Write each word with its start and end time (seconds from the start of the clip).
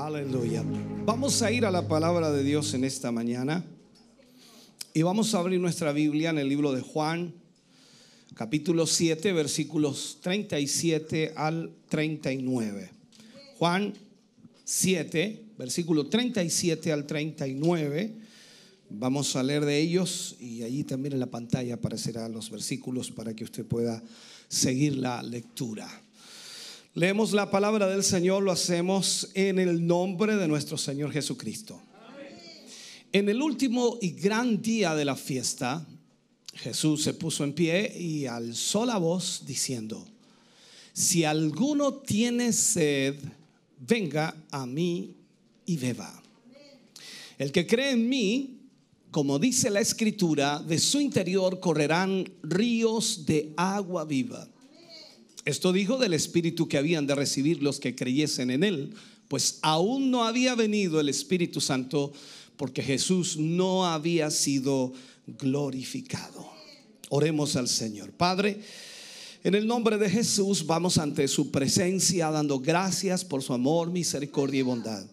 Aleluya. 0.00 0.64
Vamos 1.04 1.42
a 1.42 1.52
ir 1.52 1.66
a 1.66 1.70
la 1.70 1.86
palabra 1.86 2.32
de 2.32 2.42
Dios 2.42 2.72
en 2.72 2.84
esta 2.84 3.12
mañana 3.12 3.66
y 4.94 5.02
vamos 5.02 5.34
a 5.34 5.40
abrir 5.40 5.60
nuestra 5.60 5.92
Biblia 5.92 6.30
en 6.30 6.38
el 6.38 6.48
libro 6.48 6.72
de 6.72 6.80
Juan, 6.80 7.34
capítulo 8.34 8.86
7, 8.86 9.34
versículos 9.34 10.16
37 10.22 11.34
al 11.36 11.74
39. 11.90 12.90
Juan 13.58 13.92
7, 14.64 15.44
versículo 15.58 16.06
37 16.06 16.92
al 16.92 17.06
39. 17.06 18.14
Vamos 18.88 19.36
a 19.36 19.42
leer 19.42 19.66
de 19.66 19.78
ellos 19.78 20.34
y 20.40 20.62
allí 20.62 20.82
también 20.82 21.12
en 21.12 21.20
la 21.20 21.30
pantalla 21.30 21.74
aparecerán 21.74 22.32
los 22.32 22.50
versículos 22.50 23.10
para 23.10 23.34
que 23.34 23.44
usted 23.44 23.66
pueda 23.66 24.02
seguir 24.48 24.96
la 24.96 25.22
lectura. 25.22 25.86
Leemos 26.94 27.30
la 27.30 27.52
palabra 27.52 27.86
del 27.86 28.02
Señor, 28.02 28.42
lo 28.42 28.50
hacemos 28.50 29.28
en 29.34 29.60
el 29.60 29.86
nombre 29.86 30.34
de 30.34 30.48
nuestro 30.48 30.76
Señor 30.76 31.12
Jesucristo. 31.12 31.80
En 33.12 33.28
el 33.28 33.40
último 33.40 33.96
y 34.00 34.10
gran 34.10 34.60
día 34.60 34.96
de 34.96 35.04
la 35.04 35.14
fiesta, 35.14 35.86
Jesús 36.52 37.04
se 37.04 37.14
puso 37.14 37.44
en 37.44 37.52
pie 37.52 37.96
y 37.96 38.26
alzó 38.26 38.84
la 38.84 38.98
voz 38.98 39.44
diciendo, 39.46 40.04
si 40.92 41.22
alguno 41.22 41.94
tiene 41.94 42.52
sed, 42.52 43.14
venga 43.78 44.34
a 44.50 44.66
mí 44.66 45.14
y 45.66 45.76
beba. 45.76 46.20
El 47.38 47.52
que 47.52 47.68
cree 47.68 47.92
en 47.92 48.08
mí, 48.08 48.58
como 49.12 49.38
dice 49.38 49.70
la 49.70 49.80
escritura, 49.80 50.58
de 50.58 50.80
su 50.80 51.00
interior 51.00 51.60
correrán 51.60 52.28
ríos 52.42 53.26
de 53.26 53.52
agua 53.56 54.04
viva. 54.04 54.48
Esto 55.44 55.72
dijo 55.72 55.96
del 55.96 56.12
Espíritu 56.12 56.68
que 56.68 56.78
habían 56.78 57.06
de 57.06 57.14
recibir 57.14 57.62
los 57.62 57.80
que 57.80 57.94
creyesen 57.94 58.50
en 58.50 58.62
Él, 58.62 58.94
pues 59.28 59.58
aún 59.62 60.10
no 60.10 60.24
había 60.24 60.54
venido 60.54 61.00
el 61.00 61.08
Espíritu 61.08 61.60
Santo 61.60 62.12
porque 62.56 62.82
Jesús 62.82 63.36
no 63.38 63.86
había 63.86 64.30
sido 64.30 64.92
glorificado. 65.38 66.50
Oremos 67.08 67.56
al 67.56 67.68
Señor. 67.68 68.10
Padre, 68.12 68.60
en 69.42 69.54
el 69.54 69.66
nombre 69.66 69.96
de 69.96 70.10
Jesús 70.10 70.66
vamos 70.66 70.98
ante 70.98 71.26
su 71.26 71.50
presencia 71.50 72.30
dando 72.30 72.60
gracias 72.60 73.24
por 73.24 73.42
su 73.42 73.54
amor, 73.54 73.90
misericordia 73.90 74.60
y 74.60 74.62
bondad. 74.62 75.06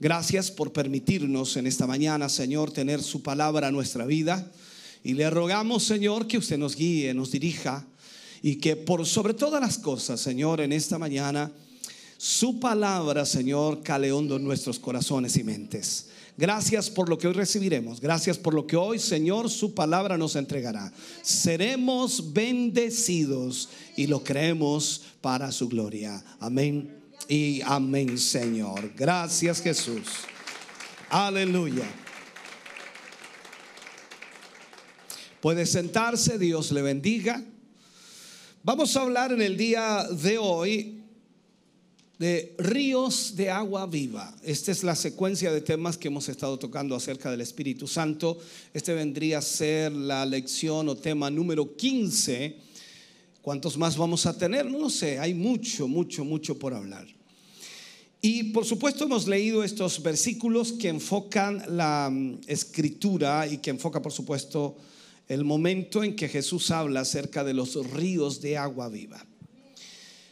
Gracias 0.00 0.50
por 0.50 0.72
permitirnos 0.72 1.56
en 1.56 1.68
esta 1.68 1.86
mañana, 1.86 2.28
Señor, 2.28 2.72
tener 2.72 3.00
su 3.00 3.22
palabra 3.22 3.68
a 3.68 3.70
nuestra 3.70 4.04
vida. 4.04 4.50
Y 5.04 5.14
le 5.14 5.30
rogamos, 5.30 5.84
Señor, 5.84 6.26
que 6.26 6.38
usted 6.38 6.58
nos 6.58 6.74
guíe, 6.74 7.14
nos 7.14 7.30
dirija 7.30 7.86
y 8.42 8.56
que 8.56 8.76
por 8.76 9.06
sobre 9.06 9.34
todas 9.34 9.60
las 9.60 9.78
cosas, 9.78 10.20
Señor, 10.20 10.60
en 10.60 10.72
esta 10.72 10.98
mañana, 10.98 11.52
su 12.18 12.60
palabra, 12.60 13.24
Señor, 13.24 13.82
cale 13.82 14.12
hondo 14.12 14.36
en 14.36 14.44
nuestros 14.44 14.78
corazones 14.78 15.36
y 15.36 15.44
mentes. 15.44 16.06
Gracias 16.36 16.88
por 16.90 17.08
lo 17.08 17.18
que 17.18 17.28
hoy 17.28 17.34
recibiremos. 17.34 18.00
Gracias 18.00 18.38
por 18.38 18.54
lo 18.54 18.66
que 18.66 18.76
hoy, 18.76 18.98
Señor, 18.98 19.50
su 19.50 19.74
palabra 19.74 20.16
nos 20.16 20.34
entregará. 20.34 20.92
Seremos 21.22 22.32
bendecidos 22.32 23.68
y 23.96 24.06
lo 24.06 24.24
creemos 24.24 25.02
para 25.20 25.52
su 25.52 25.68
gloria. 25.68 26.24
Amén 26.40 26.96
y 27.28 27.60
amén, 27.64 28.18
Señor. 28.18 28.92
Gracias, 28.96 29.60
Jesús. 29.60 30.08
Aleluya. 31.10 31.84
Puede 35.40 35.66
sentarse, 35.66 36.38
Dios 36.38 36.72
le 36.72 36.82
bendiga. 36.82 37.44
Vamos 38.64 38.96
a 38.96 39.02
hablar 39.02 39.32
en 39.32 39.42
el 39.42 39.56
día 39.56 40.06
de 40.08 40.38
hoy 40.38 41.02
de 42.16 42.54
ríos 42.58 43.34
de 43.34 43.50
agua 43.50 43.86
viva. 43.86 44.32
Esta 44.44 44.70
es 44.70 44.84
la 44.84 44.94
secuencia 44.94 45.50
de 45.50 45.62
temas 45.62 45.98
que 45.98 46.06
hemos 46.06 46.28
estado 46.28 46.56
tocando 46.60 46.94
acerca 46.94 47.28
del 47.28 47.40
Espíritu 47.40 47.88
Santo. 47.88 48.38
Este 48.72 48.94
vendría 48.94 49.38
a 49.38 49.42
ser 49.42 49.90
la 49.90 50.24
lección 50.24 50.88
o 50.88 50.96
tema 50.96 51.28
número 51.28 51.74
15. 51.74 52.56
¿Cuántos 53.42 53.76
más 53.76 53.96
vamos 53.96 54.26
a 54.26 54.38
tener? 54.38 54.70
No 54.70 54.78
lo 54.78 54.90
sé, 54.90 55.18
hay 55.18 55.34
mucho, 55.34 55.88
mucho, 55.88 56.24
mucho 56.24 56.56
por 56.56 56.72
hablar. 56.72 57.08
Y 58.20 58.44
por 58.52 58.64
supuesto 58.64 59.06
hemos 59.06 59.26
leído 59.26 59.64
estos 59.64 60.00
versículos 60.00 60.70
que 60.70 60.88
enfocan 60.88 61.64
la 61.76 62.08
mm, 62.12 62.42
escritura 62.46 63.44
y 63.48 63.58
que 63.58 63.70
enfoca 63.70 64.00
por 64.00 64.12
supuesto 64.12 64.76
el 65.32 65.44
momento 65.44 66.04
en 66.04 66.14
que 66.14 66.28
Jesús 66.28 66.70
habla 66.70 67.00
acerca 67.00 67.42
de 67.42 67.54
los 67.54 67.74
ríos 67.90 68.42
de 68.42 68.58
agua 68.58 68.90
viva. 68.90 69.24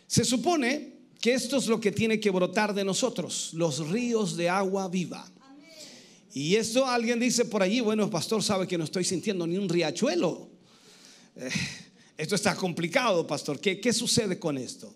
Se 0.07 0.27
supone 0.27 0.93
que 1.19 1.33
esto 1.33 1.57
es 1.57 1.69
lo 1.69 1.81
que 1.81 1.91
tiene 1.91 2.21
que 2.21 2.29
brotar 2.29 2.75
de 2.75 2.85
nosotros, 2.85 3.51
los 3.55 3.89
ríos 3.89 4.37
de 4.37 4.51
agua 4.51 4.89
viva. 4.89 5.27
Y 6.35 6.57
esto 6.57 6.85
alguien 6.85 7.19
dice 7.19 7.47
por 7.47 7.63
allí, 7.63 7.81
bueno, 7.81 8.11
pastor 8.11 8.43
sabe 8.43 8.69
que 8.69 8.77
no 8.77 8.85
estoy 8.85 9.05
sintiendo 9.05 9.47
ni 9.47 9.57
un 9.57 9.71
riachuelo. 9.71 10.51
Eh, 11.35 11.49
esto 12.19 12.35
está 12.35 12.55
complicado, 12.55 13.27
pastor. 13.27 13.59
¿Qué, 13.59 13.81
¿Qué 13.81 13.95
sucede 13.95 14.39
con 14.39 14.59
esto? 14.59 14.95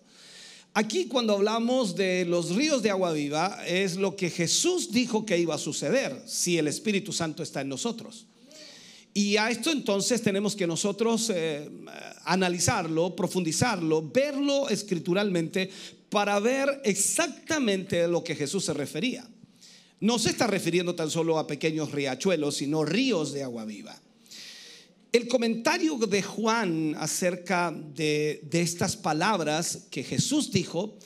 Aquí 0.75 1.07
cuando 1.07 1.33
hablamos 1.33 1.95
de 1.95 2.25
los 2.25 2.51
ríos 2.55 2.83
de 2.83 2.91
agua 2.91 3.11
viva 3.11 3.65
es 3.65 3.95
lo 3.95 4.15
que 4.15 4.29
Jesús 4.29 4.91
dijo 4.91 5.25
que 5.25 5.39
iba 5.39 5.55
a 5.55 5.57
suceder 5.57 6.21
si 6.27 6.59
el 6.59 6.67
Espíritu 6.67 7.11
Santo 7.11 7.41
está 7.41 7.61
en 7.61 7.69
nosotros. 7.69 8.27
Y 9.17 9.37
a 9.37 9.49
esto 9.49 9.71
entonces 9.71 10.21
tenemos 10.21 10.57
que 10.57 10.67
nosotros 10.67 11.31
eh, 11.33 11.71
analizarlo, 12.25 13.15
profundizarlo, 13.15 14.01
verlo 14.11 14.67
escrituralmente 14.67 15.69
para 16.09 16.37
ver 16.41 16.81
exactamente 16.83 18.03
a 18.03 18.07
lo 18.09 18.25
que 18.25 18.35
Jesús 18.35 18.65
se 18.65 18.73
refería. 18.73 19.25
No 20.01 20.19
se 20.19 20.31
está 20.31 20.47
refiriendo 20.47 20.95
tan 20.95 21.09
solo 21.09 21.39
a 21.39 21.47
pequeños 21.47 21.93
riachuelos, 21.93 22.57
sino 22.57 22.83
ríos 22.83 23.31
de 23.31 23.43
agua 23.43 23.63
viva. 23.63 23.97
El 25.13 25.29
comentario 25.29 25.95
de 25.95 26.21
Juan 26.21 26.97
acerca 26.99 27.71
de, 27.71 28.41
de 28.43 28.61
estas 28.61 28.97
palabras 28.97 29.87
que 29.89 30.03
Jesús 30.03 30.51
dijo 30.51 30.99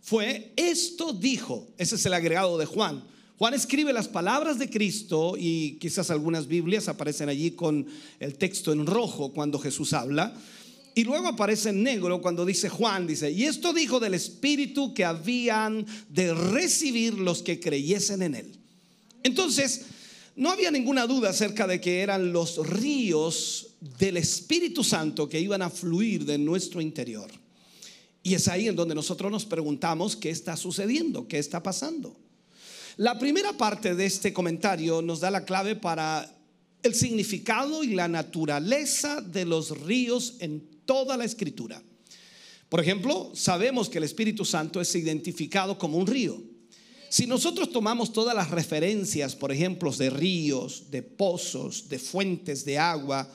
fue, 0.00 0.52
esto 0.56 1.12
dijo, 1.12 1.68
ese 1.78 1.94
es 1.94 2.04
el 2.06 2.14
agregado 2.14 2.58
de 2.58 2.66
Juan, 2.66 3.04
Juan 3.38 3.54
escribe 3.54 3.92
las 3.92 4.08
palabras 4.08 4.58
de 4.58 4.70
Cristo 4.70 5.34
y 5.38 5.78
quizás 5.80 6.10
algunas 6.10 6.46
Biblias 6.46 6.88
aparecen 6.88 7.28
allí 7.28 7.52
con 7.52 7.86
el 8.20 8.34
texto 8.34 8.72
en 8.72 8.86
rojo 8.86 9.32
cuando 9.32 9.58
Jesús 9.58 9.92
habla. 9.92 10.34
Y 10.94 11.04
luego 11.04 11.28
aparece 11.28 11.70
en 11.70 11.82
negro 11.82 12.20
cuando 12.20 12.44
dice 12.44 12.68
Juan, 12.68 13.06
dice, 13.06 13.30
y 13.30 13.44
esto 13.44 13.72
dijo 13.72 13.98
del 13.98 14.14
Espíritu 14.14 14.92
que 14.92 15.04
habían 15.04 15.86
de 16.08 16.34
recibir 16.34 17.14
los 17.14 17.42
que 17.42 17.58
creyesen 17.58 18.22
en 18.22 18.34
él. 18.34 18.52
Entonces, 19.22 19.86
no 20.36 20.50
había 20.50 20.70
ninguna 20.70 21.06
duda 21.06 21.30
acerca 21.30 21.66
de 21.66 21.80
que 21.80 22.00
eran 22.00 22.32
los 22.32 22.66
ríos 22.66 23.68
del 23.98 24.18
Espíritu 24.18 24.84
Santo 24.84 25.28
que 25.28 25.40
iban 25.40 25.62
a 25.62 25.70
fluir 25.70 26.24
de 26.24 26.38
nuestro 26.38 26.80
interior. 26.80 27.30
Y 28.22 28.34
es 28.34 28.46
ahí 28.48 28.68
en 28.68 28.76
donde 28.76 28.94
nosotros 28.94 29.32
nos 29.32 29.44
preguntamos 29.44 30.16
qué 30.16 30.30
está 30.30 30.56
sucediendo, 30.56 31.26
qué 31.26 31.38
está 31.38 31.62
pasando. 31.62 32.16
La 32.98 33.18
primera 33.18 33.54
parte 33.54 33.94
de 33.94 34.04
este 34.04 34.34
comentario 34.34 35.00
nos 35.00 35.20
da 35.20 35.30
la 35.30 35.46
clave 35.46 35.76
para 35.76 36.30
el 36.82 36.94
significado 36.94 37.82
y 37.82 37.94
la 37.94 38.06
naturaleza 38.06 39.22
de 39.22 39.46
los 39.46 39.80
ríos 39.80 40.34
en 40.40 40.60
toda 40.84 41.16
la 41.16 41.24
escritura. 41.24 41.82
Por 42.68 42.80
ejemplo, 42.80 43.32
sabemos 43.34 43.88
que 43.88 43.98
el 43.98 44.04
Espíritu 44.04 44.44
Santo 44.44 44.80
es 44.80 44.94
identificado 44.94 45.78
como 45.78 45.96
un 45.96 46.06
río. 46.06 46.42
Si 47.08 47.26
nosotros 47.26 47.70
tomamos 47.70 48.12
todas 48.12 48.34
las 48.34 48.50
referencias, 48.50 49.36
por 49.36 49.52
ejemplo, 49.52 49.90
de 49.92 50.10
ríos, 50.10 50.90
de 50.90 51.02
pozos, 51.02 51.88
de 51.88 51.98
fuentes 51.98 52.64
de 52.64 52.78
agua 52.78 53.30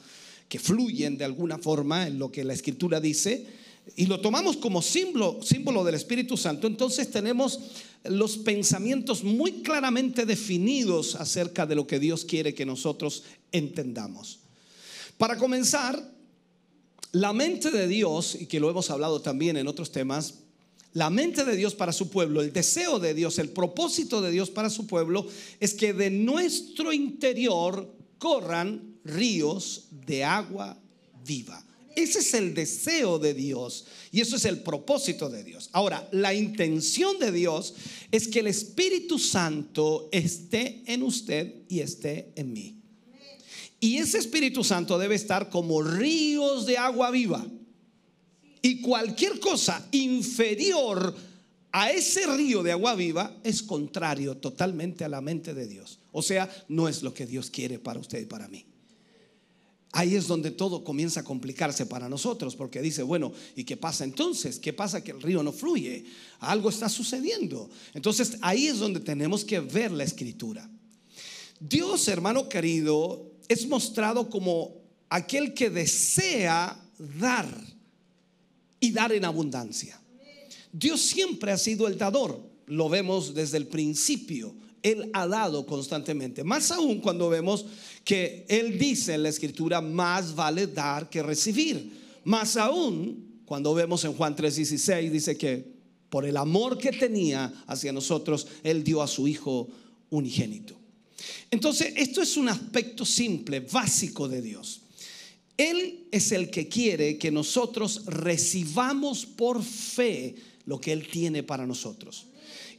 que 0.49 0.59
fluyen 0.59 1.17
de 1.17 1.25
alguna 1.25 1.57
forma 1.57 2.07
en 2.07 2.19
lo 2.19 2.31
que 2.31 2.43
la 2.43 2.53
escritura 2.53 2.99
dice, 2.99 3.47
y 3.95 4.05
lo 4.05 4.19
tomamos 4.19 4.57
como 4.57 4.81
símbolo, 4.81 5.39
símbolo 5.41 5.83
del 5.83 5.95
Espíritu 5.95 6.37
Santo, 6.37 6.67
entonces 6.67 7.09
tenemos 7.09 7.59
los 8.03 8.37
pensamientos 8.37 9.23
muy 9.23 9.63
claramente 9.63 10.25
definidos 10.25 11.15
acerca 11.15 11.65
de 11.65 11.75
lo 11.75 11.87
que 11.87 11.99
Dios 11.99 12.25
quiere 12.25 12.53
que 12.53 12.65
nosotros 12.65 13.23
entendamos. 13.51 14.39
Para 15.17 15.37
comenzar, 15.37 16.13
la 17.11 17.33
mente 17.33 17.71
de 17.71 17.87
Dios, 17.87 18.37
y 18.39 18.45
que 18.45 18.59
lo 18.59 18.69
hemos 18.69 18.89
hablado 18.91 19.21
también 19.21 19.57
en 19.57 19.67
otros 19.67 19.91
temas, 19.91 20.35
la 20.93 21.09
mente 21.09 21.43
de 21.43 21.55
Dios 21.55 21.75
para 21.75 21.93
su 21.93 22.09
pueblo, 22.09 22.41
el 22.41 22.53
deseo 22.53 22.99
de 22.99 23.13
Dios, 23.13 23.39
el 23.39 23.49
propósito 23.49 24.21
de 24.21 24.31
Dios 24.31 24.49
para 24.49 24.69
su 24.69 24.87
pueblo 24.87 25.27
es 25.59 25.73
que 25.73 25.93
de 25.93 26.09
nuestro 26.09 26.91
interior 26.93 27.93
corran 28.17 28.97
ríos 29.03 29.85
de 29.91 30.23
agua 30.23 30.77
viva. 31.25 31.63
Ese 31.97 32.19
es 32.19 32.35
el 32.35 32.53
deseo 32.53 33.17
de 33.17 33.33
Dios 33.33 33.85
y 34.11 34.21
eso 34.21 34.35
es 34.35 34.45
el 34.45 34.59
propósito 34.59 35.29
de 35.29 35.43
Dios. 35.43 35.71
Ahora, 35.71 36.07
la 36.11 36.31
intención 36.31 37.17
de 37.17 37.31
Dios 37.31 37.73
es 38.11 38.27
que 38.27 38.41
el 38.41 38.45
Espíritu 38.45 39.17
Santo 39.17 40.07
esté 40.11 40.83
en 40.85 41.01
usted 41.01 41.55
y 41.67 41.79
esté 41.79 42.33
en 42.35 42.53
mí. 42.53 42.83
Y 43.79 43.97
ese 43.97 44.19
Espíritu 44.19 44.63
Santo 44.63 44.99
debe 44.99 45.15
estar 45.15 45.49
como 45.49 45.81
ríos 45.81 46.67
de 46.67 46.77
agua 46.77 47.09
viva. 47.09 47.43
Y 48.61 48.79
cualquier 48.81 49.39
cosa 49.39 49.83
inferior 49.91 51.15
a 51.71 51.89
ese 51.89 52.27
río 52.27 52.61
de 52.61 52.73
agua 52.73 52.93
viva 52.93 53.39
es 53.43 53.63
contrario 53.63 54.37
totalmente 54.37 55.03
a 55.03 55.09
la 55.09 55.21
mente 55.21 55.55
de 55.55 55.67
Dios. 55.67 55.97
O 56.11 56.21
sea, 56.21 56.47
no 56.67 56.87
es 56.87 57.01
lo 57.01 57.15
que 57.15 57.25
Dios 57.25 57.49
quiere 57.49 57.79
para 57.79 57.99
usted 57.99 58.21
y 58.21 58.25
para 58.25 58.47
mí. 58.47 58.67
Ahí 59.93 60.15
es 60.15 60.27
donde 60.27 60.51
todo 60.51 60.83
comienza 60.83 61.21
a 61.21 61.23
complicarse 61.23 61.85
para 61.85 62.09
nosotros, 62.09 62.55
porque 62.55 62.81
dice, 62.81 63.03
bueno, 63.03 63.31
¿y 63.55 63.63
qué 63.63 63.77
pasa 63.77 64.03
entonces? 64.03 64.59
¿Qué 64.59 64.73
pasa 64.73 65.03
que 65.03 65.11
el 65.11 65.21
río 65.21 65.41
no 65.43 65.53
fluye? 65.53 66.05
Algo 66.39 66.69
está 66.69 66.89
sucediendo. 66.89 67.69
Entonces 67.93 68.37
ahí 68.41 68.67
es 68.67 68.79
donde 68.79 68.99
tenemos 68.99 69.45
que 69.45 69.59
ver 69.59 69.91
la 69.91 70.03
escritura. 70.03 70.69
Dios, 71.59 72.07
hermano 72.07 72.49
querido, 72.49 73.31
es 73.47 73.67
mostrado 73.67 74.29
como 74.29 74.75
aquel 75.09 75.53
que 75.53 75.69
desea 75.69 76.79
dar 77.19 77.47
y 78.79 78.91
dar 78.91 79.11
en 79.13 79.25
abundancia. 79.25 79.99
Dios 80.71 81.01
siempre 81.01 81.51
ha 81.51 81.57
sido 81.57 81.87
el 81.87 81.97
dador, 81.97 82.39
lo 82.67 82.89
vemos 82.89 83.33
desde 83.33 83.57
el 83.57 83.67
principio. 83.67 84.53
Él 84.91 85.09
ha 85.13 85.27
dado 85.27 85.65
constantemente. 85.65 86.43
Más 86.43 86.71
aún 86.71 86.99
cuando 86.99 87.29
vemos 87.29 87.65
que 88.03 88.45
Él 88.47 88.77
dice 88.79 89.13
en 89.13 89.23
la 89.23 89.29
escritura, 89.29 89.81
más 89.81 90.33
vale 90.33 90.67
dar 90.67 91.09
que 91.09 91.21
recibir. 91.21 91.91
Más 92.23 92.55
aún 92.57 93.41
cuando 93.45 93.73
vemos 93.73 94.03
en 94.05 94.13
Juan 94.13 94.35
3:16, 94.35 95.11
dice 95.11 95.37
que 95.37 95.77
por 96.09 96.25
el 96.25 96.37
amor 96.37 96.77
que 96.77 96.91
tenía 96.91 97.53
hacia 97.67 97.91
nosotros, 97.91 98.47
Él 98.63 98.83
dio 98.83 99.01
a 99.01 99.07
su 99.07 99.27
Hijo 99.27 99.67
unigénito. 100.09 100.77
Entonces, 101.51 101.93
esto 101.95 102.21
es 102.21 102.37
un 102.37 102.47
aspecto 102.47 103.05
simple, 103.05 103.59
básico 103.59 104.27
de 104.27 104.41
Dios. 104.41 104.81
Él 105.57 106.07
es 106.11 106.31
el 106.31 106.49
que 106.49 106.67
quiere 106.67 107.17
que 107.17 107.31
nosotros 107.31 108.05
recibamos 108.05 109.25
por 109.25 109.63
fe 109.63 110.35
lo 110.65 110.79
que 110.79 110.91
Él 110.93 111.07
tiene 111.09 111.43
para 111.43 111.65
nosotros. 111.65 112.27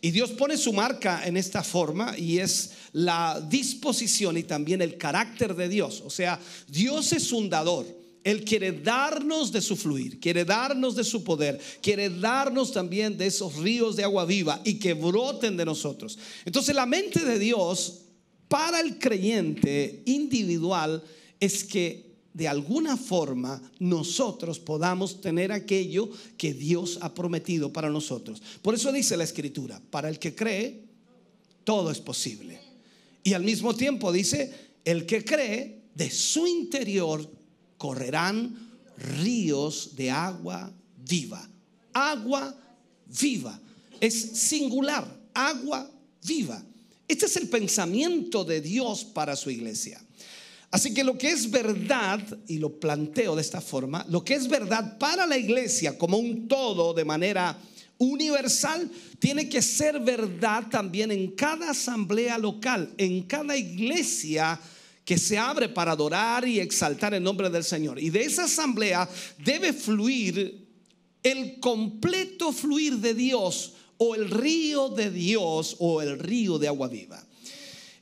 Y 0.00 0.10
Dios 0.10 0.30
pone 0.30 0.56
su 0.56 0.72
marca 0.72 1.26
en 1.26 1.36
esta 1.36 1.62
forma 1.62 2.16
y 2.16 2.38
es 2.38 2.70
la 2.92 3.44
disposición 3.48 4.36
y 4.36 4.44
también 4.44 4.80
el 4.80 4.96
carácter 4.96 5.54
de 5.54 5.68
Dios. 5.68 6.02
O 6.06 6.10
sea, 6.10 6.40
Dios 6.68 7.12
es 7.12 7.32
un 7.32 7.50
dador. 7.50 7.86
Él 8.24 8.44
quiere 8.44 8.72
darnos 8.72 9.52
de 9.52 9.60
su 9.60 9.76
fluir, 9.76 10.20
quiere 10.20 10.44
darnos 10.44 10.94
de 10.94 11.04
su 11.04 11.24
poder, 11.24 11.58
quiere 11.80 12.10
darnos 12.10 12.72
también 12.72 13.16
de 13.16 13.26
esos 13.26 13.56
ríos 13.56 13.96
de 13.96 14.04
agua 14.04 14.24
viva 14.24 14.60
y 14.64 14.74
que 14.78 14.94
broten 14.94 15.56
de 15.56 15.64
nosotros. 15.64 16.18
Entonces 16.44 16.74
la 16.74 16.84
mente 16.84 17.24
de 17.24 17.38
Dios 17.38 18.02
para 18.48 18.80
el 18.80 18.98
creyente 18.98 20.02
individual 20.06 21.02
es 21.40 21.64
que 21.64 22.07
de 22.38 22.46
alguna 22.46 22.96
forma 22.96 23.60
nosotros 23.80 24.60
podamos 24.60 25.20
tener 25.20 25.50
aquello 25.50 26.08
que 26.36 26.54
Dios 26.54 27.00
ha 27.02 27.12
prometido 27.12 27.72
para 27.72 27.90
nosotros. 27.90 28.40
Por 28.62 28.76
eso 28.76 28.92
dice 28.92 29.16
la 29.16 29.24
escritura, 29.24 29.82
para 29.90 30.08
el 30.08 30.20
que 30.20 30.36
cree, 30.36 30.84
todo 31.64 31.90
es 31.90 31.98
posible. 31.98 32.60
Y 33.24 33.32
al 33.32 33.42
mismo 33.42 33.74
tiempo 33.74 34.12
dice, 34.12 34.54
el 34.84 35.04
que 35.04 35.24
cree, 35.24 35.82
de 35.96 36.12
su 36.12 36.46
interior 36.46 37.28
correrán 37.76 38.56
ríos 39.20 39.96
de 39.96 40.12
agua 40.12 40.72
viva. 41.08 41.44
Agua 41.92 42.56
viva. 43.20 43.60
Es 44.00 44.14
singular, 44.14 45.12
agua 45.34 45.90
viva. 46.24 46.64
Este 47.08 47.26
es 47.26 47.36
el 47.36 47.48
pensamiento 47.48 48.44
de 48.44 48.60
Dios 48.60 49.04
para 49.04 49.34
su 49.34 49.50
iglesia. 49.50 50.00
Así 50.70 50.92
que 50.92 51.02
lo 51.02 51.16
que 51.16 51.30
es 51.30 51.50
verdad, 51.50 52.20
y 52.46 52.58
lo 52.58 52.78
planteo 52.78 53.34
de 53.34 53.42
esta 53.42 53.60
forma, 53.60 54.04
lo 54.10 54.22
que 54.22 54.34
es 54.34 54.48
verdad 54.48 54.98
para 54.98 55.26
la 55.26 55.38
iglesia 55.38 55.96
como 55.96 56.18
un 56.18 56.46
todo 56.46 56.92
de 56.92 57.06
manera 57.06 57.58
universal, 57.96 58.90
tiene 59.18 59.48
que 59.48 59.62
ser 59.62 59.98
verdad 60.00 60.64
también 60.70 61.10
en 61.10 61.32
cada 61.32 61.70
asamblea 61.70 62.36
local, 62.36 62.92
en 62.98 63.22
cada 63.22 63.56
iglesia 63.56 64.60
que 65.04 65.16
se 65.16 65.38
abre 65.38 65.70
para 65.70 65.92
adorar 65.92 66.46
y 66.46 66.60
exaltar 66.60 67.14
el 67.14 67.22
nombre 67.22 67.48
del 67.48 67.64
Señor. 67.64 67.98
Y 67.98 68.10
de 68.10 68.24
esa 68.24 68.44
asamblea 68.44 69.08
debe 69.42 69.72
fluir 69.72 70.68
el 71.22 71.58
completo 71.60 72.52
fluir 72.52 72.98
de 72.98 73.14
Dios 73.14 73.72
o 73.96 74.14
el 74.14 74.30
río 74.30 74.90
de 74.90 75.10
Dios 75.10 75.76
o 75.78 76.02
el 76.02 76.18
río 76.18 76.58
de 76.58 76.68
agua 76.68 76.88
viva. 76.88 77.24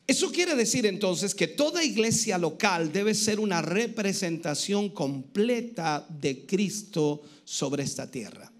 Eso 0.07 0.31
quiere 0.31 0.55
decir 0.55 0.87
entonces 0.87 1.35
que 1.35 1.49
toda 1.49 1.83
iglesia 1.83 2.39
local 2.39 2.93
debe 2.93 3.13
ser 3.13 3.41
una 3.41 3.61
representación 3.61 4.91
completa 4.91 6.07
de 6.09 6.47
Cristo 6.47 7.23
sobre 7.45 7.83
esta 7.83 8.09
tierra. 8.09 8.53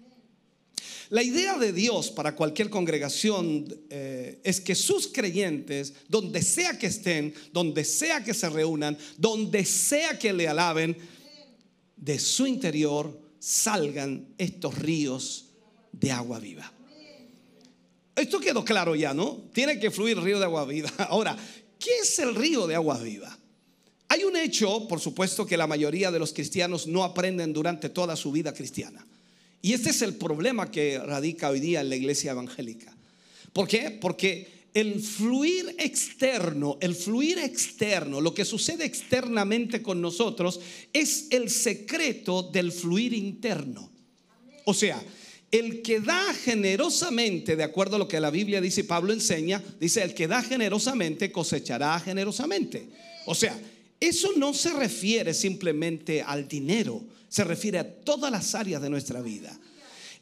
La 1.09 1.23
idea 1.23 1.57
de 1.57 1.71
Dios 1.71 2.11
para 2.11 2.35
cualquier 2.35 2.69
congregación 2.69 3.65
eh, 3.89 4.41
es 4.43 4.59
que 4.59 4.75
sus 4.75 5.07
creyentes, 5.07 5.93
donde 6.09 6.41
sea 6.41 6.77
que 6.77 6.87
estén, 6.87 7.33
donde 7.53 7.85
sea 7.85 8.21
que 8.25 8.33
se 8.33 8.49
reúnan, 8.49 8.97
donde 9.17 9.63
sea 9.63 10.19
que 10.19 10.33
le 10.33 10.49
alaben, 10.49 10.97
de 11.95 12.19
su 12.19 12.45
interior 12.45 13.17
salgan 13.39 14.27
estos 14.37 14.77
ríos 14.77 15.45
de 15.93 16.11
agua 16.11 16.39
viva. 16.39 16.76
Esto 18.17 18.39
quedó 18.39 18.65
claro 18.65 18.95
ya, 18.95 19.13
¿no? 19.13 19.43
Tiene 19.53 19.79
que 19.79 19.91
fluir 19.91 20.19
río 20.19 20.39
de 20.39 20.45
agua 20.45 20.65
viva. 20.65 20.89
Ahora, 21.09 21.37
¿qué 21.79 21.99
es 22.01 22.17
el 22.17 22.33
río 22.33 22.65
de 22.65 22.73
agua 22.73 22.97
viva? 22.97 23.37
Hay 24.09 24.23
un 24.23 24.35
hecho, 24.35 24.87
por 24.87 24.99
supuesto, 24.99 25.45
que 25.45 25.55
la 25.55 25.67
mayoría 25.67 26.09
de 26.09 26.17
los 26.17 26.33
cristianos 26.33 26.87
no 26.87 27.03
aprenden 27.03 27.53
durante 27.53 27.89
toda 27.89 28.15
su 28.15 28.31
vida 28.31 28.53
cristiana. 28.53 29.05
Y 29.61 29.73
este 29.73 29.91
es 29.91 30.01
el 30.01 30.15
problema 30.15 30.71
que 30.71 30.97
radica 30.97 31.49
hoy 31.49 31.59
día 31.59 31.81
en 31.81 31.89
la 31.89 31.95
iglesia 31.95 32.31
evangélica. 32.31 32.95
¿Por 33.53 33.67
qué? 33.67 33.91
Porque 33.91 34.69
el 34.73 34.99
fluir 35.01 35.75
externo, 35.77 36.77
el 36.81 36.95
fluir 36.95 37.37
externo, 37.37 38.21
lo 38.21 38.33
que 38.33 38.45
sucede 38.45 38.85
externamente 38.85 39.81
con 39.81 40.01
nosotros, 40.01 40.59
es 40.93 41.27
el 41.29 41.49
secreto 41.49 42.43
del 42.43 42.71
fluir 42.71 43.13
interno. 43.13 43.91
O 44.65 44.73
sea, 44.73 45.03
el 45.51 45.81
que 45.81 45.99
da 46.01 46.33
generosamente, 46.33 47.55
de 47.55 47.63
acuerdo 47.63 47.95
a 47.95 47.99
lo 47.99 48.07
que 48.07 48.19
la 48.19 48.29
Biblia 48.29 48.59
dice 48.59 48.81
y 48.81 48.83
Pablo 48.83 49.13
enseña, 49.13 49.63
dice, 49.79 50.03
el 50.03 50.13
que 50.13 50.27
da 50.27 50.41
generosamente 50.43 51.31
cosechará 51.31 51.99
generosamente. 51.99 52.89
O 53.25 53.35
sea, 53.35 53.57
eso 53.99 54.31
no 54.35 54.53
se 54.53 54.73
refiere 54.73 55.33
simplemente 55.33 56.21
al 56.21 56.47
dinero, 56.47 57.01
se 57.29 57.43
refiere 57.43 57.79
a 57.79 57.95
todas 58.01 58.31
las 58.31 58.55
áreas 58.55 58.81
de 58.81 58.89
nuestra 58.89 59.21
vida. 59.21 59.57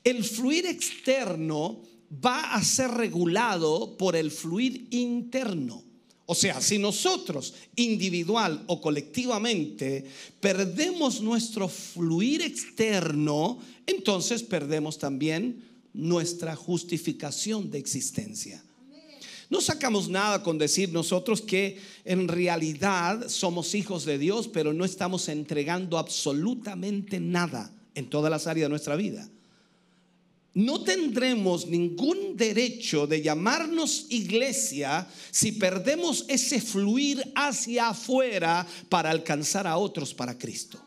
El 0.04 0.24
fluir 0.24 0.68
externo 0.68 1.82
va 2.24 2.54
a 2.54 2.64
ser 2.64 2.92
regulado 2.92 3.98
por 3.98 4.16
el 4.16 4.32
fluir 4.32 4.88
interno. 4.92 5.84
O 6.28 6.34
sea, 6.34 6.60
si 6.60 6.80
nosotros 6.80 7.54
individual 7.76 8.64
o 8.68 8.82
colectivamente 8.82 10.06
perdemos 10.40 11.22
nuestro 11.22 11.68
fluir 11.68 12.42
externo, 12.42 13.60
entonces 13.86 14.42
perdemos 14.42 14.98
también 14.98 15.64
nuestra 15.94 16.56
justificación 16.56 17.70
de 17.70 17.78
existencia. 17.78 18.64
No 19.52 19.62
sacamos 19.62 20.10
nada 20.10 20.42
con 20.42 20.58
decir 20.58 20.92
nosotros 20.92 21.42
que 21.42 21.80
en 22.04 22.28
realidad 22.28 23.30
somos 23.30 23.76
hijos 23.76 24.04
de 24.04 24.18
Dios, 24.18 24.48
pero 24.48 24.74
no 24.74 24.84
estamos 24.84 25.30
entregando 25.30 26.00
absolutamente 26.00 27.20
nada 27.20 27.72
en 27.94 28.10
todas 28.10 28.32
las 28.32 28.48
áreas 28.48 28.66
de 28.66 28.70
nuestra 28.70 28.96
vida 28.96 29.30
no 30.56 30.82
tendremos 30.84 31.68
ningún 31.68 32.38
derecho 32.38 33.06
de 33.08 33.22
llamarnos 33.22 34.08
iglesia 34.10 35.06
si 35.30 35.52
perdemos 35.52 36.24
ese 36.30 36.62
fluir 36.62 37.22
hacia 37.36 37.90
afuera 37.90 38.66
para 38.88 39.12
alcanzar 39.12 39.68
a 39.68 39.78
otros 39.78 40.14
para 40.14 40.38
Cristo. 40.38 40.82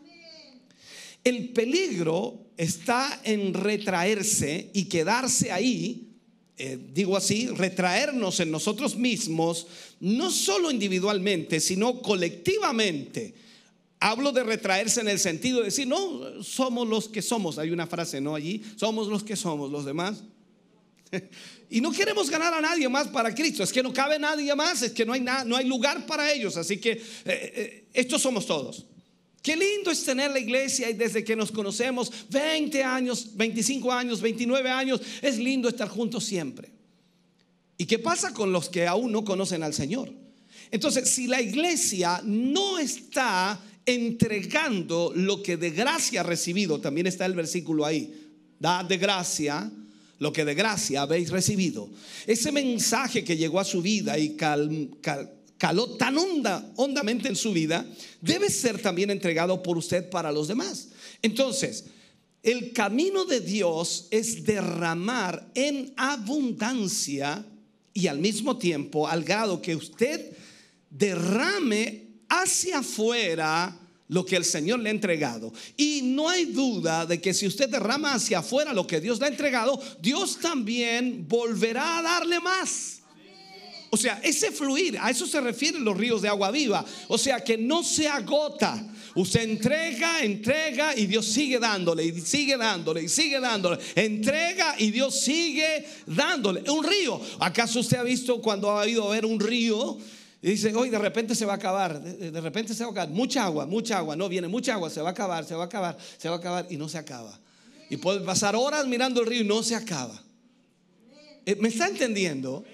El 1.23 1.51
peligro 1.51 2.47
está 2.57 3.21
en 3.25 3.53
retraerse 3.53 4.71
y 4.73 4.87
quedarse 4.87 5.53
ahí, 5.53 6.15
eh, 6.57 6.79
digo 6.95 7.15
así, 7.15 7.49
retraernos 7.49 8.41
en 8.41 8.51
nosotros 8.51 8.97
mismos, 8.97 9.67
no 10.01 10.31
solo 10.31 10.71
individualmente, 10.71 11.61
sino 11.61 12.01
colectivamente 12.01 13.35
Hablo 14.01 14.33
de 14.33 14.45
retraerse 14.45 15.01
en 15.01 15.09
el 15.09 15.19
sentido 15.19 15.59
de 15.59 15.67
decir, 15.67 15.87
no, 15.87 16.43
somos 16.43 16.87
los 16.87 17.09
que 17.09 17.23
somos. 17.23 17.59
Hay 17.59 17.71
una 17.71 17.87
frase, 17.87 18.21
¿no? 18.21 18.35
Allí, 18.35 18.63
somos 18.77 19.09
los 19.09 19.25
que 19.25 19.35
somos, 19.35 19.71
los 19.71 19.85
demás, 19.85 20.23
Y 21.71 21.81
no 21.81 21.93
queremos 21.93 22.31
ganar 22.31 22.55
a 22.55 22.61
nadie 22.61 22.89
más 22.89 23.09
para 23.09 23.35
Cristo. 23.35 23.63
Es 23.63 23.73
que 23.73 23.83
no 23.83 23.93
cabe 23.93 24.19
nadie 24.19 24.55
más, 24.55 24.83
es 24.83 24.93
que 24.93 25.05
no 25.05 25.13
hay, 25.13 25.21
no 25.21 25.57
hay 25.57 25.67
lugar 25.67 26.07
para 26.07 26.33
ellos. 26.33 26.57
Así 26.57 26.79
que 26.79 26.93
eh, 26.93 27.03
eh, 27.25 27.85
estos 27.93 28.23
somos 28.23 28.47
todos. 28.47 28.87
Qué 29.43 29.55
lindo 29.55 29.91
es 29.91 30.03
tener 30.03 30.31
la 30.31 30.39
iglesia 30.39 30.91
y 30.91 30.95
desde 30.95 31.23
que 31.23 31.37
nos 31.37 31.53
conocemos, 31.53 32.11
20 32.31 32.83
años, 32.83 33.37
25 33.37 33.93
años, 33.93 34.21
29 34.21 34.71
años, 34.71 35.01
es 35.23 35.39
lindo 35.39 35.69
estar 35.69 35.89
juntos 35.89 36.25
siempre. 36.25 36.71
¿Y 37.77 37.87
qué 37.87 37.99
pasa 37.99 38.33
con 38.33 38.51
los 38.51 38.69
que 38.69 38.87
aún 38.87 39.13
no 39.13 39.25
conocen 39.25 39.63
al 39.63 39.75
Señor? 39.75 40.11
Entonces, 40.71 41.09
si 41.09 41.27
la 41.27 41.41
iglesia 41.41 42.21
no 42.25 42.79
está 42.79 43.61
entregando 43.89 45.13
lo 45.15 45.43
que 45.43 45.57
de 45.57 45.71
gracia 45.71 46.21
ha 46.21 46.23
recibido, 46.25 46.79
también 46.79 47.07
está 47.07 47.25
el 47.25 47.33
versículo 47.33 47.87
ahí, 47.87 48.13
da 48.61 48.85
de 48.85 48.99
gracia 48.99 49.71
lo 50.19 50.31
que 50.31 50.45
de 50.45 50.55
gracia 50.55 51.03
habéis 51.03 51.31
recibido. 51.31 51.89
Ese 52.27 52.53
mensaje 52.53 53.25
que 53.25 53.39
llegó 53.39 53.61
a 53.61 53.65
su 53.65 53.81
vida 53.81 54.19
y 54.19 54.37
caló 54.37 55.97
tan 55.97 56.19
honda, 56.19 56.71
hondamente 56.77 57.29
en 57.29 57.37
su 57.37 57.53
vida, 57.53 57.87
debe 58.21 58.51
ser 58.51 58.83
también 58.83 59.11
entregado 59.11 59.63
por 59.63 59.79
usted 59.79 60.11
para 60.11 60.33
los 60.33 60.49
demás. 60.49 60.89
Entonces, 61.23 61.87
el 62.43 62.75
camino 62.75 63.25
de 63.25 63.41
Dios 63.41 64.09
es 64.11 64.45
derramar 64.45 65.51
en 65.55 65.95
abundancia 65.97 67.43
y 67.95 68.07
al 68.07 68.19
mismo 68.19 68.59
tiempo 68.59 69.09
al 69.09 69.25
grado 69.25 69.63
que 69.63 69.75
usted 69.75 70.37
derrame 70.91 72.08
hacia 72.29 72.79
afuera 72.79 73.77
lo 74.09 74.25
que 74.25 74.37
el 74.37 74.45
Señor 74.45 74.81
le 74.81 74.89
ha 74.89 74.93
entregado. 74.93 75.53
Y 75.77 76.01
no 76.03 76.29
hay 76.29 76.47
duda 76.47 77.07
de 77.07 77.21
que 77.21 77.35
si 77.35 77.47
usted 77.47 77.69
derrama 77.69 78.15
hacia 78.15 78.39
afuera 78.39 78.73
lo 78.73 78.87
que 78.87 79.01
Dios 79.01 79.21
le 79.21 79.27
ha 79.27 79.29
entregado, 79.29 79.81
Dios 80.01 80.39
también 80.41 81.27
volverá 81.29 81.99
a 81.99 82.03
darle 82.03 82.41
más. 82.41 82.99
O 83.91 83.97
sea, 83.97 84.21
ese 84.23 84.53
fluir, 84.53 84.99
a 85.01 85.11
eso 85.11 85.27
se 85.27 85.41
refieren 85.41 85.83
los 85.83 85.97
ríos 85.97 86.21
de 86.21 86.29
agua 86.29 86.51
viva. 86.51 86.85
O 87.09 87.17
sea, 87.17 87.43
que 87.43 87.57
no 87.57 87.83
se 87.83 88.07
agota. 88.07 88.87
Usted 89.15 89.43
entrega, 89.43 90.23
entrega 90.23 90.95
y 90.95 91.07
Dios 91.07 91.27
sigue 91.27 91.59
dándole 91.59 92.05
y 92.05 92.21
sigue 92.21 92.57
dándole 92.57 93.05
y 93.05 93.09
sigue 93.09 93.41
dándole. 93.41 93.79
Entrega 93.95 94.75
y 94.79 94.91
Dios 94.91 95.19
sigue 95.19 95.87
dándole. 96.07 96.71
Un 96.71 96.85
río. 96.85 97.21
¿Acaso 97.41 97.81
usted 97.81 97.97
ha 97.97 98.03
visto 98.03 98.43
cuando 98.43 98.79
ha 98.79 98.87
ido 98.87 99.09
a 99.09 99.15
ver 99.15 99.25
un 99.25 99.41
río? 99.41 99.99
Y 100.41 100.51
dice, 100.51 100.73
hoy 100.75 100.89
de 100.89 100.99
repente 100.99 101.35
se 101.35 101.45
va 101.45 101.55
a 101.55 101.57
acabar, 101.57 102.01
de, 102.01 102.41
repente 102.41 102.73
se 102.73 102.85
va 102.85 102.91
a 102.91 102.93
acabar, 102.93 103.09
mucha 103.11 103.45
agua, 103.45 103.67
mucha 103.67 103.99
agua, 103.99 104.15
no 104.15 104.29
viene 104.29 104.47
mucha 104.47 104.75
agua, 104.75 104.89
se 104.89 105.01
va 105.01 105.09
a 105.09 105.13
acabar, 105.13 105.45
se 105.45 105.55
va 105.55 105.65
a 105.65 105.67
acabar, 105.67 105.99
se 106.17 106.29
va 106.29 106.37
a 106.37 106.39
acabar 106.39 106.67
y 106.71 106.77
no 106.77 106.89
se 106.89 106.97
acaba. 106.97 107.39
Y 107.91 107.97
puede 107.97 108.21
pasar 108.21 108.55
horas 108.55 108.87
mirando 108.87 109.21
el 109.21 109.27
río 109.27 109.41
y 109.41 109.45
no 109.47 109.63
se 109.65 109.75
acaba. 109.75 110.23
Eh, 111.45 111.57
¿Me 111.57 111.69
está 111.69 111.89
entendiendo? 111.89 112.65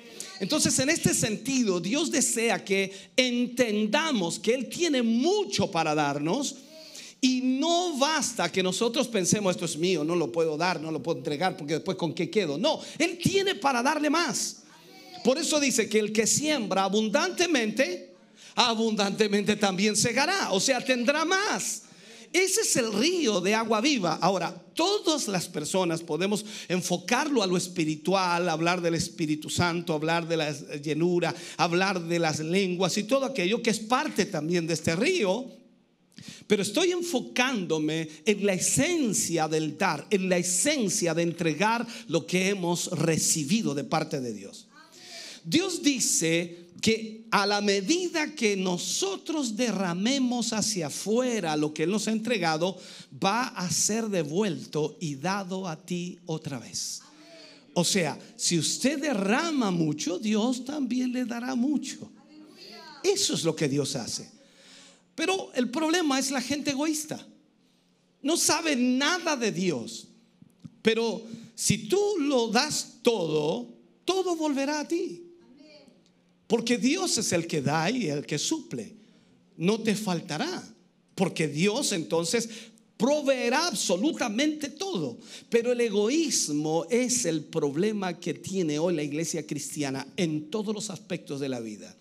Entonces, 0.41 0.79
en 0.79 0.91
este 0.91 1.15
sentido, 1.15 1.81
Dios 1.81 2.11
desea 2.11 2.63
que 2.63 2.93
entendamos 3.17 4.39
que 4.39 4.53
Él 4.53 4.69
tiene 4.69 5.03
mucho 5.03 5.71
para 5.71 5.95
darnos. 5.95 6.57
Y 7.21 7.41
no 7.41 7.97
basta 7.97 8.53
que 8.53 8.63
nosotros 8.63 9.09
pensemos, 9.09 9.53
esto 9.53 9.65
es 9.65 9.79
mío, 9.79 10.05
no 10.05 10.15
lo 10.15 10.31
puedo 10.31 10.59
dar, 10.59 10.79
no 10.79 10.91
lo 10.91 11.03
puedo 11.03 11.17
entregar, 11.17 11.57
porque 11.57 11.75
después 11.75 11.97
con 11.97 12.13
qué 12.13 12.29
quedo. 12.29 12.59
No, 12.59 12.81
Él 12.99 13.17
tiene 13.17 13.55
para 13.55 13.83
darle 13.83 14.11
más. 14.11 14.64
Por 15.25 15.39
eso 15.39 15.59
dice 15.59 15.89
que 15.89 15.99
el 15.99 16.13
que 16.13 16.27
siembra 16.27 16.85
abundantemente, 16.85 18.15
abundantemente 18.55 19.57
también 19.57 19.97
segará, 19.97 20.53
o 20.53 20.61
sea, 20.61 20.85
tendrá 20.85 21.25
más. 21.25 21.85
Ese 22.31 22.61
es 22.61 22.77
el 22.77 22.93
río 22.93 23.41
de 23.41 23.55
agua 23.55 23.81
viva. 23.81 24.19
Ahora, 24.21 24.55
todas 24.75 25.27
las 25.29 25.49
personas 25.49 26.03
podemos 26.03 26.45
enfocarlo 26.69 27.43
a 27.43 27.47
lo 27.47 27.57
espiritual, 27.57 28.51
hablar 28.51 28.83
del 28.83 28.97
Espíritu 28.97 29.49
Santo, 29.49 29.95
hablar 29.95 30.29
de 30.29 30.37
la 30.37 30.53
llenura, 30.79 31.35
hablar 31.57 32.03
de 32.03 32.19
las 32.19 32.41
lenguas 32.41 32.99
y 32.99 33.05
todo 33.05 33.25
aquello 33.25 33.63
que 33.63 33.71
es 33.71 33.79
parte 33.79 34.27
también 34.27 34.67
de 34.67 34.75
este 34.75 34.95
río. 34.95 35.47
Pero 36.47 36.63
estoy 36.63 36.91
enfocándome 36.91 38.11
en 38.27 38.45
la 38.45 38.53
esencia 38.53 39.49
del 39.49 39.79
dar, 39.79 40.07
en 40.11 40.29
la 40.29 40.37
esencia 40.37 41.15
de 41.15 41.23
entregar 41.23 41.87
lo 42.09 42.27
que 42.27 42.51
hemos 42.51 42.89
recibido 42.91 43.75
de 43.75 43.85
parte 43.85 44.21
de 44.21 44.35
Dios. 44.35 44.64
Dios 45.45 45.83
dice 45.83 46.65
que 46.81 47.25
a 47.31 47.47
la 47.47 47.61
medida 47.61 48.35
que 48.35 48.57
nosotros 48.57 49.57
derramemos 49.57 50.53
hacia 50.53 50.89
afuera 50.89 51.57
lo 51.57 51.73
que 51.73 51.85
Él 51.85 51.91
nos 51.91 52.09
ha 52.09 52.13
entregado, 52.13 52.79
va 53.13 53.49
a 53.49 53.71
ser 53.71 54.09
devuelto 54.09 54.97
y 55.01 55.15
dado 55.15 55.67
a 55.67 55.85
ti 55.85 56.19
otra 56.27 56.59
vez. 56.59 57.01
O 57.75 57.85
sea, 57.85 58.19
si 58.37 58.59
usted 58.59 59.01
derrama 59.01 59.71
mucho, 59.71 60.19
Dios 60.19 60.65
también 60.65 61.13
le 61.13 61.25
dará 61.25 61.55
mucho. 61.55 62.11
Eso 63.03 63.35
es 63.35 63.45
lo 63.45 63.57
que 63.57 63.69
Dios 63.69 63.97
hace. 63.97 64.31
Pero 65.15 65.53
el 65.55 65.71
problema 65.71 66.19
es 66.19 66.31
la 66.31 66.41
gente 66.41 66.71
egoísta. 66.71 67.27
No 68.23 68.37
sabe 68.37 68.77
nada 68.77 69.37
de 69.37 69.53
Dios. 69.53 70.07
Pero 70.83 71.23
si 71.55 71.89
tú 71.89 72.01
lo 72.21 72.49
das 72.49 72.99
todo, 73.03 73.69
todo 74.05 74.37
volverá 74.37 74.81
a 74.81 74.89
ti. 74.89 75.24
Porque 76.55 76.79
Dios 76.79 77.19
es 77.19 77.33
el 77.33 77.49
que 77.49 77.61
da 77.61 77.91
y 77.91 78.07
el 78.07 78.25
que 78.25 78.39
suple. 78.39 78.95
No 79.57 79.81
te 79.81 79.97
faltará. 79.97 80.63
Porque 81.17 81.49
Dios 81.49 81.91
entonces 81.91 82.49
proveerá 82.97 83.67
absolutamente 83.67 84.69
todo. 84.69 85.19
Pero 85.51 85.73
el 85.73 85.81
egoísmo 85.81 86.87
es 86.91 87.25
el 87.25 87.43
problema 87.43 88.21
que 88.21 88.35
tiene 88.35 88.79
hoy 88.79 88.95
la 88.95 89.03
iglesia 89.03 89.45
cristiana 89.45 90.07
en 90.17 90.49
todos 90.49 90.73
los 90.73 90.91
aspectos 90.91 91.41
de 91.41 91.49
la 91.49 91.59
vida. 91.59 91.93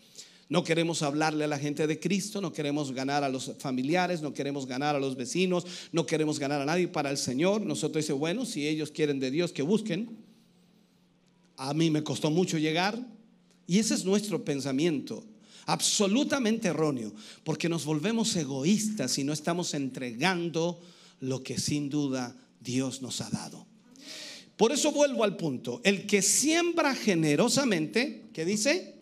No 0.50 0.64
queremos 0.64 1.02
hablarle 1.02 1.46
a 1.46 1.48
la 1.48 1.58
gente 1.58 1.88
de 1.88 2.00
Cristo, 2.00 2.40
no 2.40 2.54
queremos 2.54 2.92
ganar 2.92 3.24
a 3.24 3.30
los 3.30 3.54
familiares, 3.58 4.22
no 4.22 4.36
queremos 4.36 4.68
ganar 4.68 4.96
a 4.96 5.00
los 5.00 5.16
vecinos, 5.16 5.66
no 5.92 6.06
queremos 6.06 6.38
ganar 6.38 6.62
a 6.62 6.66
nadie 6.66 6.88
para 6.88 7.10
el 7.10 7.18
Señor. 7.18 7.66
Nosotros 7.66 8.04
dice, 8.04 8.14
bueno, 8.14 8.46
si 8.46 8.68
ellos 8.68 8.92
quieren 8.92 9.20
de 9.20 9.32
Dios, 9.32 9.52
que 9.52 9.64
busquen. 9.64 10.16
A 11.58 11.74
mí 11.74 11.90
me 11.90 12.04
costó 12.04 12.30
mucho 12.30 12.60
llegar, 12.60 13.04
y 13.68 13.80
ese 13.80 13.94
es 13.94 14.06
nuestro 14.06 14.44
pensamiento, 14.44 15.24
absolutamente 15.66 16.68
erróneo, 16.68 17.14
porque 17.44 17.70
nos 17.70 17.86
volvemos 17.86 18.36
egoístas 18.36 19.18
y 19.18 19.24
no 19.24 19.34
estamos 19.34 19.74
entregando 19.74 20.82
lo 21.20 21.44
que 21.44 21.58
sin 21.58 21.90
duda 21.90 22.36
Dios 22.60 23.02
nos 23.02 23.22
ha 23.22 23.30
dado. 23.30 23.66
Por 24.58 24.72
eso 24.72 24.92
vuelvo 24.92 25.24
al 25.24 25.36
punto, 25.36 25.82
el 25.84 26.06
que 26.06 26.22
siembra 26.22 26.94
generosamente, 26.96 28.26
¿qué 28.34 28.46
dice? 28.46 28.96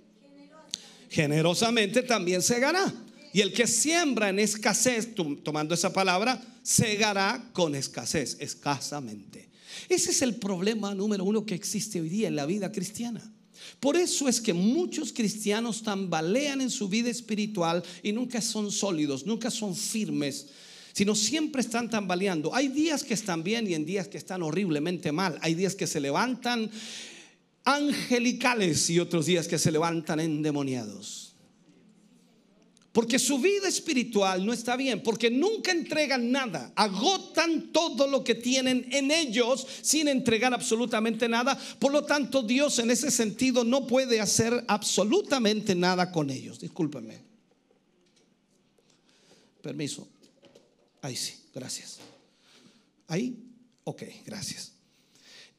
Generosamente 1.10 2.03
también 2.03 2.41
segará. 2.41 2.94
Y 3.34 3.41
el 3.41 3.53
que 3.53 3.68
siembra 3.68 4.30
en 4.30 4.39
escasez, 4.39 5.10
tomando 5.44 5.74
esa 5.74 5.94
palabra, 5.94 6.41
segará 6.63 7.50
con 7.53 7.75
escasez, 7.75 8.38
escasamente. 8.39 9.50
Ese 9.89 10.12
es 10.12 10.22
el 10.22 10.36
problema 10.36 10.94
número 10.94 11.24
uno 11.24 11.46
que 11.46 11.56
existe 11.56 12.01
hoy 12.01 12.10
día 12.10 12.27
en 12.27 12.36
la 12.36 12.46
vida 12.46 12.72
cristiana. 12.72 13.34
Por 13.80 13.96
eso 13.96 14.27
es 14.27 14.39
que 14.39 14.53
muchos 14.53 15.12
cristianos 15.13 15.84
tambalean 15.84 16.62
en 16.62 16.70
su 16.70 16.88
vida 16.88 17.10
espiritual 17.10 17.84
y 18.03 18.12
nunca 18.12 18.41
son 18.41 18.72
sólidos, 18.72 19.25
nunca 19.25 19.50
son 19.50 19.75
firmes, 19.75 20.48
sino 20.94 21.15
siempre 21.15 21.62
están 21.62 21.89
tambaleando. 21.89 22.53
Hay 22.53 22.68
días 22.68 23.03
que 23.03 23.13
están 23.13 23.44
bien 23.44 23.68
y 23.68 23.74
en 23.74 23.86
días 23.86 24.08
que 24.08 24.18
están 24.18 24.44
horriblemente 24.44 25.12
mal. 25.12 25.38
Hay 25.41 25.56
días 25.56 25.75
que 25.75 25.88
se 25.88 26.00
levantan 26.00 26.70
angelicales 27.63 28.89
y 28.89 29.00
otros 29.00 29.25
días 29.25 29.48
que 29.48 29.60
se 29.60 29.72
levantan 29.72 30.20
endemoniados. 30.20 31.30
Porque 32.91 33.19
su 33.19 33.39
vida 33.39 33.69
espiritual 33.69 34.45
no 34.45 34.51
está 34.51 34.75
bien, 34.75 35.01
porque 35.01 35.31
nunca 35.31 35.71
entregan 35.71 36.29
nada, 36.29 36.74
agotan 36.75 37.71
todo 37.71 38.05
lo 38.05 38.21
que 38.24 38.36
tienen 38.36 38.86
en 38.91 39.12
ellos 39.12 39.65
sin 39.81 40.10
entregar 40.10 40.53
absolutamente 40.53 41.29
nada. 41.29 41.57
Por 41.79 41.93
lo 41.93 42.03
tanto, 42.03 42.43
Dios 42.43 42.79
en 42.79 42.91
ese 42.91 43.10
sentido 43.10 43.63
no 43.63 43.88
puede 43.88 44.19
hacer 44.19 44.65
absolutamente 44.67 45.74
nada 45.74 46.12
con 46.12 46.29
ellos. 46.29 46.60
Discúlpenme. 46.60 47.19
Permiso. 49.62 50.07
Ahí 51.01 51.15
sí, 51.15 51.36
gracias. 51.55 52.00
Ahí, 53.07 53.38
ok, 53.86 54.03
gracias. 54.25 54.74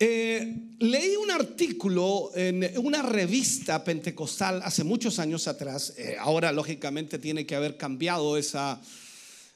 Eh, 0.04 0.54
leí 0.80 1.14
un 1.14 1.30
artículo 1.30 2.32
en 2.34 2.76
una 2.76 3.02
revista 3.02 3.84
pentecostal 3.84 4.60
hace 4.64 4.82
muchos 4.82 5.20
años 5.20 5.46
atrás. 5.46 5.94
Eh, 5.96 6.16
ahora, 6.18 6.50
lógicamente, 6.50 7.20
tiene 7.20 7.46
que 7.46 7.54
haber 7.54 7.76
cambiado 7.76 8.36
esa, 8.36 8.82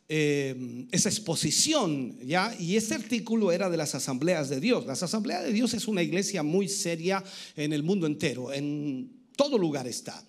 eh, 0.08 0.86
esa 0.92 1.08
exposición, 1.08 2.16
¿ya? 2.24 2.54
Y 2.60 2.76
ese 2.76 2.94
artículo 2.94 3.50
era 3.50 3.68
de 3.68 3.76
las 3.76 3.96
asambleas 3.96 4.48
de 4.48 4.60
Dios. 4.60 4.86
Las 4.86 5.02
asambleas 5.02 5.42
de 5.42 5.52
Dios 5.52 5.74
es 5.74 5.88
una 5.88 6.04
iglesia 6.04 6.44
muy 6.44 6.68
seria 6.68 7.24
en 7.56 7.72
el 7.72 7.82
mundo 7.82 8.06
entero, 8.06 8.52
en 8.52 9.10
todo 9.34 9.58
lugar 9.58 9.88
está. 9.88 10.24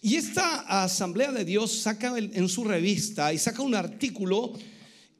Y 0.00 0.16
esta 0.16 0.84
asamblea 0.84 1.32
de 1.32 1.44
Dios 1.44 1.70
saca 1.70 2.16
en 2.16 2.48
su 2.48 2.64
revista 2.64 3.30
y 3.34 3.36
saca 3.36 3.60
un 3.60 3.74
artículo 3.74 4.54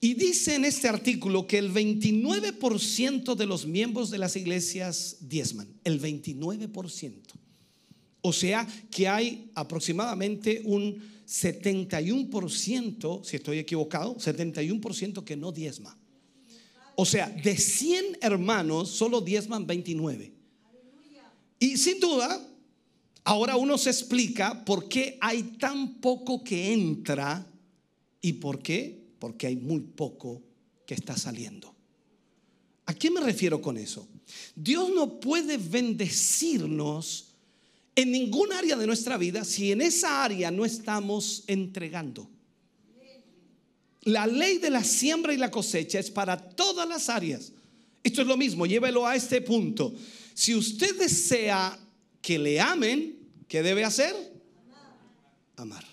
Y 0.00 0.14
dice 0.14 0.54
en 0.54 0.64
este 0.64 0.88
artículo 0.88 1.46
que 1.46 1.58
el 1.58 1.70
29% 1.72 3.34
de 3.34 3.46
los 3.46 3.66
miembros 3.66 4.10
de 4.10 4.16
las 4.16 4.34
iglesias 4.34 5.18
diezman, 5.20 5.68
el 5.84 6.00
29%. 6.00 7.20
O 8.22 8.32
sea 8.32 8.66
que 8.90 9.08
hay 9.08 9.50
aproximadamente 9.54 10.62
un 10.64 11.02
71%, 11.26 13.24
si 13.24 13.36
estoy 13.36 13.58
equivocado, 13.58 14.16
71% 14.16 15.22
que 15.22 15.36
no 15.36 15.52
diezma. 15.52 15.96
O 16.96 17.04
sea, 17.04 17.28
de 17.28 17.56
100 17.56 18.18
hermanos, 18.22 18.90
solo 18.90 19.20
diezman 19.20 19.66
29. 19.66 20.32
Y 21.58 21.76
sin 21.76 22.00
duda, 22.00 22.42
ahora 23.22 23.56
uno 23.56 23.76
se 23.76 23.90
explica 23.90 24.64
por 24.64 24.88
qué 24.88 25.18
hay 25.20 25.42
tan 25.58 26.00
poco 26.00 26.42
que 26.42 26.72
entra 26.72 27.46
y 28.22 28.32
por 28.34 28.62
qué 28.62 28.99
porque 29.20 29.46
hay 29.46 29.54
muy 29.54 29.80
poco 29.80 30.42
que 30.84 30.94
está 30.94 31.16
saliendo. 31.16 31.72
¿A 32.86 32.94
qué 32.94 33.08
me 33.08 33.20
refiero 33.20 33.62
con 33.62 33.76
eso? 33.76 34.08
Dios 34.56 34.90
no 34.92 35.20
puede 35.20 35.58
bendecirnos 35.58 37.28
en 37.94 38.10
ningún 38.10 38.52
área 38.52 38.76
de 38.76 38.86
nuestra 38.86 39.16
vida 39.16 39.44
si 39.44 39.70
en 39.70 39.82
esa 39.82 40.24
área 40.24 40.50
no 40.50 40.64
estamos 40.64 41.44
entregando. 41.46 42.28
La 44.02 44.26
ley 44.26 44.58
de 44.58 44.70
la 44.70 44.82
siembra 44.82 45.34
y 45.34 45.36
la 45.36 45.50
cosecha 45.50 46.00
es 46.00 46.10
para 46.10 46.36
todas 46.36 46.88
las 46.88 47.08
áreas. 47.08 47.52
Esto 48.02 48.22
es 48.22 48.26
lo 48.26 48.36
mismo, 48.36 48.64
llévelo 48.64 49.06
a 49.06 49.14
este 49.14 49.42
punto. 49.42 49.94
Si 50.32 50.54
usted 50.54 50.98
desea 50.98 51.78
que 52.22 52.38
le 52.38 52.58
amen, 52.58 53.18
¿qué 53.46 53.62
debe 53.62 53.84
hacer? 53.84 54.14
Amar. 55.56 55.89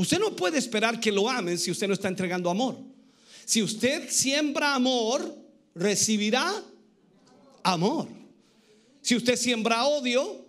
Usted 0.00 0.18
no 0.18 0.34
puede 0.34 0.56
esperar 0.56 0.98
que 0.98 1.12
lo 1.12 1.28
amen 1.28 1.58
si 1.58 1.70
usted 1.70 1.86
no 1.86 1.92
está 1.92 2.08
entregando 2.08 2.48
amor. 2.48 2.74
Si 3.44 3.62
usted 3.62 4.08
siembra 4.08 4.74
amor, 4.74 5.36
recibirá 5.74 6.50
amor. 7.62 8.08
Si 9.02 9.14
usted 9.14 9.36
siembra 9.36 9.84
odio, 9.84 10.46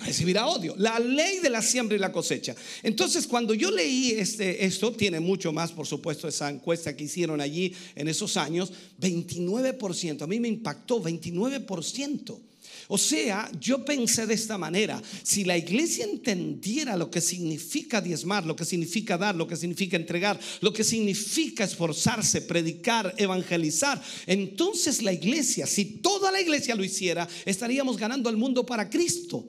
recibirá 0.00 0.46
odio. 0.48 0.74
La 0.76 0.98
ley 0.98 1.38
de 1.38 1.48
la 1.48 1.62
siembra 1.62 1.96
y 1.96 1.98
la 1.98 2.12
cosecha. 2.12 2.54
Entonces, 2.82 3.26
cuando 3.26 3.54
yo 3.54 3.70
leí 3.70 4.10
este, 4.10 4.66
esto, 4.66 4.92
tiene 4.92 5.18
mucho 5.18 5.50
más, 5.50 5.72
por 5.72 5.86
supuesto, 5.86 6.28
esa 6.28 6.50
encuesta 6.50 6.94
que 6.94 7.04
hicieron 7.04 7.40
allí 7.40 7.74
en 7.94 8.08
esos 8.08 8.36
años, 8.36 8.70
29%. 9.00 10.20
A 10.20 10.26
mí 10.26 10.40
me 10.40 10.48
impactó 10.48 11.02
29%. 11.02 12.38
O 12.88 12.98
sea, 12.98 13.50
yo 13.60 13.84
pensé 13.84 14.26
de 14.26 14.34
esta 14.34 14.58
manera, 14.58 15.02
si 15.22 15.44
la 15.44 15.56
iglesia 15.56 16.04
entendiera 16.04 16.96
lo 16.96 17.10
que 17.10 17.20
significa 17.20 18.00
diezmar, 18.00 18.44
lo 18.44 18.56
que 18.56 18.64
significa 18.64 19.16
dar, 19.16 19.34
lo 19.34 19.46
que 19.46 19.56
significa 19.56 19.96
entregar, 19.96 20.38
lo 20.60 20.72
que 20.72 20.84
significa 20.84 21.64
esforzarse, 21.64 22.42
predicar, 22.42 23.14
evangelizar, 23.16 24.02
entonces 24.26 25.02
la 25.02 25.12
iglesia, 25.12 25.66
si 25.66 25.84
toda 25.84 26.30
la 26.30 26.40
iglesia 26.40 26.74
lo 26.74 26.84
hiciera, 26.84 27.28
estaríamos 27.44 27.96
ganando 27.96 28.28
al 28.28 28.36
mundo 28.36 28.64
para 28.66 28.90
Cristo. 28.90 29.46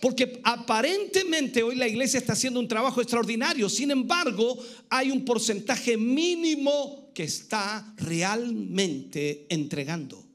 Porque 0.00 0.40
aparentemente 0.44 1.62
hoy 1.62 1.76
la 1.76 1.86
iglesia 1.86 2.18
está 2.18 2.32
haciendo 2.32 2.58
un 2.58 2.68
trabajo 2.68 3.02
extraordinario. 3.02 3.68
Sin 3.68 3.90
embargo, 3.90 4.58
hay 4.88 5.10
un 5.10 5.26
porcentaje 5.26 5.98
mínimo 5.98 7.10
que 7.14 7.24
está 7.24 7.94
realmente 7.98 9.44
entregando. 9.50 10.29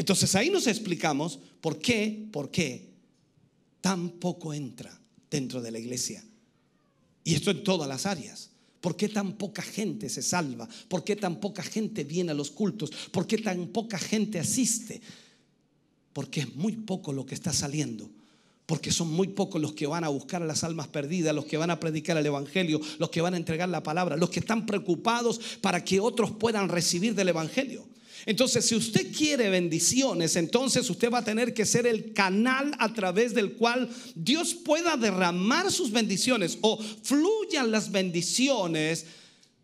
Entonces 0.00 0.34
ahí 0.34 0.48
nos 0.48 0.66
explicamos 0.66 1.38
por 1.60 1.78
qué, 1.78 2.26
por 2.32 2.50
qué 2.50 2.88
tan 3.82 4.08
poco 4.12 4.54
entra 4.54 4.98
dentro 5.30 5.60
de 5.60 5.70
la 5.70 5.78
iglesia. 5.78 6.24
Y 7.22 7.34
esto 7.34 7.50
en 7.50 7.62
todas 7.62 7.86
las 7.86 8.06
áreas. 8.06 8.48
¿Por 8.80 8.96
qué 8.96 9.10
tan 9.10 9.34
poca 9.34 9.60
gente 9.60 10.08
se 10.08 10.22
salva? 10.22 10.66
¿Por 10.88 11.04
qué 11.04 11.16
tan 11.16 11.38
poca 11.38 11.62
gente 11.62 12.02
viene 12.04 12.30
a 12.30 12.34
los 12.34 12.50
cultos? 12.50 12.90
¿Por 13.12 13.26
qué 13.26 13.36
tan 13.36 13.66
poca 13.66 13.98
gente 13.98 14.38
asiste? 14.38 15.02
Porque 16.14 16.40
es 16.40 16.56
muy 16.56 16.76
poco 16.76 17.12
lo 17.12 17.26
que 17.26 17.34
está 17.34 17.52
saliendo. 17.52 18.08
Porque 18.64 18.92
son 18.92 19.12
muy 19.12 19.28
pocos 19.28 19.60
los 19.60 19.74
que 19.74 19.86
van 19.86 20.04
a 20.04 20.08
buscar 20.08 20.42
a 20.42 20.46
las 20.46 20.64
almas 20.64 20.88
perdidas, 20.88 21.34
los 21.34 21.44
que 21.44 21.58
van 21.58 21.70
a 21.70 21.78
predicar 21.78 22.16
el 22.16 22.24
Evangelio, 22.24 22.80
los 22.98 23.10
que 23.10 23.20
van 23.20 23.34
a 23.34 23.36
entregar 23.36 23.68
la 23.68 23.82
palabra, 23.82 24.16
los 24.16 24.30
que 24.30 24.40
están 24.40 24.64
preocupados 24.64 25.58
para 25.60 25.84
que 25.84 26.00
otros 26.00 26.30
puedan 26.30 26.70
recibir 26.70 27.14
del 27.14 27.28
Evangelio. 27.28 27.86
Entonces, 28.26 28.66
si 28.66 28.74
usted 28.74 29.12
quiere 29.16 29.50
bendiciones, 29.50 30.36
entonces 30.36 30.88
usted 30.90 31.10
va 31.10 31.18
a 31.18 31.24
tener 31.24 31.54
que 31.54 31.64
ser 31.64 31.86
el 31.86 32.12
canal 32.12 32.74
a 32.78 32.92
través 32.92 33.34
del 33.34 33.52
cual 33.52 33.88
Dios 34.14 34.54
pueda 34.54 34.96
derramar 34.96 35.70
sus 35.72 35.90
bendiciones 35.90 36.58
o 36.60 36.78
fluyan 36.78 37.70
las 37.70 37.90
bendiciones 37.90 39.06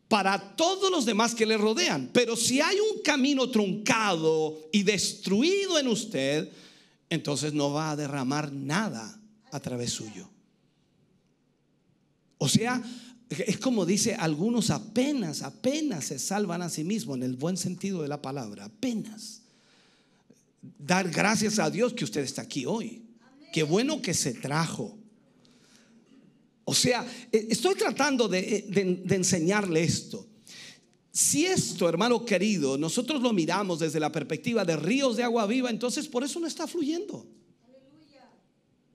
para 0.09 0.57
todos 0.57 0.91
los 0.91 1.05
demás 1.05 1.35
que 1.35 1.47
le 1.47 1.57
rodean. 1.57 2.11
Pero 2.13 2.37
si 2.37 2.61
hay 2.61 2.77
un 2.79 3.03
camino 3.03 3.51
truncado 3.51 4.69
y 4.73 4.83
destruido 4.83 5.79
en 5.79 5.89
usted, 5.89 6.51
entonces 7.11 7.53
no 7.53 7.73
va 7.73 7.91
a 7.91 7.97
derramar 7.97 8.53
nada 8.53 9.21
a 9.51 9.61
través 9.61 9.93
suyo. 9.93 10.29
O 12.39 12.49
sea, 12.49 12.83
es 13.29 13.59
como 13.59 13.85
dice, 13.85 14.15
algunos 14.15 14.71
apenas, 14.71 15.43
apenas 15.43 16.07
se 16.07 16.19
salvan 16.19 16.63
a 16.63 16.71
sí 16.71 16.85
mismos 16.85 17.17
en 17.17 17.25
el 17.25 17.35
buen 17.35 17.57
sentido 17.57 18.03
de 18.03 18.09
la 18.09 18.23
palabra, 18.23 18.67
apenas. 18.67 19.43
Dar 20.79 21.11
gracias 21.11 21.59
a 21.59 21.71
Dios 21.71 21.93
que 21.93 22.05
usted 22.05 22.23
está 22.23 22.43
aquí 22.43 22.67
hoy. 22.67 23.03
Qué 23.53 23.63
bueno 23.63 24.01
que 24.01 24.15
se 24.15 24.35
trajo. 24.35 24.97
O 26.65 26.75
sea, 26.75 27.07
eh, 27.33 27.47
estoy 27.51 27.75
tratando 27.75 28.29
de, 28.29 28.39
eh, 28.39 28.65
de 29.05 29.17
enseñarle 29.17 29.83
esto. 29.83 30.27
Si 31.13 31.47
esto, 31.47 31.89
hermano 31.89 32.25
querido, 32.25 32.77
nosotros 32.77 33.23
lo 33.23 33.33
miramos 33.33 33.79
desde 33.79 33.99
la 33.99 34.13
perspectiva 34.13 34.65
de 34.65 34.77
ríos 34.77 35.17
de 35.17 35.23
agua 35.23 35.47
viva, 35.47 35.71
entonces 35.71 36.09
por 36.09 36.23
eso 36.23 36.39
no 36.39 36.47
está 36.47 36.67
fluyendo. 36.67 37.27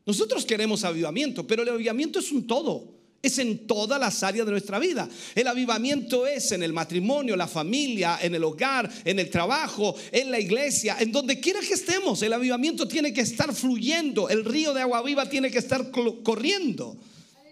Nosotros 0.05 0.45
queremos 0.45 0.83
avivamiento, 0.83 1.45
pero 1.47 1.63
el 1.63 1.69
avivamiento 1.69 2.19
es 2.19 2.31
un 2.31 2.45
todo. 2.45 3.00
Es 3.21 3.37
en 3.37 3.67
todas 3.67 3.99
las 3.99 4.23
áreas 4.23 4.45
de 4.45 4.51
nuestra 4.51 4.79
vida. 4.79 5.07
El 5.35 5.47
avivamiento 5.47 6.25
es 6.25 6.51
en 6.53 6.63
el 6.63 6.73
matrimonio, 6.73 7.35
la 7.35 7.47
familia, 7.47 8.17
en 8.21 8.33
el 8.33 8.43
hogar, 8.43 8.91
en 9.05 9.19
el 9.19 9.29
trabajo, 9.29 9.95
en 10.11 10.31
la 10.31 10.39
iglesia, 10.39 10.97
en 10.99 11.11
donde 11.11 11.39
quiera 11.39 11.59
que 11.59 11.75
estemos. 11.75 12.21
El 12.23 12.33
avivamiento 12.33 12.87
tiene 12.87 13.13
que 13.13 13.21
estar 13.21 13.53
fluyendo. 13.53 14.27
El 14.27 14.43
río 14.43 14.73
de 14.73 14.81
agua 14.81 15.03
viva 15.03 15.29
tiene 15.29 15.51
que 15.51 15.59
estar 15.59 15.91
corriendo. 15.91 16.97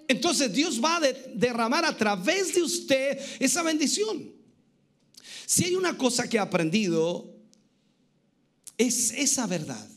Entonces 0.08 0.51
Dios 0.51 0.84
va 0.84 0.97
a 0.97 1.01
derramar 1.36 1.86
a 1.86 1.95
través 1.95 2.55
de 2.55 2.63
usted 2.63 3.19
esa 3.39 3.62
bendición. 3.62 4.32
Si 5.45 5.65
hay 5.65 5.75
una 5.75 5.95
cosa 5.95 6.27
que 6.27 6.38
he 6.38 6.39
aprendido, 6.39 7.36
es 8.75 9.12
esa 9.12 9.45
verdad. 9.45 9.88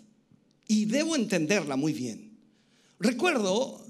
Y 0.69 0.85
debo 0.85 1.17
entenderla 1.17 1.77
muy 1.77 1.95
bien. 1.95 2.39
Recuerdo 2.99 3.82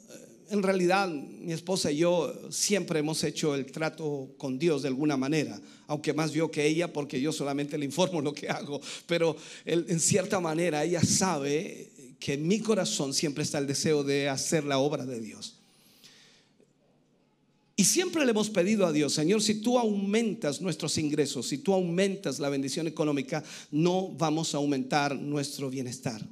en 0.52 0.62
realidad 0.62 1.08
mi 1.08 1.52
esposa 1.52 1.90
y 1.90 1.96
yo 1.96 2.32
siempre 2.50 2.98
hemos 2.98 3.24
hecho 3.24 3.54
el 3.54 3.72
trato 3.72 4.34
con 4.36 4.58
Dios 4.58 4.82
de 4.82 4.88
alguna 4.88 5.16
manera, 5.16 5.58
aunque 5.86 6.12
más 6.12 6.32
yo 6.32 6.50
que 6.50 6.66
ella 6.66 6.92
porque 6.92 7.20
yo 7.20 7.32
solamente 7.32 7.78
le 7.78 7.86
informo 7.86 8.20
lo 8.20 8.34
que 8.34 8.50
hago, 8.50 8.80
pero 9.06 9.34
en 9.64 9.98
cierta 9.98 10.40
manera 10.40 10.84
ella 10.84 11.02
sabe 11.02 11.90
que 12.20 12.34
en 12.34 12.46
mi 12.46 12.60
corazón 12.60 13.14
siempre 13.14 13.44
está 13.44 13.58
el 13.58 13.66
deseo 13.66 14.04
de 14.04 14.28
hacer 14.28 14.64
la 14.64 14.78
obra 14.78 15.06
de 15.06 15.20
Dios. 15.20 15.56
Y 17.74 17.84
siempre 17.84 18.24
le 18.24 18.30
hemos 18.30 18.50
pedido 18.50 18.86
a 18.86 18.92
Dios, 18.92 19.14
Señor, 19.14 19.42
si 19.42 19.62
tú 19.62 19.78
aumentas 19.78 20.60
nuestros 20.60 20.98
ingresos, 20.98 21.48
si 21.48 21.58
tú 21.58 21.72
aumentas 21.72 22.38
la 22.38 22.50
bendición 22.50 22.86
económica, 22.86 23.42
no 23.70 24.10
vamos 24.10 24.54
a 24.54 24.58
aumentar 24.58 25.16
nuestro 25.16 25.70
bienestar. 25.70 26.22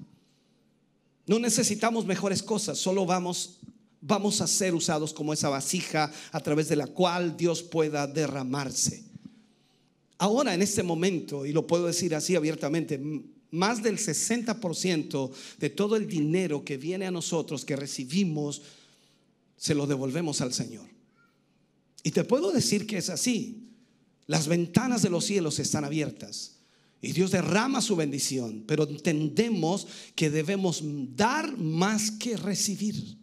No 1.26 1.38
necesitamos 1.38 2.06
mejores 2.06 2.42
cosas, 2.42 2.76
solo 2.76 3.06
vamos 3.06 3.59
vamos 4.00 4.40
a 4.40 4.46
ser 4.46 4.74
usados 4.74 5.12
como 5.12 5.32
esa 5.32 5.48
vasija 5.48 6.12
a 6.32 6.40
través 6.40 6.68
de 6.68 6.76
la 6.76 6.86
cual 6.86 7.36
Dios 7.36 7.62
pueda 7.62 8.06
derramarse. 8.06 9.04
Ahora, 10.18 10.54
en 10.54 10.62
este 10.62 10.82
momento, 10.82 11.46
y 11.46 11.52
lo 11.52 11.66
puedo 11.66 11.86
decir 11.86 12.14
así 12.14 12.36
abiertamente, 12.36 13.00
más 13.50 13.82
del 13.82 13.98
60% 13.98 15.30
de 15.58 15.70
todo 15.70 15.96
el 15.96 16.06
dinero 16.06 16.64
que 16.64 16.76
viene 16.76 17.06
a 17.06 17.10
nosotros, 17.10 17.64
que 17.64 17.76
recibimos, 17.76 18.62
se 19.56 19.74
lo 19.74 19.86
devolvemos 19.86 20.40
al 20.40 20.52
Señor. 20.52 20.88
Y 22.02 22.10
te 22.10 22.24
puedo 22.24 22.52
decir 22.52 22.86
que 22.86 22.98
es 22.98 23.10
así. 23.10 23.68
Las 24.26 24.46
ventanas 24.46 25.02
de 25.02 25.10
los 25.10 25.24
cielos 25.24 25.58
están 25.58 25.84
abiertas. 25.84 26.56
Y 27.02 27.12
Dios 27.12 27.30
derrama 27.30 27.80
su 27.80 27.96
bendición, 27.96 28.64
pero 28.66 28.88
entendemos 28.88 29.86
que 30.14 30.30
debemos 30.30 30.82
dar 31.16 31.56
más 31.56 32.10
que 32.10 32.36
recibir. 32.36 33.19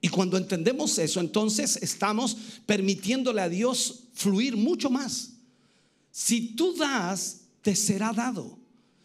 Y 0.00 0.08
cuando 0.08 0.36
entendemos 0.36 0.98
eso, 0.98 1.20
entonces 1.20 1.78
estamos 1.82 2.36
permitiéndole 2.66 3.40
a 3.40 3.48
Dios 3.48 4.04
fluir 4.14 4.56
mucho 4.56 4.90
más. 4.90 5.30
Si 6.10 6.54
tú 6.54 6.74
das, 6.74 7.40
te 7.62 7.74
será 7.74 8.12
dado. 8.12 8.58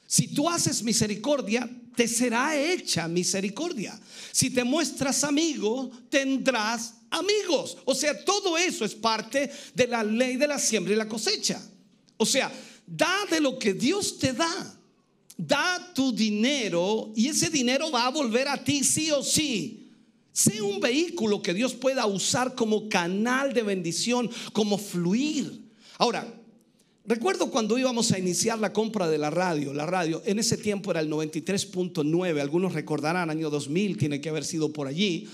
Si 0.05 0.27
tú 0.27 0.47
haces 0.47 0.83
misericordia, 0.83 1.69
te 1.95 2.07
será 2.07 2.55
hecha 2.55 3.07
misericordia. 3.07 3.99
Si 4.31 4.49
te 4.49 4.63
muestras 4.63 5.23
amigo, 5.23 5.89
tendrás 6.09 6.93
amigos. 7.09 7.77
O 7.85 7.95
sea, 7.95 8.23
todo 8.23 8.57
eso 8.57 8.85
es 8.85 8.93
parte 8.93 9.51
de 9.73 9.87
la 9.87 10.03
ley 10.03 10.37
de 10.37 10.47
la 10.47 10.59
siembra 10.59 10.93
y 10.93 10.97
la 10.97 11.07
cosecha. 11.07 11.61
O 12.17 12.25
sea, 12.25 12.51
da 12.85 13.25
de 13.29 13.39
lo 13.39 13.57
que 13.57 13.73
Dios 13.73 14.17
te 14.17 14.33
da. 14.33 14.79
Da 15.35 15.91
tu 15.93 16.13
dinero 16.13 17.11
y 17.15 17.27
ese 17.27 17.49
dinero 17.49 17.89
va 17.89 18.05
a 18.05 18.11
volver 18.11 18.47
a 18.47 18.63
ti 18.63 18.83
sí 18.83 19.09
o 19.09 19.23
sí. 19.23 19.82
Sé 20.33 20.63
un 20.63 20.79
vehículo 20.79 21.43
que 21.43 21.53
Dios 21.53 21.75
pueda 21.75 22.07
usar 22.07 22.55
como 22.55 22.89
canal 22.89 23.53
de 23.53 23.61
bendición, 23.61 24.29
como 24.51 24.79
fluir. 24.79 25.61
Ahora, 25.99 26.27
recuerdo 27.05 27.51
cuando 27.51 27.77
íbamos 27.77 28.11
a 28.11 28.17
iniciar 28.17 28.57
la 28.57 28.73
compra 28.73 29.07
de 29.07 29.19
la 29.19 29.29
radio, 29.29 29.73
la 29.75 29.85
radio 29.85 30.23
en 30.25 30.39
ese 30.39 30.57
tiempo 30.57 30.89
era 30.89 31.01
el 31.01 31.09
93.9, 31.09 32.41
algunos 32.41 32.73
recordarán, 32.73 33.29
año 33.29 33.51
2000, 33.51 33.97
tiene 33.97 34.21
que 34.21 34.29
haber 34.29 34.43
sido 34.43 34.73
por 34.73 34.87
allí. 34.87 35.29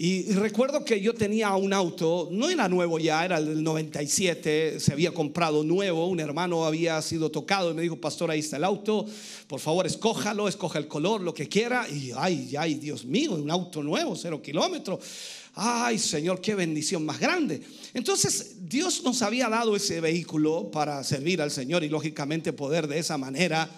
Y, 0.00 0.30
recuerdo 0.34 0.84
que 0.84 1.00
yo 1.00 1.12
tenía 1.12 1.52
un 1.56 1.72
auto, 1.72 2.28
no 2.30 2.48
era 2.48 2.68
nuevo 2.68 3.00
ya, 3.00 3.24
era 3.24 3.40
del 3.40 3.64
97, 3.64 4.78
se 4.78 4.92
había 4.92 5.10
comprado 5.10 5.64
nuevo, 5.64 6.06
un 6.06 6.20
hermano 6.20 6.64
había 6.64 7.02
sido 7.02 7.32
tocado 7.32 7.72
y 7.72 7.74
me 7.74 7.82
dijo, 7.82 7.96
pastor, 7.96 8.30
ahí 8.30 8.38
está 8.38 8.58
el 8.58 8.62
auto, 8.62 9.06
por 9.48 9.58
favor 9.58 9.86
escójalo, 9.86 10.46
escoja 10.46 10.78
el 10.78 10.86
color, 10.86 11.20
lo 11.20 11.34
que 11.34 11.48
quiera. 11.48 11.88
Y 11.88 12.12
ay, 12.16 12.54
ay, 12.56 12.74
Dios 12.74 13.04
mío, 13.04 13.32
un 13.32 13.50
auto 13.50 13.82
nuevo, 13.82 14.14
cero 14.14 14.40
kilómetros. 14.40 15.00
Ay, 15.54 15.98
Señor, 15.98 16.40
qué 16.40 16.54
bendición 16.54 17.04
más 17.04 17.18
grande. 17.18 17.60
Entonces, 17.92 18.68
Dios 18.68 19.02
nos 19.02 19.20
había 19.22 19.48
dado 19.48 19.74
ese 19.74 20.00
vehículo 20.00 20.70
para 20.70 21.02
servir 21.02 21.42
al 21.42 21.50
Señor 21.50 21.82
y 21.82 21.88
lógicamente 21.88 22.52
poder 22.52 22.86
de 22.86 23.00
esa 23.00 23.18
manera 23.18 23.68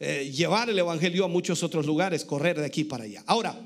eh, 0.00 0.28
llevar 0.34 0.70
el 0.70 0.78
Evangelio 0.80 1.24
a 1.24 1.28
muchos 1.28 1.62
otros 1.62 1.86
lugares, 1.86 2.24
correr 2.24 2.58
de 2.58 2.66
aquí 2.66 2.82
para 2.82 3.04
allá. 3.04 3.22
Ahora, 3.26 3.56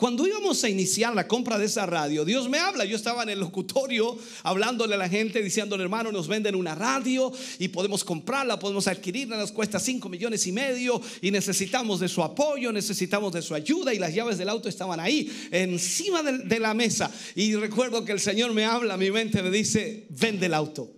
cuando 0.00 0.26
íbamos 0.26 0.64
a 0.64 0.68
iniciar 0.70 1.14
la 1.14 1.28
compra 1.28 1.58
de 1.58 1.66
esa 1.66 1.84
radio, 1.84 2.24
Dios 2.24 2.48
me 2.48 2.58
habla. 2.58 2.86
Yo 2.86 2.96
estaba 2.96 3.22
en 3.22 3.28
el 3.28 3.38
locutorio 3.38 4.16
hablándole 4.42 4.94
a 4.94 4.96
la 4.96 5.10
gente, 5.10 5.42
diciéndole, 5.42 5.82
hermano, 5.82 6.10
nos 6.10 6.26
venden 6.26 6.54
una 6.54 6.74
radio 6.74 7.30
y 7.58 7.68
podemos 7.68 8.02
comprarla, 8.02 8.58
podemos 8.58 8.88
adquirirla, 8.88 9.36
nos 9.36 9.52
cuesta 9.52 9.78
5 9.78 10.08
millones 10.08 10.46
y 10.46 10.52
medio 10.52 11.02
y 11.20 11.30
necesitamos 11.30 12.00
de 12.00 12.08
su 12.08 12.22
apoyo, 12.22 12.72
necesitamos 12.72 13.34
de 13.34 13.42
su 13.42 13.54
ayuda 13.54 13.92
y 13.92 13.98
las 13.98 14.14
llaves 14.14 14.38
del 14.38 14.48
auto 14.48 14.70
estaban 14.70 15.00
ahí, 15.00 15.30
encima 15.50 16.22
de, 16.22 16.58
la 16.58 16.72
mesa. 16.72 17.10
Y 17.34 17.54
recuerdo 17.56 18.02
que 18.02 18.12
el 18.12 18.20
Señor 18.20 18.54
me 18.54 18.64
habla, 18.64 18.96
mi 18.96 19.10
mente 19.10 19.42
me 19.42 19.50
dice, 19.50 20.06
vende 20.08 20.46
el 20.46 20.54
auto. 20.54 20.90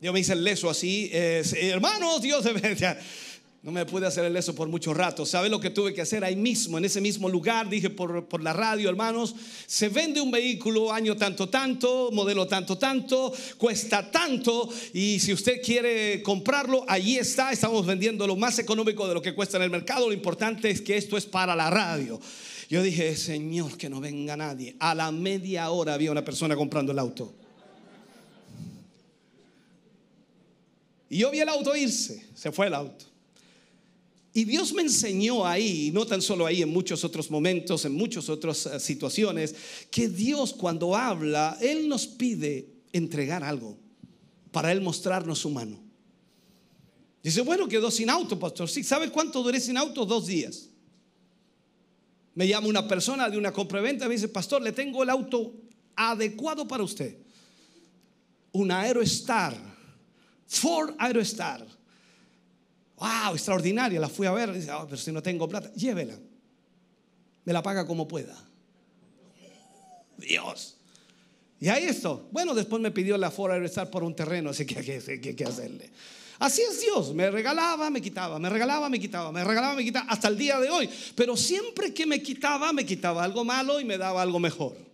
Yo 0.00 0.12
me 0.12 0.18
hice 0.18 0.32
el 0.32 0.42
leso 0.42 0.68
así, 0.68 1.10
hermanos, 1.12 2.20
Dios 2.22 2.44
no 3.62 3.72
me 3.72 3.84
pude 3.84 4.06
hacer 4.06 4.24
el 4.24 4.34
eso 4.36 4.54
por 4.54 4.68
mucho 4.68 4.94
rato. 4.94 5.26
¿Sabe 5.26 5.50
lo 5.50 5.60
que 5.60 5.68
tuve 5.68 5.92
que 5.92 6.00
hacer 6.00 6.24
ahí 6.24 6.34
mismo, 6.34 6.78
en 6.78 6.86
ese 6.86 6.98
mismo 6.98 7.28
lugar? 7.28 7.68
Dije 7.68 7.90
por, 7.90 8.26
por, 8.26 8.42
la 8.42 8.54
radio, 8.54 8.88
hermanos, 8.88 9.34
se 9.66 9.90
vende 9.90 10.18
un 10.18 10.30
vehículo 10.30 10.90
año 10.90 11.14
tanto, 11.14 11.46
tanto, 11.50 12.10
modelo 12.10 12.46
tanto, 12.46 12.78
tanto, 12.78 13.30
cuesta 13.58 14.10
tanto. 14.10 14.66
Y 14.94 15.20
si 15.20 15.34
usted 15.34 15.60
quiere 15.62 16.22
comprarlo, 16.22 16.86
allí 16.88 17.18
está. 17.18 17.52
Estamos 17.52 17.84
vendiendo 17.84 18.26
lo 18.26 18.34
más 18.34 18.58
económico 18.58 19.06
de 19.06 19.12
lo 19.12 19.20
que 19.20 19.34
cuesta 19.34 19.58
en 19.58 19.64
el 19.64 19.70
mercado. 19.70 20.06
Lo 20.06 20.14
importante 20.14 20.70
es 20.70 20.80
que 20.80 20.96
esto 20.96 21.18
es 21.18 21.26
para 21.26 21.54
la 21.54 21.68
radio. 21.68 22.18
Yo 22.70 22.82
dije, 22.82 23.14
Señor, 23.14 23.76
que 23.76 23.90
no 23.90 24.00
venga 24.00 24.38
nadie. 24.38 24.74
A 24.78 24.94
la 24.94 25.12
media 25.12 25.68
hora 25.70 25.92
había 25.92 26.10
una 26.10 26.24
persona 26.24 26.56
comprando 26.56 26.92
el 26.92 26.98
auto. 26.98 27.34
Y 31.10 31.18
yo 31.18 31.30
vi 31.30 31.40
el 31.40 31.48
auto 31.50 31.76
irse, 31.76 32.24
se 32.34 32.52
fue 32.52 32.68
el 32.68 32.74
auto. 32.74 33.09
Y 34.32 34.44
Dios 34.44 34.72
me 34.72 34.82
enseñó 34.82 35.44
ahí, 35.44 35.90
no 35.92 36.06
tan 36.06 36.22
solo 36.22 36.46
ahí, 36.46 36.62
en 36.62 36.72
muchos 36.72 37.02
otros 37.02 37.30
momentos, 37.30 37.84
en 37.84 37.92
muchas 37.92 38.28
otras 38.28 38.66
eh, 38.66 38.78
situaciones, 38.78 39.54
que 39.90 40.08
Dios 40.08 40.52
cuando 40.52 40.94
habla, 40.94 41.58
Él 41.60 41.88
nos 41.88 42.06
pide 42.06 42.68
entregar 42.92 43.42
algo 43.42 43.76
para 44.52 44.70
Él 44.70 44.80
mostrarnos 44.80 45.40
su 45.40 45.50
mano. 45.50 45.80
Dice, 47.22 47.40
bueno, 47.42 47.68
quedó 47.68 47.90
sin 47.90 48.08
auto, 48.08 48.38
pastor. 48.38 48.68
Sí, 48.68 48.84
¿sabe 48.84 49.10
cuánto 49.10 49.42
duré 49.42 49.60
sin 49.60 49.76
auto? 49.76 50.06
Dos 50.06 50.26
días. 50.26 50.68
Me 52.34 52.46
llama 52.46 52.68
una 52.68 52.86
persona 52.86 53.28
de 53.28 53.36
una 53.36 53.52
compraventa 53.52 54.04
y 54.04 54.08
me 54.08 54.14
dice, 54.14 54.28
pastor, 54.28 54.62
le 54.62 54.72
tengo 54.72 55.02
el 55.02 55.10
auto 55.10 55.54
adecuado 55.96 56.66
para 56.68 56.84
usted. 56.84 57.18
Un 58.52 58.70
Aerostar, 58.70 59.56
Ford 60.46 60.94
Aerostar 60.98 61.79
wow, 63.00 63.32
extraordinaria, 63.32 63.98
la 63.98 64.08
fui 64.08 64.26
a 64.26 64.32
ver, 64.32 64.52
dice, 64.52 64.70
oh, 64.70 64.84
pero 64.84 64.98
si 64.98 65.10
no 65.10 65.22
tengo 65.22 65.48
plata, 65.48 65.72
llévela, 65.72 66.14
me 67.44 67.52
la 67.52 67.62
paga 67.62 67.86
como 67.86 68.06
pueda. 68.06 68.36
Dios. 70.18 70.76
Y 71.58 71.68
ahí 71.68 71.84
esto. 71.84 72.28
Bueno, 72.30 72.54
después 72.54 72.80
me 72.80 72.90
pidió 72.90 73.16
la 73.16 73.30
Ford 73.30 73.62
estar 73.64 73.90
por 73.90 74.04
un 74.04 74.14
terreno, 74.14 74.50
así 74.50 74.66
que 74.66 74.78
hay 74.78 75.20
que, 75.34 75.44
hacerle. 75.44 75.90
Así 76.38 76.62
es 76.62 76.80
Dios, 76.80 77.14
me 77.14 77.30
regalaba, 77.30 77.90
me 77.90 78.00
quitaba, 78.00 78.38
me 78.38 78.48
regalaba, 78.48 78.88
me 78.88 78.98
quitaba, 78.98 79.32
me 79.32 79.44
regalaba, 79.44 79.74
me 79.74 79.84
quitaba, 79.84 80.06
hasta 80.10 80.28
el 80.28 80.38
día 80.38 80.58
de 80.60 80.70
hoy. 80.70 80.88
Pero 81.14 81.36
siempre 81.36 81.92
que 81.92 82.06
me 82.06 82.22
quitaba, 82.22 82.72
me 82.72 82.84
quitaba 82.86 83.24
algo 83.24 83.44
malo 83.44 83.80
y 83.80 83.84
me 83.84 83.98
daba 83.98 84.22
algo 84.22 84.38
mejor. 84.38 84.89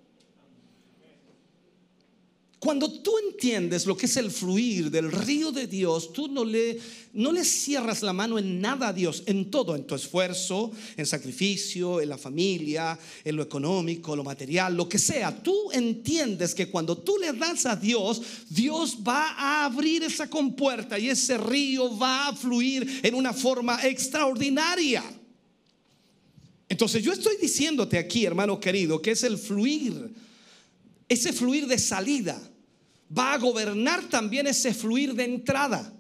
Cuando 2.67 2.91
tú 2.91 3.13
entiendes 3.19 3.87
lo 3.87 3.97
que 3.97 4.07
es 4.07 4.17
el 4.17 4.29
fluir 4.29 4.91
del 4.91 5.13
río 5.13 5.53
de 5.53 5.69
Dios, 5.69 6.13
tú 6.13 6.27
no 6.27 6.45
le, 6.45 6.77
no 7.13 7.31
le 7.31 7.45
cierras 7.45 8.03
la 8.03 8.13
mano 8.13 8.41
en 8.41 8.61
nada 8.61 8.89
a 8.89 8.93
Dios, 8.93 9.23
en 9.27 9.53
todo, 9.53 9.77
en 9.77 9.87
tu 9.87 9.95
esfuerzo, 9.95 10.73
en 10.97 11.07
sacrificio, 11.07 12.01
en 12.01 12.09
la 12.09 12.19
familia, 12.19 12.99
en 13.25 13.37
lo 13.37 13.45
económico, 13.45 14.17
lo 14.17 14.25
material, 14.25 14.77
lo 14.77 14.89
que 14.89 14.99
sea. 14.99 15.41
Tú 15.45 15.71
entiendes 15.71 16.57
que 16.57 16.69
cuando 16.69 16.99
tú 16.99 17.19
le 17.19 17.33
das 17.35 17.67
a 17.67 17.77
Dios, 17.77 18.21
Dios 18.51 18.99
va 19.07 19.29
a 19.39 19.67
abrir 19.67 20.03
esa 20.03 20.29
compuerta 20.29 20.99
y 20.99 21.09
ese 21.09 21.39
río 21.39 21.97
va 21.97 22.27
a 22.27 22.35
fluir 22.35 22.99
en 23.05 23.15
una 23.15 23.33
forma 23.33 23.79
extraordinaria. 23.87 25.05
Entonces 26.69 27.05
yo 27.05 27.13
estoy 27.13 27.37
diciéndote 27.41 27.97
aquí, 27.97 28.25
hermano 28.25 28.59
querido, 28.59 29.01
que 29.01 29.13
es 29.13 29.23
el 29.23 29.39
fluir, 29.39 30.13
ese 31.09 31.33
fluir 31.33 31.69
de 31.69 31.79
salida 31.79 32.43
va 33.17 33.35
a 33.35 33.39
gobernar 33.39 34.09
también 34.09 34.47
ese 34.47 34.75
fluir 34.75 35.15
de 35.15 35.25
entrada. 35.25 35.93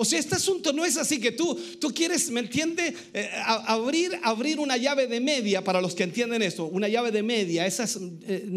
O 0.00 0.04
sea, 0.04 0.20
este 0.20 0.36
asunto 0.36 0.72
no 0.72 0.84
es 0.84 0.96
así 0.96 1.20
que 1.20 1.32
tú, 1.32 1.58
tú 1.80 1.92
quieres, 1.92 2.30
¿me 2.30 2.38
entiende? 2.38 2.94
Eh, 3.12 3.30
abrir, 3.44 4.16
abrir 4.22 4.60
una 4.60 4.76
llave 4.76 5.08
de 5.08 5.18
media, 5.18 5.64
para 5.64 5.80
los 5.80 5.94
que 5.94 6.04
entienden 6.04 6.40
esto, 6.42 6.66
una 6.66 6.86
llave 6.86 7.10
de 7.10 7.24
media, 7.24 7.66
esa 7.66 7.82
es 7.82 7.98
eh, 8.22 8.48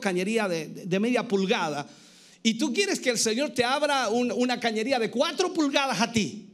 cañería 0.00 0.46
de, 0.46 1.00
media 1.00 1.26
pulgada. 1.26 1.88
Y 2.44 2.54
tú 2.54 2.72
quieres 2.72 3.00
que 3.00 3.10
el 3.10 3.18
Señor 3.18 3.50
te 3.50 3.64
abra 3.64 4.08
una 4.08 4.60
cañería 4.60 5.00
de 5.00 5.10
cuatro 5.10 5.52
pulgadas 5.52 6.00
a 6.00 6.12
ti. 6.12 6.48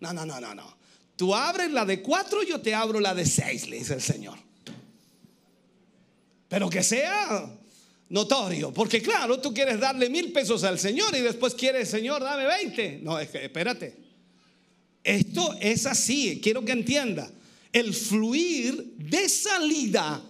No, 0.00 0.12
no, 0.12 0.26
no, 0.26 0.38
no, 0.38 0.54
no. 0.54 0.76
Tú 1.16 1.34
abres 1.34 1.70
la 1.70 1.86
de 1.86 2.02
cuatro, 2.02 2.42
yo 2.42 2.60
te 2.60 2.74
abro 2.74 3.00
la 3.00 3.14
de 3.14 3.24
seis, 3.24 3.68
le 3.68 3.78
dice 3.78 3.94
el 3.94 4.02
Señor. 4.02 4.38
Pero 6.48 6.68
que 6.68 6.82
sea 6.82 7.50
notorio. 8.08 8.72
Porque 8.72 9.02
claro, 9.02 9.40
tú 9.40 9.52
quieres 9.52 9.80
darle 9.80 10.08
mil 10.08 10.32
pesos 10.32 10.64
al 10.64 10.78
Señor 10.78 11.14
y 11.16 11.20
después 11.20 11.54
quieres, 11.54 11.88
Señor, 11.88 12.22
dame 12.22 12.46
20. 12.46 13.00
No, 13.02 13.18
espérate. 13.18 13.96
Esto 15.02 15.54
es 15.60 15.86
así, 15.86 16.40
quiero 16.42 16.64
que 16.64 16.72
entienda. 16.72 17.30
El 17.72 17.94
fluir 17.94 18.94
de 18.96 19.28
salida 19.28 20.22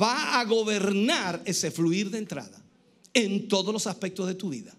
va 0.00 0.40
a 0.40 0.44
gobernar 0.44 1.42
ese 1.44 1.70
fluir 1.70 2.10
de 2.10 2.18
entrada 2.18 2.62
en 3.12 3.48
todos 3.48 3.72
los 3.72 3.86
aspectos 3.86 4.26
de 4.26 4.34
tu 4.34 4.48
vida. 4.48 4.74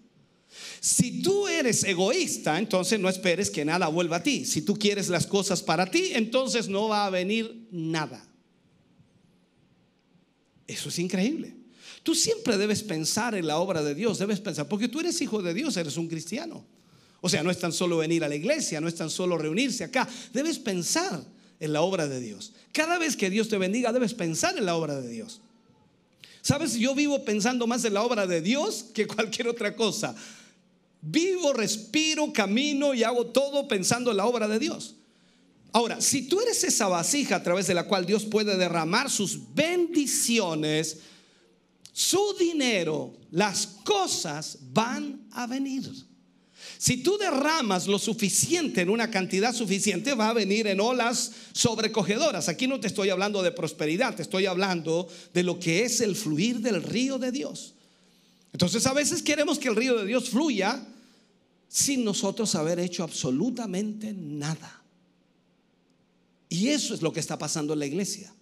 Si 0.79 1.21
tú 1.21 1.47
eres 1.47 1.83
egoísta, 1.83 2.57
entonces 2.57 2.99
no 2.99 3.09
esperes 3.09 3.49
que 3.49 3.65
nada 3.65 3.87
vuelva 3.87 4.17
a 4.17 4.23
ti. 4.23 4.45
Si 4.45 4.61
tú 4.61 4.75
quieres 4.75 5.09
las 5.09 5.27
cosas 5.27 5.61
para 5.61 5.89
ti, 5.89 6.11
entonces 6.13 6.67
no 6.67 6.87
va 6.87 7.05
a 7.05 7.09
venir 7.09 7.67
nada. 7.71 8.25
Eso 10.67 10.89
es 10.89 10.99
increíble. 10.99 11.55
Tú 12.05 12.13
siempre 12.13 12.55
debes 12.59 12.83
pensar 12.83 13.33
en 13.33 13.47
la 13.47 13.57
obra 13.57 13.81
de 13.81 13.95
Dios, 13.95 14.19
debes 14.19 14.39
pensar, 14.39 14.67
porque 14.67 14.87
tú 14.87 14.99
eres 14.99 15.19
hijo 15.21 15.41
de 15.41 15.55
Dios, 15.55 15.75
eres 15.75 15.97
un 15.97 16.07
cristiano. 16.07 16.63
O 17.19 17.27
sea, 17.27 17.41
no 17.41 17.49
es 17.49 17.57
tan 17.57 17.73
solo 17.73 17.97
venir 17.97 18.23
a 18.23 18.29
la 18.29 18.35
iglesia, 18.35 18.79
no 18.79 18.87
es 18.87 18.93
tan 18.93 19.09
solo 19.09 19.39
reunirse 19.39 19.83
acá, 19.83 20.07
debes 20.31 20.59
pensar 20.59 21.25
en 21.59 21.73
la 21.73 21.81
obra 21.81 22.07
de 22.07 22.19
Dios. 22.19 22.53
Cada 22.71 22.99
vez 22.99 23.15
que 23.17 23.31
Dios 23.31 23.49
te 23.49 23.57
bendiga, 23.57 23.91
debes 23.91 24.13
pensar 24.13 24.55
en 24.55 24.67
la 24.67 24.75
obra 24.75 25.01
de 25.01 25.09
Dios. 25.09 25.41
Sabes, 26.43 26.75
yo 26.75 26.93
vivo 26.93 27.25
pensando 27.25 27.65
más 27.65 27.83
en 27.85 27.95
la 27.95 28.03
obra 28.03 28.27
de 28.27 28.39
Dios 28.39 28.85
que 28.93 29.07
cualquier 29.07 29.47
otra 29.47 29.75
cosa. 29.75 30.15
Vivo, 31.01 31.53
respiro, 31.53 32.31
camino 32.31 32.93
y 32.93 33.01
hago 33.01 33.25
todo 33.25 33.67
pensando 33.67 34.11
en 34.11 34.17
la 34.17 34.27
obra 34.27 34.47
de 34.47 34.59
Dios. 34.59 34.93
Ahora, 35.71 36.01
si 36.01 36.27
tú 36.27 36.39
eres 36.39 36.63
esa 36.63 36.87
vasija 36.87 37.37
a 37.37 37.43
través 37.43 37.65
de 37.65 37.73
la 37.73 37.87
cual 37.87 38.05
Dios 38.05 38.25
puede 38.25 38.57
derramar 38.57 39.09
sus 39.09 39.55
bendiciones, 39.55 40.99
su 41.97 42.35
dinero, 42.37 43.13
las 43.31 43.67
cosas 43.85 44.57
van 44.73 45.27
a 45.31 45.47
venir. 45.47 45.89
Si 46.77 46.97
tú 46.97 47.17
derramas 47.17 47.87
lo 47.87 47.97
suficiente 47.97 48.81
en 48.81 48.89
una 48.89 49.09
cantidad 49.09 49.53
suficiente, 49.55 50.13
va 50.13 50.27
a 50.27 50.33
venir 50.33 50.67
en 50.67 50.81
olas 50.81 51.31
sobrecogedoras. 51.53 52.49
Aquí 52.49 52.67
no 52.67 52.81
te 52.81 52.87
estoy 52.87 53.11
hablando 53.11 53.41
de 53.41 53.53
prosperidad, 53.53 54.13
te 54.13 54.23
estoy 54.23 54.45
hablando 54.45 55.07
de 55.33 55.43
lo 55.43 55.57
que 55.57 55.85
es 55.85 56.01
el 56.01 56.17
fluir 56.17 56.59
del 56.59 56.83
río 56.83 57.17
de 57.17 57.31
Dios. 57.31 57.75
Entonces 58.51 58.85
a 58.87 58.93
veces 58.93 59.21
queremos 59.21 59.57
que 59.57 59.69
el 59.69 59.77
río 59.77 59.97
de 59.97 60.05
Dios 60.05 60.29
fluya 60.29 60.85
sin 61.69 62.03
nosotros 62.03 62.55
haber 62.55 62.77
hecho 62.81 63.03
absolutamente 63.03 64.11
nada. 64.11 64.83
Y 66.49 66.67
eso 66.67 66.93
es 66.93 67.01
lo 67.01 67.13
que 67.13 67.21
está 67.21 67.37
pasando 67.37 67.71
en 67.71 67.79
la 67.79 67.85
iglesia. 67.85 68.35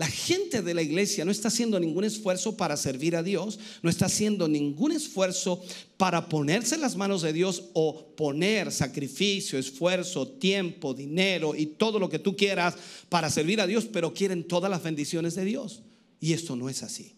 La 0.00 0.06
gente 0.06 0.62
de 0.62 0.72
la 0.72 0.80
iglesia 0.80 1.26
no 1.26 1.30
está 1.30 1.48
haciendo 1.48 1.78
ningún 1.78 2.04
esfuerzo 2.04 2.56
para 2.56 2.78
servir 2.78 3.16
a 3.16 3.22
Dios, 3.22 3.58
no 3.82 3.90
está 3.90 4.06
haciendo 4.06 4.48
ningún 4.48 4.92
esfuerzo 4.92 5.62
para 5.98 6.26
ponerse 6.26 6.76
en 6.76 6.80
las 6.80 6.96
manos 6.96 7.20
de 7.20 7.34
Dios 7.34 7.64
o 7.74 8.06
poner 8.16 8.72
sacrificio, 8.72 9.58
esfuerzo, 9.58 10.26
tiempo, 10.26 10.94
dinero 10.94 11.54
y 11.54 11.66
todo 11.66 11.98
lo 11.98 12.08
que 12.08 12.18
tú 12.18 12.34
quieras 12.34 12.76
para 13.10 13.28
servir 13.28 13.60
a 13.60 13.66
Dios, 13.66 13.84
pero 13.92 14.14
quieren 14.14 14.44
todas 14.44 14.70
las 14.70 14.82
bendiciones 14.82 15.34
de 15.34 15.44
Dios. 15.44 15.82
Y 16.18 16.32
esto 16.32 16.56
no 16.56 16.70
es 16.70 16.82
así. 16.82 17.12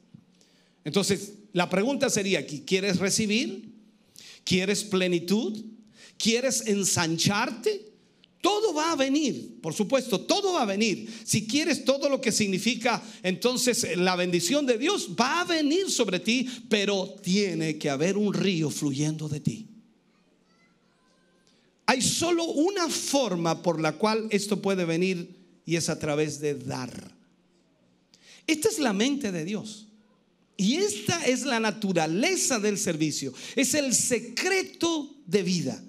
Entonces, 0.84 1.34
la 1.52 1.70
pregunta 1.70 2.10
sería 2.10 2.40
aquí, 2.40 2.64
¿quieres 2.66 2.98
recibir? 2.98 3.76
¿Quieres 4.42 4.82
plenitud? 4.82 5.56
¿Quieres 6.18 6.66
ensancharte? 6.66 7.91
Todo 8.42 8.74
va 8.74 8.90
a 8.90 8.96
venir, 8.96 9.61
por 9.62 9.72
supuesto, 9.72 10.20
todo 10.20 10.55
va 10.55 10.62
a 10.62 10.66
venir. 10.66 11.09
Si 11.24 11.46
quieres 11.46 11.85
todo 11.85 12.09
lo 12.09 12.20
que 12.20 12.33
significa 12.33 13.00
entonces 13.22 13.96
la 13.96 14.16
bendición 14.16 14.66
de 14.66 14.78
Dios, 14.78 15.11
va 15.18 15.42
a 15.42 15.44
venir 15.44 15.88
sobre 15.88 16.18
ti, 16.18 16.48
pero 16.68 17.14
tiene 17.22 17.78
que 17.78 17.88
haber 17.88 18.16
un 18.16 18.35
río 18.35 18.68
fluyendo 18.68 19.28
de 19.28 19.38
ti. 19.38 19.68
Hay 21.87 22.02
solo 22.02 22.44
una 22.46 22.88
forma 22.88 23.62
por 23.62 23.81
la 23.81 23.92
cual 23.92 24.26
esto 24.31 24.61
puede 24.61 24.85
venir 24.85 25.37
y 25.64 25.76
es 25.76 25.88
a 25.88 26.00
través 26.00 26.40
de 26.40 26.57
dar. 26.57 27.14
Esta 28.48 28.68
es 28.68 28.81
la 28.81 28.92
mente 28.92 29.31
de 29.31 29.44
Dios. 29.44 29.87
Y 30.57 30.78
esta 30.78 31.24
es 31.26 31.44
la 31.44 31.61
naturaleza 31.61 32.59
del 32.59 32.76
servicio. 32.76 33.33
Es 33.55 33.74
el 33.74 33.94
secreto 33.94 35.14
de 35.26 35.44
vida. 35.44 35.81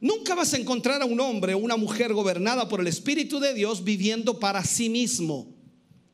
Nunca 0.00 0.34
vas 0.34 0.54
a 0.54 0.56
encontrar 0.56 1.02
a 1.02 1.04
un 1.04 1.20
hombre 1.20 1.52
o 1.54 1.58
una 1.58 1.76
mujer 1.76 2.14
gobernada 2.14 2.68
por 2.68 2.80
el 2.80 2.86
Espíritu 2.86 3.38
de 3.38 3.52
Dios 3.52 3.84
viviendo 3.84 4.38
para 4.38 4.64
sí 4.64 4.88
mismo. 4.88 5.54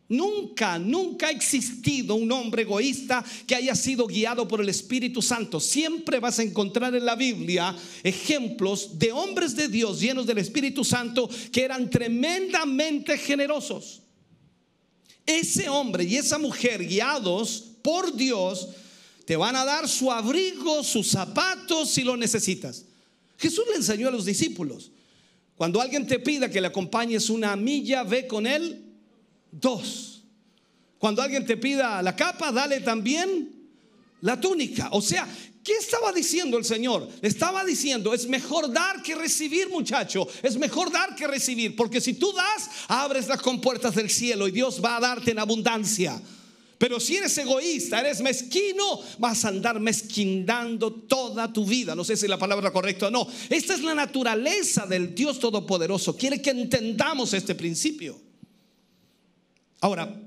Nunca, 0.08 0.78
nunca 0.78 1.28
ha 1.28 1.30
existido 1.30 2.14
un 2.14 2.30
hombre 2.30 2.62
egoísta 2.62 3.24
que 3.46 3.56
haya 3.56 3.74
sido 3.74 4.06
guiado 4.06 4.46
por 4.46 4.60
el 4.60 4.68
Espíritu 4.68 5.20
Santo. 5.20 5.58
Siempre 5.58 6.20
vas 6.20 6.38
a 6.38 6.44
encontrar 6.44 6.94
en 6.94 7.04
la 7.04 7.16
Biblia 7.16 7.74
ejemplos 8.04 8.98
de 8.98 9.10
hombres 9.10 9.56
de 9.56 9.68
Dios 9.68 10.00
llenos 10.00 10.26
del 10.26 10.38
Espíritu 10.38 10.84
Santo 10.84 11.28
que 11.50 11.62
eran 11.62 11.90
tremendamente 11.90 13.18
generosos. 13.18 14.02
Ese 15.24 15.68
hombre 15.68 16.04
y 16.04 16.16
esa 16.16 16.38
mujer 16.38 16.86
guiados 16.86 17.64
por 17.82 18.14
Dios 18.14 18.68
te 19.24 19.34
van 19.36 19.56
a 19.56 19.64
dar 19.64 19.88
su 19.88 20.12
abrigo, 20.12 20.84
sus 20.84 21.08
zapatos 21.08 21.90
si 21.90 22.02
lo 22.02 22.16
necesitas. 22.16 22.84
Jesús 23.38 23.64
le 23.70 23.76
enseñó 23.76 24.08
a 24.08 24.10
los 24.10 24.24
discípulos, 24.24 24.92
cuando 25.56 25.80
alguien 25.80 26.06
te 26.06 26.18
pida 26.18 26.50
que 26.50 26.60
le 26.60 26.66
acompañes 26.66 27.30
una 27.30 27.56
milla, 27.56 28.02
ve 28.02 28.26
con 28.26 28.46
él 28.46 28.84
dos. 29.50 30.22
Cuando 30.98 31.22
alguien 31.22 31.46
te 31.46 31.56
pida 31.56 32.02
la 32.02 32.14
capa, 32.14 32.52
dale 32.52 32.80
también 32.80 33.52
la 34.20 34.40
túnica. 34.40 34.88
O 34.92 35.00
sea, 35.00 35.26
¿qué 35.62 35.72
estaba 35.74 36.12
diciendo 36.12 36.58
el 36.58 36.64
Señor? 36.64 37.08
estaba 37.22 37.64
diciendo, 37.64 38.12
es 38.12 38.26
mejor 38.26 38.72
dar 38.72 39.02
que 39.02 39.14
recibir, 39.14 39.68
muchacho. 39.68 40.26
Es 40.42 40.56
mejor 40.56 40.90
dar 40.90 41.14
que 41.14 41.26
recibir, 41.26 41.76
porque 41.76 42.00
si 42.00 42.14
tú 42.14 42.32
das, 42.32 42.70
abres 42.88 43.28
las 43.28 43.40
compuertas 43.40 43.94
del 43.94 44.10
cielo 44.10 44.48
y 44.48 44.52
Dios 44.52 44.82
va 44.84 44.96
a 44.96 45.00
darte 45.00 45.30
en 45.30 45.38
abundancia. 45.38 46.20
Pero 46.78 47.00
si 47.00 47.16
eres 47.16 47.36
egoísta, 47.38 48.00
eres 48.00 48.20
mezquino, 48.20 49.00
vas 49.18 49.44
a 49.44 49.48
andar 49.48 49.80
mezquindando 49.80 50.92
toda 50.92 51.50
tu 51.52 51.64
vida. 51.64 51.94
No 51.94 52.04
sé 52.04 52.16
si 52.16 52.28
la 52.28 52.38
palabra 52.38 52.70
correcta 52.70 53.08
o 53.08 53.10
no. 53.10 53.26
Esta 53.48 53.74
es 53.74 53.82
la 53.82 53.94
naturaleza 53.94 54.86
del 54.86 55.14
Dios 55.14 55.38
Todopoderoso. 55.38 56.16
Quiere 56.16 56.42
que 56.42 56.50
entendamos 56.50 57.32
este 57.32 57.54
principio. 57.54 58.20
Ahora, 59.80 60.20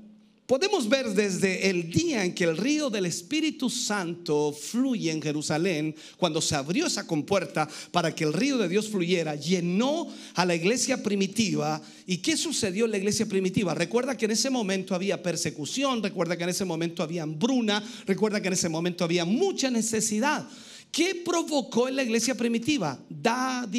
Podemos 0.50 0.88
ver 0.88 1.10
desde 1.10 1.70
el 1.70 1.92
día 1.92 2.24
en 2.24 2.34
que 2.34 2.42
el 2.42 2.56
río 2.56 2.90
del 2.90 3.06
Espíritu 3.06 3.70
Santo 3.70 4.52
fluye 4.52 5.12
en 5.12 5.22
Jerusalén, 5.22 5.94
cuando 6.16 6.40
se 6.40 6.56
abrió 6.56 6.88
esa 6.88 7.06
compuerta 7.06 7.68
para 7.92 8.12
que 8.12 8.24
el 8.24 8.32
río 8.32 8.58
de 8.58 8.68
Dios 8.68 8.88
fluyera, 8.88 9.36
llenó 9.36 10.08
a 10.34 10.44
la 10.44 10.56
iglesia 10.56 11.04
primitiva. 11.04 11.80
¿Y 12.04 12.16
qué 12.16 12.36
sucedió 12.36 12.86
en 12.86 12.90
la 12.90 12.96
iglesia 12.96 13.26
primitiva? 13.26 13.74
Recuerda 13.74 14.16
que 14.16 14.24
en 14.24 14.32
ese 14.32 14.50
momento 14.50 14.96
había 14.96 15.22
persecución, 15.22 16.02
recuerda 16.02 16.36
que 16.36 16.42
en 16.42 16.50
ese 16.50 16.64
momento 16.64 17.04
había 17.04 17.22
hambruna, 17.22 17.80
recuerda 18.04 18.40
que 18.40 18.48
en 18.48 18.54
ese 18.54 18.68
momento 18.68 19.04
había 19.04 19.24
mucha 19.24 19.70
necesidad. 19.70 20.48
¿Qué 20.90 21.22
provocó 21.24 21.86
en 21.86 21.94
la 21.94 22.02
iglesia 22.02 22.34
primitiva? 22.34 22.98
Dadivosidad, 23.08 23.72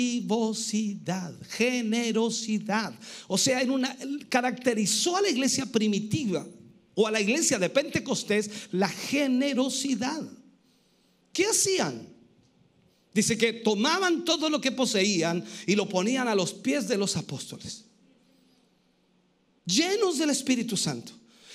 generosidad. 1.49 2.93
O 3.27 3.37
sea, 3.37 3.61
en 3.61 3.71
una, 3.71 3.93
caracterizó 4.29 5.17
a 5.17 5.21
la 5.21 5.29
iglesia 5.29 5.65
primitiva 5.65 6.47
o 7.01 7.07
a 7.07 7.11
la 7.11 7.19
iglesia 7.19 7.57
de 7.57 7.69
Pentecostés 7.69 8.49
la 8.71 8.87
generosidad. 8.87 10.21
¿Qué 11.33 11.45
hacían? 11.45 12.07
Dice 13.13 13.37
que 13.37 13.53
tomaban 13.53 14.23
todo 14.23 14.49
lo 14.49 14.61
que 14.61 14.71
poseían 14.71 15.43
y 15.65 15.75
lo 15.75 15.89
ponían 15.89 16.27
a 16.27 16.35
los 16.35 16.53
pies 16.53 16.87
de 16.87 16.97
los 16.97 17.17
apóstoles, 17.17 17.85
llenos 19.65 20.17
del 20.17 20.29
Espíritu 20.29 20.77
Santo. 20.77 21.13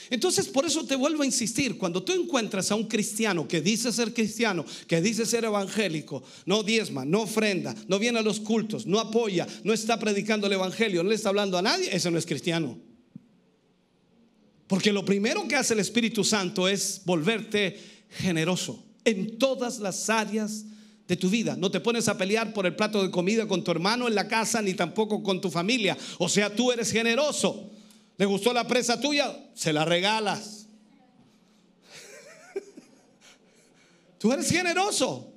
Entonces, 0.09 0.47
por 0.47 0.65
eso 0.65 0.85
te 0.85 0.95
vuelvo 0.95 1.23
a 1.23 1.27
insistir, 1.27 1.79
cuando 1.79 2.03
tú 2.03 2.13
encuentras 2.13 2.71
a 2.71 2.77
un 2.77 2.87
cristiano 2.87 3.49
que 3.49 3.61
dice 3.61 3.93
ser 3.93 4.15
cristiano, 4.15 4.65
que 4.87 5.01
dice 5.01 5.27
ser 5.27 5.45
evangélico, 5.45 6.23
no 6.45 6.63
diezma, 6.63 7.05
no 7.05 7.23
ofrenda, 7.23 7.75
no 7.89 7.99
viene 7.99 8.21
a 8.21 8.23
los 8.23 8.39
cultos, 8.39 8.87
no 8.87 9.01
apoya, 9.01 9.49
no 9.65 9.73
está 9.73 9.99
predicando 9.99 10.47
el 10.47 10.53
evangelio, 10.53 11.03
no 11.03 11.09
le 11.09 11.17
está 11.17 11.31
hablando 11.31 11.59
a 11.59 11.63
nadie, 11.63 11.89
ese 11.95 12.11
no 12.11 12.19
es 12.19 12.27
cristiano. 12.27 12.79
Porque 14.67 14.93
lo 14.93 15.05
primero 15.05 15.47
que 15.47 15.57
hace 15.57 15.75
el 15.75 15.81
Espíritu 15.81 16.25
Santo 16.25 16.69
es 16.69 17.03
volverte 17.05 17.79
generoso 18.11 18.83
en 19.05 19.39
todas 19.39 19.79
las 19.79 20.11
áreas 20.11 20.65
de 21.07 21.17
tu 21.17 21.31
vida. 21.31 21.57
No 21.57 21.71
te 21.71 21.81
pones 21.81 22.09
a 22.09 22.19
pelear 22.19 22.53
por 22.53 22.67
el 22.67 22.75
plato 22.75 23.03
de 23.03 23.11
comida 23.11 23.47
con 23.47 23.63
tu 23.63 23.71
hermano 23.71 24.09
en 24.09 24.15
la 24.15 24.27
casa 24.27 24.61
ni 24.61 24.75
tampoco 24.75 25.23
con 25.23 25.41
tu 25.41 25.51
familia. 25.51 25.97
O 26.19 26.29
sea, 26.29 26.55
tú 26.55 26.73
eres 26.73 26.91
generoso. 26.91 27.71
¿Le 28.19 28.27
gustó 28.27 28.53
la 28.53 28.67
presa 28.67 29.01
tuya? 29.01 29.37
Se 29.55 29.73
la 29.73 29.85
regalas. 29.85 30.67
tú 34.19 34.33
eres 34.33 34.51
generoso. 34.51 35.33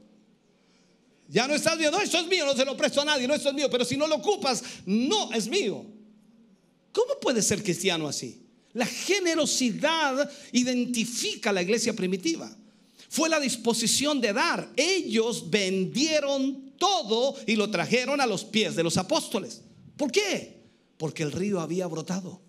Ya 1.27 1.47
no 1.47 1.53
estás 1.53 1.77
viendo, 1.77 1.95
no, 1.95 2.03
esto 2.03 2.17
es 2.17 2.27
mío, 2.27 2.43
no 2.43 2.55
se 2.55 2.65
lo 2.65 2.75
presto 2.75 3.01
a 3.01 3.05
nadie, 3.05 3.27
no, 3.27 3.35
esto 3.35 3.49
es 3.49 3.55
mío, 3.55 3.69
pero 3.69 3.85
si 3.85 3.95
no 3.95 4.07
lo 4.07 4.15
ocupas, 4.15 4.63
no 4.87 5.31
es 5.31 5.47
mío. 5.47 5.85
¿Cómo 6.91 7.19
puede 7.21 7.43
ser 7.43 7.61
cristiano 7.61 8.07
así? 8.07 8.48
La 8.73 8.85
generosidad 8.85 10.29
identifica 10.51 11.49
a 11.49 11.53
la 11.53 11.61
iglesia 11.61 11.93
primitiva. 11.93 12.55
Fue 13.09 13.27
la 13.27 13.39
disposición 13.39 14.21
de 14.21 14.33
dar. 14.33 14.71
Ellos 14.75 15.49
vendieron 15.49 16.73
todo 16.77 17.35
y 17.47 17.55
lo 17.55 17.71
trajeron 17.71 18.21
a 18.21 18.27
los 18.27 18.45
pies 18.45 18.75
de 18.75 18.83
los 18.83 18.97
apóstoles. 18.97 19.61
¿Por 19.97 20.11
qué? 20.11 20.61
Porque 20.97 21.23
el 21.23 21.31
río 21.31 21.59
había 21.59 21.87
brotado. 21.87 22.41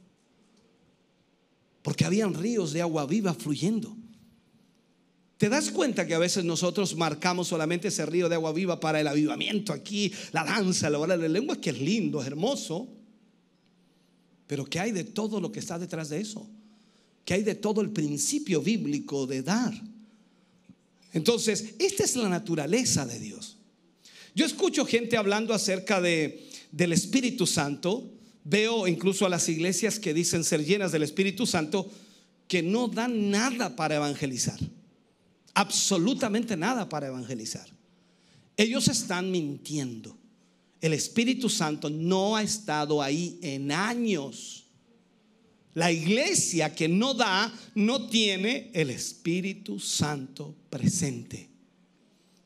Porque 1.83 2.05
habían 2.05 2.35
ríos 2.35 2.73
de 2.73 2.83
agua 2.83 3.07
viva 3.07 3.33
fluyendo. 3.33 3.97
¿Te 5.39 5.49
das 5.49 5.71
cuenta 5.71 6.07
que 6.07 6.13
a 6.15 6.19
veces 6.19 6.45
nosotros 6.45 6.95
marcamos 6.97 7.49
solamente 7.49 7.89
ese 7.89 8.05
río 8.05 8.29
de 8.29 8.35
agua 8.35 8.53
viva 8.53 8.79
para 8.79 9.01
el 9.01 9.09
avivamiento 9.09 9.73
aquí, 9.73 10.13
la 10.33 10.45
danza, 10.45 10.91
la 10.91 10.99
hora 10.99 11.17
de 11.17 11.23
la 11.23 11.33
lengua, 11.33 11.59
que 11.59 11.71
es 11.71 11.81
lindo, 11.81 12.21
es 12.21 12.27
hermoso? 12.27 13.00
Pero 14.51 14.65
¿qué 14.65 14.81
hay 14.81 14.91
de 14.91 15.05
todo 15.05 15.41
lo 15.41 15.53
que 15.53 15.61
está 15.61 15.79
detrás 15.79 16.09
de 16.09 16.21
eso? 16.21 16.45
¿Qué 17.25 17.35
hay 17.35 17.45
de 17.45 17.55
todo 17.55 17.83
el 17.83 17.91
principio 17.91 18.61
bíblico 18.61 19.25
de 19.25 19.45
dar? 19.45 19.73
Entonces, 21.13 21.75
esta 21.79 22.03
es 22.03 22.17
la 22.17 22.29
naturaleza 22.29 23.07
de 23.07 23.21
Dios. 23.21 23.59
Yo 24.35 24.45
escucho 24.45 24.85
gente 24.85 25.17
hablando 25.17 25.55
acerca 25.55 26.01
de, 26.01 26.49
del 26.73 26.93
Espíritu 26.93 27.47
Santo. 27.47 28.11
Veo 28.43 28.89
incluso 28.89 29.25
a 29.25 29.29
las 29.29 29.49
iglesias 29.49 30.01
que 30.01 30.13
dicen 30.13 30.43
ser 30.43 30.65
llenas 30.65 30.91
del 30.91 31.05
Espíritu 31.05 31.47
Santo 31.47 31.89
que 32.49 32.61
no 32.61 32.89
dan 32.89 33.31
nada 33.31 33.77
para 33.77 33.95
evangelizar. 33.95 34.59
Absolutamente 35.55 36.57
nada 36.57 36.89
para 36.89 37.07
evangelizar. 37.07 37.69
Ellos 38.57 38.89
están 38.89 39.31
mintiendo. 39.31 40.19
El 40.81 40.93
Espíritu 40.93 41.49
Santo 41.49 41.91
no 41.91 42.37
ha 42.37 42.43
estado 42.43 43.03
ahí 43.03 43.39
en 43.43 43.71
años. 43.71 44.65
La 45.75 45.93
iglesia 45.93 46.75
que 46.75 46.89
no 46.89 47.15
da 47.15 47.53
no 47.75 48.09
tiene 48.09 48.71
el 48.75 48.91
Espíritu 48.91 49.79
Santo 49.79 50.55
presente. 50.69 51.49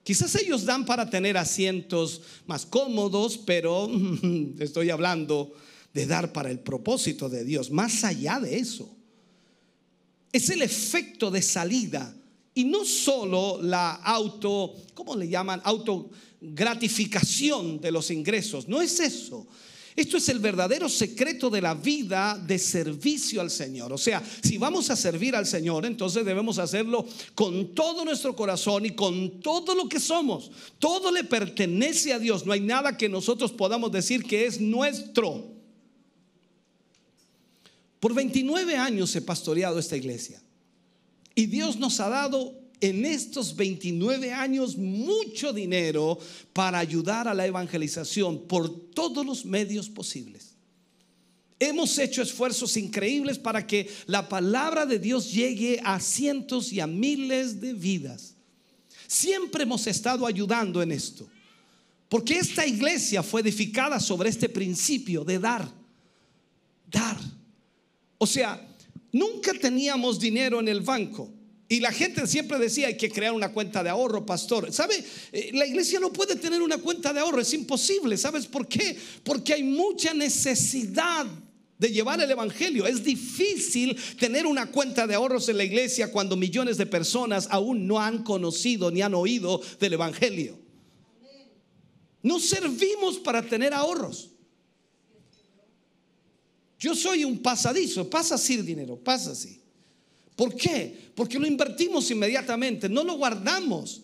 Quizás 0.02 0.34
ellos 0.34 0.66
dan 0.66 0.84
para 0.84 1.08
tener 1.08 1.38
asientos 1.38 2.20
más 2.46 2.66
cómodos, 2.66 3.38
pero 3.38 3.90
estoy 4.58 4.90
hablando 4.90 5.54
de 5.94 6.06
dar 6.06 6.32
para 6.32 6.50
el 6.50 6.58
propósito 6.58 7.28
de 7.30 7.44
Dios, 7.44 7.70
más 7.70 8.04
allá 8.04 8.38
de 8.40 8.58
eso. 8.58 8.94
Es 10.30 10.50
el 10.50 10.60
efecto 10.60 11.30
de 11.30 11.40
salida 11.40 12.14
y 12.52 12.64
no 12.64 12.84
solo 12.84 13.60
la 13.62 13.92
auto, 13.94 14.74
¿cómo 14.92 15.16
le 15.16 15.28
llaman? 15.28 15.62
Autogratificación 16.44 17.80
de 17.80 17.90
los 17.90 18.11
ingresos, 18.11 18.68
no 18.68 18.83
es 18.83 19.00
eso, 19.00 19.46
esto 19.96 20.16
es 20.16 20.28
el 20.28 20.40
verdadero 20.40 20.88
secreto 20.88 21.48
de 21.48 21.62
la 21.62 21.74
vida 21.74 22.37
de 22.37 22.59
servicio 22.59 23.40
al 23.40 23.50
Señor. 23.50 23.92
O 23.92 23.98
sea, 23.98 24.22
si 24.42 24.59
vamos 24.59 24.90
a 24.90 24.96
servir 24.96 25.37
al 25.37 25.46
Señor, 25.46 25.87
entonces 25.87 26.24
debemos 26.24 26.59
hacerlo 26.59 27.07
con 27.35 27.74
todo 27.74 28.04
nuestro 28.04 28.35
corazón 28.35 28.87
y 28.87 28.90
con 28.90 29.40
todo 29.40 29.74
lo 29.74 29.88
que 29.88 30.00
somos. 30.00 30.50
Todo 30.80 31.12
le 31.12 31.22
pertenece 31.22 32.12
a 32.12 32.18
Dios. 32.18 32.44
No 32.44 32.52
hay 32.52 32.61
nada 32.61 32.96
que 32.96 33.09
nosotros 33.09 33.52
podamos 33.52 33.92
decir 33.92 34.24
que 34.24 34.46
es 34.46 34.61
nuestro. 34.61 35.44
Por 38.00 38.14
29 38.14 38.76
años 38.76 39.14
he 39.14 39.22
pastoreado 39.22 39.78
esta 39.78 39.96
iglesia. 39.96 40.42
Y 41.37 41.46
Dios 41.46 41.76
nos 41.78 42.00
ha 42.00 42.09
dado 42.09 42.63
en 42.84 43.06
estos 43.06 43.56
29 43.56 44.32
años 44.32 44.76
mucho 44.76 45.52
dinero 45.52 46.18
para 46.52 46.78
ayudar 46.78 47.26
a 47.26 47.34
la 47.34 47.46
evangelización 47.46 48.46
por 48.46 48.90
todos 48.90 49.24
los 49.24 49.46
medios 49.46 49.88
posibles. 49.88 50.54
Hemos 51.58 51.98
hecho 51.98 52.20
esfuerzos 52.20 52.76
increíbles 52.76 53.38
para 53.38 53.66
que 53.66 53.88
la 54.06 54.28
palabra 54.28 54.84
de 54.84 54.98
Dios 54.98 55.32
llegue 55.32 55.80
a 55.82 55.98
cientos 55.98 56.72
y 56.72 56.80
a 56.80 56.86
miles 56.86 57.58
de 57.60 57.72
vidas. 57.72 58.34
Siempre 59.06 59.62
hemos 59.62 59.86
estado 59.86 60.26
ayudando 60.26 60.82
en 60.82 60.92
esto. 60.92 61.26
Porque 62.10 62.38
esta 62.38 62.66
iglesia 62.66 63.22
fue 63.22 63.40
edificada 63.40 63.98
sobre 63.98 64.28
este 64.28 64.48
principio 64.48 65.24
de 65.24 65.38
dar. 65.38 65.72
Dar. 66.90 67.18
O 68.18 68.26
sea, 68.26 68.60
nunca 69.10 69.54
teníamos 69.54 70.20
dinero 70.20 70.60
en 70.60 70.68
el 70.68 70.82
banco. 70.82 71.33
Y 71.68 71.81
la 71.81 71.92
gente 71.92 72.27
siempre 72.27 72.59
decía, 72.59 72.88
hay 72.88 72.96
que 72.96 73.11
crear 73.11 73.33
una 73.33 73.53
cuenta 73.53 73.83
de 73.83 73.90
ahorro, 73.90 74.27
pastor. 74.27 74.70
¿Sabe? 74.72 75.03
Eh, 75.33 75.50
la 75.55 75.66
iglesia 75.66 75.98
no 75.98 76.12
puede 76.12 76.37
tener 76.37 76.61
una 76.61 76.79
cuenta 76.79 77.12
de 77.12 77.20
ahorro, 77.20 77.40
es 77.40 77.55
imposible. 77.55 78.16
¿Sabes 78.18 78.46
por 78.46 78.68
qué? 78.68 78.96
Porque 79.22 79.55
hay 79.55 79.62
mucha 79.62 80.12
necesidad 80.12 81.27
de 81.79 81.88
llevar 81.90 82.20
el 82.20 82.31
Evangelio. 82.31 82.87
Es 82.87 83.03
difícil 83.03 83.96
tener 84.18 84.46
una 84.46 84.70
cuenta 84.70 85.07
de 85.07 85.14
ahorros 85.14 85.48
en 85.48 85.57
la 85.57 85.64
iglesia 85.64 86.12
cuando 86.12 86.37
millones 86.37 86.77
de 86.77 86.87
personas 86.87 87.48
aún 87.50 87.87
no 87.87 87.98
han 87.98 88.22
conocido 88.22 88.90
ni 88.90 89.00
han 89.00 89.14
oído 89.14 89.61
del 89.81 89.94
Evangelio. 89.94 90.59
No 92.22 92.40
servimos 92.40 93.18
para 93.18 93.42
tener 93.42 93.72
ahorros. 93.72 94.31
Yo 96.79 96.94
soy 96.94 97.24
un 97.24 97.38
pasadizo, 97.38 98.09
pasa 98.11 98.35
así 98.35 98.55
el 98.55 98.66
dinero, 98.66 98.96
pasa 98.96 99.33
así. 99.33 99.63
¿Por 100.36 100.54
qué? 100.56 101.12
Porque 101.14 101.38
lo 101.38 101.46
invertimos 101.46 102.10
inmediatamente, 102.10 102.88
no 102.88 103.04
lo 103.04 103.16
guardamos. 103.16 104.02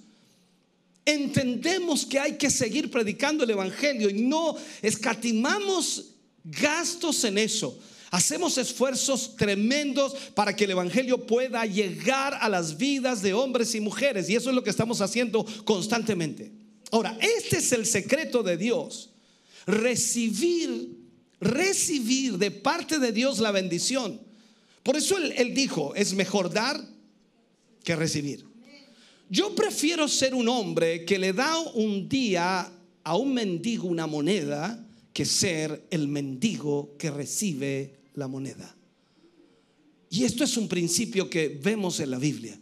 Entendemos 1.04 2.06
que 2.06 2.18
hay 2.18 2.36
que 2.36 2.50
seguir 2.50 2.90
predicando 2.90 3.44
el 3.44 3.50
Evangelio 3.50 4.10
y 4.10 4.22
no 4.22 4.56
escatimamos 4.82 6.14
gastos 6.44 7.24
en 7.24 7.38
eso. 7.38 7.78
Hacemos 8.10 8.58
esfuerzos 8.58 9.36
tremendos 9.36 10.14
para 10.34 10.54
que 10.54 10.64
el 10.64 10.72
Evangelio 10.72 11.26
pueda 11.26 11.64
llegar 11.64 12.36
a 12.40 12.48
las 12.48 12.76
vidas 12.76 13.22
de 13.22 13.34
hombres 13.34 13.74
y 13.74 13.80
mujeres. 13.80 14.28
Y 14.28 14.34
eso 14.34 14.50
es 14.50 14.56
lo 14.56 14.64
que 14.64 14.70
estamos 14.70 15.00
haciendo 15.00 15.44
constantemente. 15.64 16.52
Ahora, 16.90 17.16
este 17.20 17.58
es 17.58 17.72
el 17.72 17.86
secreto 17.86 18.42
de 18.42 18.56
Dios. 18.56 19.10
Recibir, 19.64 20.96
recibir 21.40 22.36
de 22.36 22.50
parte 22.50 22.98
de 22.98 23.12
Dios 23.12 23.38
la 23.38 23.52
bendición. 23.52 24.20
Por 24.82 24.96
eso 24.96 25.16
él, 25.18 25.54
dijo, 25.54 25.94
es 25.94 26.14
mejor 26.14 26.52
dar 26.52 26.80
que 27.84 27.96
recibir. 27.96 28.44
Yo 29.28 29.54
prefiero 29.54 30.08
ser 30.08 30.34
un 30.34 30.48
hombre 30.48 31.04
que 31.04 31.18
le 31.18 31.32
da 31.32 31.58
un 31.74 32.08
día 32.08 32.70
a 33.04 33.16
un 33.16 33.32
mendigo 33.32 33.86
una 33.86 34.06
moneda 34.06 34.86
que 35.12 35.24
ser 35.24 35.86
el 35.90 36.08
mendigo 36.08 36.96
que 36.98 37.10
recibe 37.10 37.94
la 38.14 38.26
moneda. 38.26 38.74
Y 40.10 40.24
esto 40.24 40.42
es 40.44 40.56
un 40.56 40.66
principio 40.66 41.30
que 41.30 41.60
vemos 41.62 42.00
en 42.00 42.10
la 42.10 42.18
Biblia. 42.18 42.58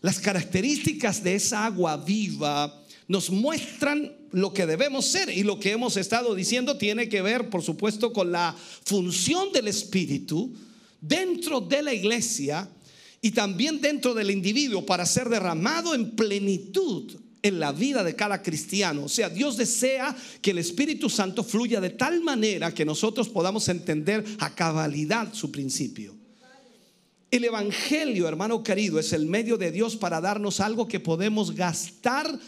Las 0.00 0.18
características 0.20 1.22
de 1.22 1.34
esa 1.34 1.66
agua 1.66 1.96
viva 1.96 2.82
nos 3.08 3.30
muestran 3.30 4.12
lo 4.32 4.52
que 4.52 4.66
debemos 4.66 5.06
ser 5.06 5.28
y 5.30 5.42
lo 5.42 5.58
que 5.58 5.72
hemos 5.72 5.96
estado 5.96 6.34
diciendo 6.34 6.78
tiene 6.78 7.08
que 7.08 7.22
ver, 7.22 7.50
por 7.50 7.62
supuesto, 7.62 8.12
con 8.12 8.30
la 8.30 8.54
función 8.84 9.52
del 9.52 9.68
Espíritu 9.68 10.54
dentro 11.00 11.60
de 11.60 11.82
la 11.82 11.94
iglesia 11.94 12.68
y 13.20 13.30
también 13.32 13.80
dentro 13.80 14.14
del 14.14 14.30
individuo 14.30 14.86
para 14.86 15.06
ser 15.06 15.28
derramado 15.28 15.94
en 15.94 16.14
plenitud 16.14 17.12
en 17.42 17.60
la 17.60 17.72
vida 17.72 18.02
de 18.04 18.16
cada 18.16 18.42
cristiano. 18.42 19.04
O 19.04 19.08
sea, 19.08 19.28
Dios 19.28 19.56
desea 19.56 20.16
que 20.40 20.50
el 20.50 20.58
Espíritu 20.58 21.08
Santo 21.08 21.44
fluya 21.44 21.80
de 21.80 21.90
tal 21.90 22.20
manera 22.22 22.72
que 22.72 22.84
nosotros 22.84 23.28
podamos 23.28 23.68
entender 23.68 24.24
a 24.38 24.54
cabalidad 24.54 25.32
su 25.32 25.50
principio. 25.50 26.16
El 27.30 27.44
Evangelio, 27.44 28.26
hermano 28.26 28.62
querido, 28.62 28.98
es 28.98 29.12
el 29.12 29.26
medio 29.26 29.58
de 29.58 29.70
Dios 29.70 29.96
para 29.96 30.20
darnos 30.20 30.60
algo 30.60 30.88
que 30.88 30.98
podemos 30.98 31.54
gastar, 31.54 32.38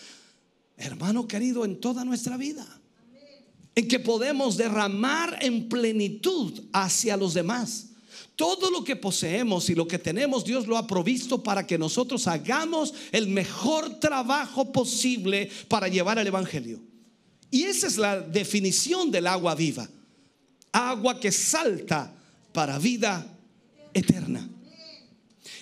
hermano 0.76 1.28
querido, 1.28 1.64
en 1.64 1.80
toda 1.80 2.04
nuestra 2.04 2.36
vida. 2.36 2.66
En 3.74 3.86
que 3.86 4.00
podemos 4.00 4.56
derramar 4.56 5.38
en 5.42 5.68
plenitud 5.68 6.64
hacia 6.72 7.16
los 7.16 7.34
demás. 7.34 7.89
Todo 8.40 8.70
lo 8.70 8.82
que 8.82 8.96
poseemos 8.96 9.68
y 9.68 9.74
lo 9.74 9.86
que 9.86 9.98
tenemos, 9.98 10.46
Dios 10.46 10.66
lo 10.66 10.78
ha 10.78 10.86
provisto 10.86 11.42
para 11.42 11.66
que 11.66 11.76
nosotros 11.76 12.26
hagamos 12.26 12.94
el 13.12 13.26
mejor 13.26 14.00
trabajo 14.00 14.72
posible 14.72 15.50
para 15.68 15.88
llevar 15.88 16.18
el 16.18 16.26
Evangelio. 16.26 16.80
Y 17.50 17.64
esa 17.64 17.86
es 17.86 17.98
la 17.98 18.18
definición 18.18 19.10
del 19.10 19.26
agua 19.26 19.54
viva. 19.54 19.86
Agua 20.72 21.20
que 21.20 21.30
salta 21.30 22.14
para 22.50 22.78
vida 22.78 23.30
eterna. 23.92 24.48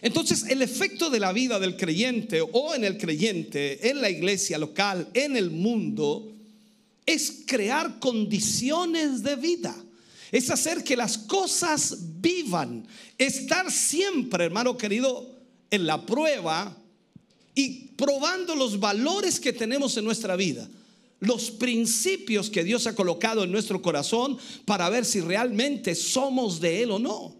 Entonces, 0.01 0.45
el 0.45 0.63
efecto 0.63 1.11
de 1.11 1.19
la 1.19 1.33
vida 1.33 1.59
del 1.59 1.77
creyente 1.77 2.41
o 2.41 2.77
en 2.77 2.85
el 2.85 2.97
creyente, 2.97 3.91
en 3.91 4.01
la 4.01 4.09
iglesia 4.09 4.57
local, 4.57 5.09
en 5.15 5.37
el 5.37 5.51
mundo, 5.51 6.33
es 7.05 7.43
crear 7.45 7.99
condiciones 7.99 9.25
de 9.25 9.35
vida 9.35 9.75
es 10.33 10.51
hacer 10.51 10.85
que 10.85 10.97
las 10.97 11.19
cosas 11.19 11.97
vivan, 12.21 12.87
estar 13.17 13.71
siempre, 13.71 14.45
hermano 14.45 14.77
querido, 14.77 15.35
en 15.71 15.87
la 15.87 16.05
prueba 16.05 16.77
y 17.55 17.89
probando 17.97 18.55
los 18.55 18.79
valores 18.79 19.41
que 19.41 19.53
tenemos 19.53 19.97
en 19.97 20.05
nuestra 20.05 20.37
vida, 20.37 20.69
los 21.21 21.51
principios 21.51 22.51
que 22.51 22.65
Dios 22.65 22.87
ha 22.87 22.95
colocado 22.95 23.43
en 23.45 23.51
nuestro 23.51 23.83
corazón 23.83 24.39
para 24.65 24.89
ver 24.89 25.05
si 25.05 25.21
realmente 25.21 25.95
somos 25.95 26.61
de 26.61 26.83
Él 26.83 26.93
o 26.93 26.99
no. 26.99 27.37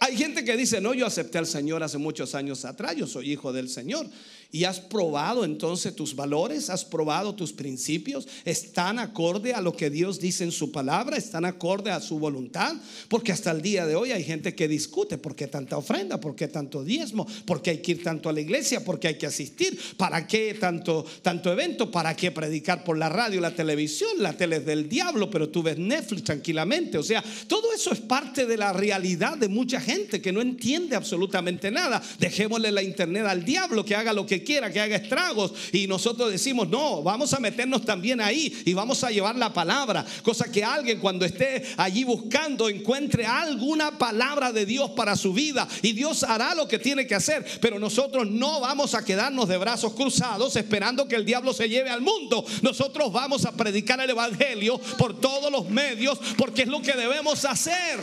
Hay 0.00 0.16
gente 0.18 0.44
que 0.44 0.56
dice, 0.56 0.80
no, 0.80 0.92
yo 0.92 1.06
acepté 1.06 1.38
al 1.38 1.46
Señor 1.46 1.82
hace 1.82 1.96
muchos 1.96 2.34
años 2.34 2.64
atrás, 2.66 2.94
yo 2.96 3.06
soy 3.06 3.32
hijo 3.32 3.52
del 3.52 3.70
Señor. 3.70 4.06
Y 4.52 4.64
has 4.64 4.80
probado 4.80 5.44
entonces 5.44 5.94
tus 5.96 6.14
valores, 6.14 6.70
has 6.70 6.84
probado 6.84 7.34
tus 7.34 7.52
principios, 7.52 8.28
están 8.44 8.98
acorde 8.98 9.52
a 9.52 9.60
lo 9.60 9.76
que 9.76 9.90
Dios 9.90 10.20
dice 10.20 10.44
en 10.44 10.52
su 10.52 10.70
palabra, 10.70 11.16
están 11.16 11.44
acorde 11.44 11.90
a 11.90 12.00
su 12.00 12.18
voluntad, 12.18 12.76
porque 13.08 13.32
hasta 13.32 13.50
el 13.50 13.62
día 13.62 13.86
de 13.86 13.96
hoy 13.96 14.12
hay 14.12 14.22
gente 14.22 14.54
que 14.54 14.68
discute 14.68 15.18
por 15.18 15.34
qué 15.34 15.48
tanta 15.48 15.76
ofrenda, 15.76 16.20
por 16.20 16.36
qué 16.36 16.48
tanto 16.48 16.84
diezmo, 16.84 17.26
por 17.46 17.62
qué 17.62 17.70
hay 17.70 17.78
que 17.78 17.92
ir 17.92 18.02
tanto 18.02 18.28
a 18.28 18.32
la 18.32 18.40
iglesia, 18.40 18.84
por 18.84 19.00
qué 19.00 19.08
hay 19.08 19.18
que 19.18 19.26
asistir, 19.26 19.78
para 19.96 20.26
qué 20.26 20.54
tanto, 20.54 21.04
tanto 21.22 21.52
evento, 21.52 21.90
para 21.90 22.14
qué 22.14 22.30
predicar 22.30 22.84
por 22.84 22.96
la 22.96 23.08
radio, 23.08 23.40
la 23.40 23.54
televisión, 23.54 24.10
la 24.18 24.36
tele 24.36 24.60
del 24.60 24.88
diablo, 24.88 25.30
pero 25.30 25.48
tú 25.48 25.62
ves 25.62 25.78
Netflix 25.78 26.24
tranquilamente. 26.24 26.98
O 26.98 27.02
sea, 27.02 27.22
todo 27.46 27.72
eso 27.72 27.92
es 27.92 28.00
parte 28.00 28.46
de 28.46 28.56
la 28.56 28.72
realidad 28.72 29.36
de 29.36 29.48
mucha 29.48 29.80
gente 29.80 30.20
que 30.20 30.32
no 30.32 30.40
entiende 30.40 30.96
absolutamente 30.96 31.70
nada. 31.70 32.02
Dejémosle 32.18 32.70
la 32.72 32.82
internet 32.82 33.26
al 33.26 33.44
diablo 33.44 33.84
que 33.84 33.94
haga 33.94 34.12
lo 34.12 34.26
que 34.26 34.33
quiera 34.42 34.72
que 34.72 34.80
haga 34.80 34.96
estragos. 34.96 35.52
Y 35.72 35.86
nosotros 35.86 36.30
decimos, 36.30 36.68
no, 36.68 37.02
vamos 37.02 37.32
a 37.32 37.40
meternos 37.40 37.84
también 37.84 38.20
ahí 38.20 38.52
y 38.64 38.74
vamos 38.74 39.04
a 39.04 39.10
llevar 39.10 39.36
la 39.36 39.52
palabra. 39.52 40.04
Cosa 40.22 40.50
que 40.50 40.64
alguien 40.64 40.98
cuando 40.98 41.24
esté 41.24 41.62
allí 41.76 42.04
buscando 42.04 42.68
encuentre 42.68 43.26
alguna 43.26 43.98
palabra 43.98 44.52
de 44.52 44.66
Dios 44.66 44.90
para 44.90 45.16
su 45.16 45.32
vida. 45.32 45.68
Y 45.82 45.92
Dios 45.92 46.22
hará 46.24 46.54
lo 46.54 46.66
que 46.66 46.78
tiene 46.78 47.06
que 47.06 47.14
hacer. 47.14 47.44
Pero 47.60 47.78
nosotros 47.78 48.28
no 48.28 48.60
vamos 48.60 48.94
a 48.94 49.04
quedarnos 49.04 49.48
de 49.48 49.58
brazos 49.58 49.92
cruzados 49.94 50.56
esperando 50.56 51.06
que 51.06 51.16
el 51.16 51.24
diablo 51.24 51.52
se 51.52 51.68
lleve 51.68 51.90
al 51.90 52.00
mundo. 52.00 52.44
Nosotros 52.62 53.12
vamos 53.12 53.44
a 53.44 53.52
predicar 53.52 54.00
el 54.00 54.10
Evangelio 54.10 54.78
por 54.98 55.20
todos 55.20 55.50
los 55.52 55.68
medios 55.68 56.18
porque 56.36 56.62
es 56.62 56.68
lo 56.68 56.82
que 56.82 56.92
debemos 56.92 57.44
hacer. 57.44 58.00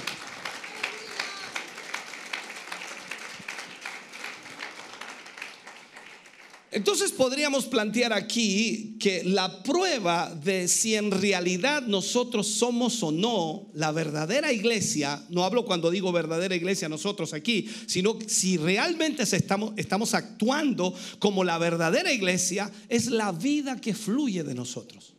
Entonces 6.72 7.12
podríamos 7.12 7.66
plantear 7.66 8.14
aquí 8.14 8.96
que 8.98 9.26
la 9.26 9.62
prueba 9.62 10.34
de 10.34 10.70
si 10.70 10.96
en 10.96 11.12
realidad 11.12 11.84
nosotros 11.84 12.48
somos 12.48 13.04
o 13.04 13.12
no 13.12 13.68
la 13.74 13.92
verdadera 13.92 14.54
iglesia, 14.54 15.22
no 15.30 15.44
hablo 15.44 15.66
cuando 15.66 15.92
digo 15.92 16.14
verdadera 16.14 16.56
iglesia 16.56 16.88
nosotros 16.88 17.34
aquí, 17.34 17.70
sino 17.88 18.18
si 18.26 18.56
realmente 18.56 19.24
estamos, 19.24 19.74
estamos 19.76 20.14
actuando 20.14 20.94
como 21.20 21.44
la 21.44 21.58
verdadera 21.58 22.14
iglesia, 22.14 22.72
es 22.88 23.08
la 23.08 23.34
vida 23.34 23.76
que 23.82 23.94
fluye 23.94 24.44
de 24.44 24.56
nosotros. 24.56 25.14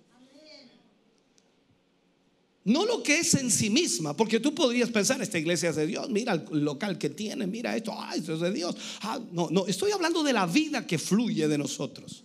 No 2.64 2.86
lo 2.86 3.02
que 3.02 3.18
es 3.18 3.34
en 3.34 3.50
sí 3.50 3.70
misma, 3.70 4.16
porque 4.16 4.38
tú 4.38 4.54
podrías 4.54 4.90
pensar, 4.90 5.20
esta 5.20 5.38
iglesia 5.38 5.70
es 5.70 5.76
de 5.76 5.86
Dios, 5.86 6.08
mira 6.10 6.34
el 6.34 6.64
local 6.64 6.96
que 6.96 7.10
tiene, 7.10 7.46
mira 7.46 7.76
esto, 7.76 7.92
ah, 7.96 8.14
esto 8.14 8.34
es 8.34 8.40
de 8.40 8.52
Dios. 8.52 8.76
Ah, 9.00 9.18
no, 9.32 9.48
no, 9.50 9.66
estoy 9.66 9.90
hablando 9.90 10.22
de 10.22 10.32
la 10.32 10.46
vida 10.46 10.86
que 10.86 10.98
fluye 10.98 11.48
de 11.48 11.58
nosotros. 11.58 12.22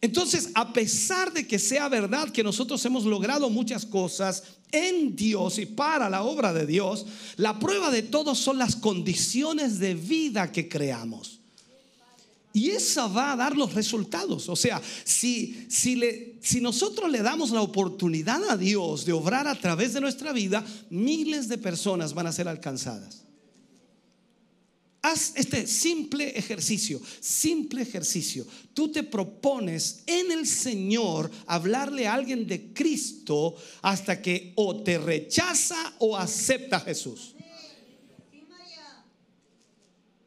Entonces, 0.00 0.50
a 0.54 0.72
pesar 0.72 1.32
de 1.32 1.46
que 1.46 1.58
sea 1.58 1.88
verdad 1.88 2.28
que 2.28 2.44
nosotros 2.44 2.84
hemos 2.84 3.04
logrado 3.04 3.48
muchas 3.50 3.86
cosas 3.86 4.42
en 4.70 5.16
Dios 5.16 5.58
y 5.58 5.66
para 5.66 6.10
la 6.10 6.22
obra 6.22 6.52
de 6.52 6.66
Dios, 6.66 7.06
la 7.36 7.58
prueba 7.58 7.90
de 7.90 8.02
todo 8.02 8.34
son 8.34 8.58
las 8.58 8.76
condiciones 8.76 9.78
de 9.78 9.94
vida 9.94 10.52
que 10.52 10.68
creamos. 10.68 11.40
Y 12.56 12.70
esa 12.70 13.08
va 13.08 13.32
a 13.32 13.36
dar 13.36 13.56
los 13.56 13.74
resultados. 13.74 14.48
O 14.48 14.54
sea, 14.54 14.80
si, 15.02 15.66
si, 15.68 15.96
le, 15.96 16.38
si 16.40 16.60
nosotros 16.60 17.10
le 17.10 17.20
damos 17.20 17.50
la 17.50 17.60
oportunidad 17.60 18.48
a 18.48 18.56
Dios 18.56 19.04
de 19.04 19.12
obrar 19.12 19.48
a 19.48 19.58
través 19.60 19.92
de 19.92 20.00
nuestra 20.00 20.32
vida, 20.32 20.64
miles 20.88 21.48
de 21.48 21.58
personas 21.58 22.14
van 22.14 22.28
a 22.28 22.32
ser 22.32 22.46
alcanzadas. 22.46 23.24
Haz 25.02 25.32
este 25.34 25.66
simple 25.66 26.38
ejercicio, 26.38 27.00
simple 27.18 27.82
ejercicio. 27.82 28.46
Tú 28.72 28.88
te 28.88 29.02
propones 29.02 30.04
en 30.06 30.30
el 30.30 30.46
Señor 30.46 31.32
hablarle 31.48 32.06
a 32.06 32.14
alguien 32.14 32.46
de 32.46 32.72
Cristo 32.72 33.56
hasta 33.82 34.22
que 34.22 34.52
o 34.54 34.80
te 34.84 34.96
rechaza 34.98 35.92
o 35.98 36.16
acepta 36.16 36.76
a 36.76 36.80
Jesús. 36.80 37.33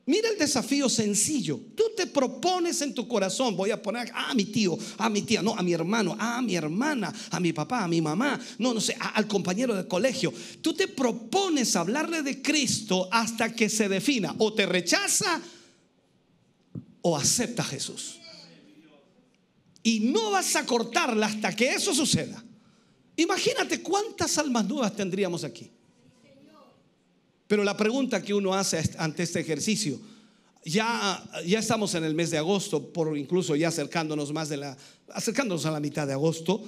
Mira 0.07 0.29
el 0.29 0.37
desafío 0.37 0.87
sencillo. 0.87 1.59
Tú 1.75 1.83
te 1.95 2.07
propones 2.07 2.81
en 2.81 2.93
tu 2.93 3.09
corazón, 3.09 3.57
voy 3.57 3.71
a 3.71 3.81
poner 3.81 4.09
a 4.15 4.33
mi 4.33 4.45
tío, 4.45 4.77
a 4.97 5.09
mi 5.09 5.21
tía, 5.21 5.41
no, 5.41 5.53
a 5.53 5.61
mi 5.61 5.73
hermano, 5.73 6.15
a 6.17 6.41
mi 6.41 6.55
hermana, 6.55 7.13
a 7.29 7.39
mi 7.41 7.51
papá, 7.51 7.83
a 7.83 7.89
mi 7.89 8.01
mamá, 8.01 8.39
no, 8.57 8.73
no 8.73 8.79
sé, 8.79 8.95
al 8.97 9.27
compañero 9.27 9.75
de 9.75 9.85
colegio. 9.85 10.33
Tú 10.61 10.73
te 10.73 10.87
propones 10.87 11.75
hablarle 11.75 12.23
de 12.23 12.41
Cristo 12.41 13.09
hasta 13.11 13.53
que 13.53 13.67
se 13.67 13.89
defina 13.89 14.33
o 14.37 14.53
te 14.53 14.65
rechaza 14.65 15.41
o 17.01 17.17
acepta 17.17 17.63
a 17.63 17.65
Jesús. 17.65 18.17
Y 19.83 19.99
no 19.99 20.31
vas 20.31 20.55
a 20.55 20.65
cortarla 20.65 21.25
hasta 21.25 21.53
que 21.53 21.73
eso 21.73 21.93
suceda. 21.93 22.41
Imagínate 23.17 23.81
cuántas 23.81 24.37
almas 24.37 24.65
nuevas 24.65 24.95
tendríamos 24.95 25.43
aquí. 25.43 25.69
Pero 27.47 27.63
la 27.63 27.77
pregunta 27.77 28.21
que 28.21 28.33
uno 28.33 28.53
hace 28.53 28.81
ante 28.97 29.23
este 29.23 29.39
ejercicio, 29.39 29.99
ya, 30.65 31.23
ya 31.45 31.59
estamos 31.59 31.95
en 31.95 32.03
el 32.03 32.13
mes 32.13 32.29
de 32.31 32.37
agosto, 32.37 32.91
por 32.91 33.17
incluso 33.17 33.55
ya 33.55 33.69
acercándonos 33.69 34.33
más 34.33 34.49
de 34.49 34.57
la, 34.57 34.77
acercándonos 35.09 35.65
a 35.65 35.71
la 35.71 35.79
mitad 35.79 36.05
de 36.05 36.13
agosto, 36.13 36.63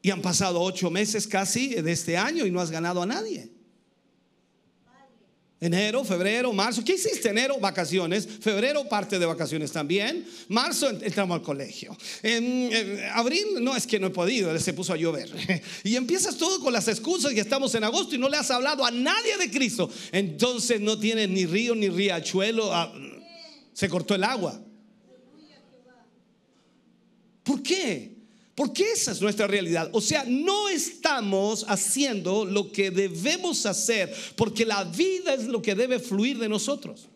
y 0.00 0.10
han 0.10 0.22
pasado 0.22 0.60
ocho 0.60 0.90
meses 0.90 1.26
casi 1.26 1.74
de 1.74 1.92
este 1.92 2.16
año 2.16 2.46
y 2.46 2.50
no 2.50 2.60
has 2.60 2.70
ganado 2.70 3.02
a 3.02 3.06
nadie. 3.06 3.53
Enero, 5.64 6.04
febrero, 6.04 6.52
marzo. 6.52 6.84
¿Qué 6.84 6.92
hiciste? 6.92 7.30
Enero, 7.30 7.58
vacaciones. 7.58 8.28
Febrero, 8.38 8.86
parte 8.86 9.18
de 9.18 9.24
vacaciones 9.24 9.72
también. 9.72 10.26
Marzo, 10.48 10.90
entramos 10.90 11.36
al 11.36 11.42
colegio. 11.42 11.96
En, 12.22 13.00
abril, 13.14 13.46
no 13.62 13.74
es 13.74 13.86
que 13.86 13.98
no 13.98 14.08
he 14.08 14.10
podido, 14.10 14.58
se 14.58 14.74
puso 14.74 14.92
a 14.92 14.96
llover. 14.98 15.30
Y 15.84 15.96
empiezas 15.96 16.36
todo 16.36 16.60
con 16.60 16.70
las 16.70 16.86
excusas 16.88 17.32
y 17.32 17.38
estamos 17.38 17.74
en 17.74 17.84
agosto 17.84 18.14
y 18.14 18.18
no 18.18 18.28
le 18.28 18.36
has 18.36 18.50
hablado 18.50 18.84
a 18.84 18.90
nadie 18.90 19.38
de 19.38 19.50
Cristo. 19.50 19.90
Entonces 20.12 20.82
no 20.82 20.98
tienes 20.98 21.30
ni 21.30 21.46
río 21.46 21.74
ni 21.74 21.88
riachuelo. 21.88 22.70
Ah, 22.70 22.92
se 23.72 23.88
cortó 23.88 24.14
el 24.14 24.24
agua. 24.24 24.60
¿Por 27.42 27.62
qué? 27.62 28.13
Porque 28.54 28.92
esa 28.92 29.10
es 29.10 29.20
nuestra 29.20 29.46
realidad. 29.46 29.90
O 29.92 30.00
sea, 30.00 30.24
no 30.26 30.68
estamos 30.68 31.64
haciendo 31.68 32.44
lo 32.44 32.70
que 32.70 32.90
debemos 32.90 33.66
hacer, 33.66 34.14
porque 34.36 34.64
la 34.64 34.84
vida 34.84 35.34
es 35.34 35.44
lo 35.44 35.60
que 35.60 35.74
debe 35.74 35.98
fluir 35.98 36.38
de 36.38 36.48
nosotros. 36.48 37.08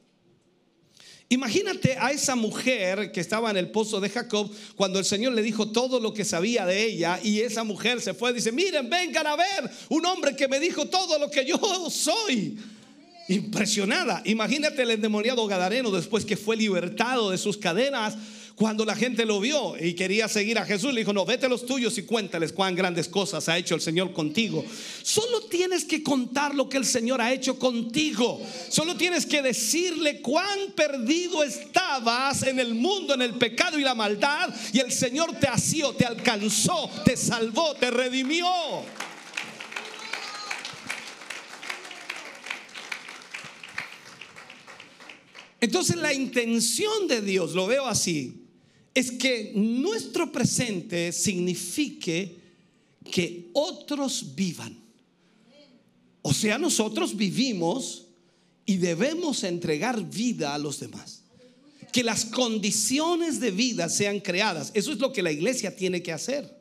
Imagínate 1.30 1.96
a 2.00 2.10
esa 2.10 2.34
mujer 2.34 3.12
que 3.12 3.20
estaba 3.20 3.50
en 3.50 3.58
el 3.58 3.70
pozo 3.70 4.00
de 4.00 4.08
Jacob 4.08 4.50
cuando 4.74 4.98
el 4.98 5.04
Señor 5.04 5.34
le 5.34 5.42
dijo 5.42 5.70
todo 5.70 6.00
lo 6.00 6.14
que 6.14 6.24
sabía 6.24 6.64
de 6.64 6.86
ella 6.86 7.20
y 7.22 7.40
esa 7.40 7.64
mujer 7.64 8.00
se 8.00 8.14
fue 8.14 8.30
y 8.30 8.34
dice, 8.34 8.50
miren, 8.50 8.88
vengan 8.88 9.26
a 9.26 9.36
ver 9.36 9.70
un 9.90 10.06
hombre 10.06 10.34
que 10.34 10.48
me 10.48 10.58
dijo 10.58 10.86
todo 10.86 11.18
lo 11.18 11.30
que 11.30 11.44
yo 11.44 11.90
soy. 11.90 12.56
Impresionada. 13.28 14.22
Imagínate 14.24 14.80
el 14.80 14.92
endemoniado 14.92 15.46
Gadareno 15.46 15.90
después 15.90 16.24
que 16.24 16.38
fue 16.38 16.56
libertado 16.56 17.30
de 17.30 17.36
sus 17.36 17.58
cadenas 17.58 18.16
cuando 18.58 18.84
la 18.84 18.96
gente 18.96 19.24
lo 19.24 19.38
vio 19.38 19.76
y 19.78 19.94
quería 19.94 20.26
seguir 20.26 20.58
a 20.58 20.64
Jesús, 20.64 20.92
le 20.92 21.02
dijo, 21.02 21.12
no, 21.12 21.24
vete 21.24 21.48
los 21.48 21.64
tuyos 21.64 21.96
y 21.96 22.02
cuéntales 22.02 22.52
cuán 22.52 22.74
grandes 22.74 23.08
cosas 23.08 23.48
ha 23.48 23.56
hecho 23.56 23.76
el 23.76 23.80
Señor 23.80 24.12
contigo. 24.12 24.64
Solo 25.02 25.42
tienes 25.42 25.84
que 25.84 26.02
contar 26.02 26.56
lo 26.56 26.68
que 26.68 26.76
el 26.76 26.84
Señor 26.84 27.20
ha 27.20 27.32
hecho 27.32 27.56
contigo. 27.56 28.40
Solo 28.68 28.96
tienes 28.96 29.26
que 29.26 29.42
decirle 29.42 30.20
cuán 30.20 30.72
perdido 30.74 31.44
estabas 31.44 32.42
en 32.42 32.58
el 32.58 32.74
mundo, 32.74 33.14
en 33.14 33.22
el 33.22 33.34
pecado 33.34 33.78
y 33.78 33.82
la 33.82 33.94
maldad. 33.94 34.52
Y 34.72 34.80
el 34.80 34.90
Señor 34.90 35.38
te 35.38 35.46
asió, 35.46 35.92
te 35.92 36.04
alcanzó, 36.04 36.90
te 37.04 37.16
salvó, 37.16 37.76
te 37.76 37.92
redimió. 37.92 38.44
Entonces 45.60 45.94
la 45.96 46.12
intención 46.12 47.06
de 47.06 47.20
Dios, 47.20 47.52
lo 47.52 47.68
veo 47.68 47.86
así, 47.86 48.47
es 48.98 49.12
que 49.12 49.52
nuestro 49.54 50.32
presente 50.32 51.12
signifique 51.12 52.36
que 53.10 53.48
otros 53.52 54.34
vivan. 54.34 54.76
O 56.22 56.34
sea, 56.34 56.58
nosotros 56.58 57.16
vivimos 57.16 58.06
y 58.66 58.76
debemos 58.78 59.44
entregar 59.44 60.02
vida 60.10 60.52
a 60.52 60.58
los 60.58 60.80
demás. 60.80 61.22
Que 61.92 62.02
las 62.02 62.24
condiciones 62.24 63.38
de 63.38 63.52
vida 63.52 63.88
sean 63.88 64.18
creadas. 64.18 64.72
Eso 64.74 64.90
es 64.90 64.98
lo 64.98 65.12
que 65.12 65.22
la 65.22 65.30
iglesia 65.30 65.76
tiene 65.76 66.02
que 66.02 66.12
hacer 66.12 66.57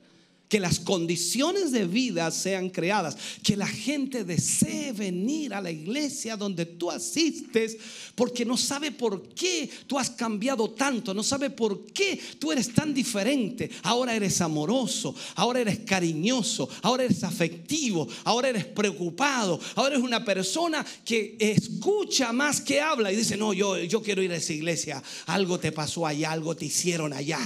que 0.50 0.60
las 0.60 0.80
condiciones 0.80 1.72
de 1.72 1.86
vida 1.86 2.32
sean 2.32 2.70
creadas, 2.70 3.18
que 3.44 3.58
la 3.58 3.68
gente 3.68 4.24
desee 4.24 4.94
venir 4.94 5.54
a 5.54 5.62
la 5.62 5.72
iglesia 5.72 6.38
donde 6.38 6.66
tú 6.66 6.90
asistes, 6.90 7.78
porque 8.16 8.46
no 8.46 8.56
sabe 8.56 8.92
por 8.92 9.30
qué 9.30 9.70
tú 9.88 10.00
has 10.00 10.10
cambiado 10.10 10.72
tanto, 10.72 11.14
no 11.14 11.24
sabe 11.24 11.50
por 11.50 11.86
qué 11.88 12.20
tú 12.40 12.52
eres 12.52 12.74
tan 12.74 12.94
diferente. 12.94 13.70
Ahora 13.84 14.16
eres 14.16 14.40
amoroso, 14.42 15.14
ahora 15.36 15.62
eres 15.62 15.80
cariñoso, 15.80 16.70
ahora 16.82 17.04
eres 17.04 17.24
afectivo, 17.24 18.08
ahora 18.24 18.50
eres 18.50 18.66
preocupado, 18.66 19.60
ahora 19.76 19.96
eres 19.96 20.06
una 20.06 20.24
persona 20.24 20.86
que 21.04 21.36
escucha 21.40 22.32
más 22.32 22.62
que 22.62 22.80
habla 22.80 23.12
y 23.12 23.16
dice, 23.18 23.36
no, 23.36 23.54
yo, 23.54 23.78
yo 23.80 24.02
quiero 24.02 24.22
ir 24.22 24.32
a 24.32 24.38
esa 24.38 24.54
iglesia, 24.54 25.04
algo 25.26 25.60
te 25.60 25.72
pasó 25.72 26.08
allá, 26.08 26.32
algo 26.32 26.56
te 26.56 26.66
hicieron 26.66 27.12
allá. 27.12 27.40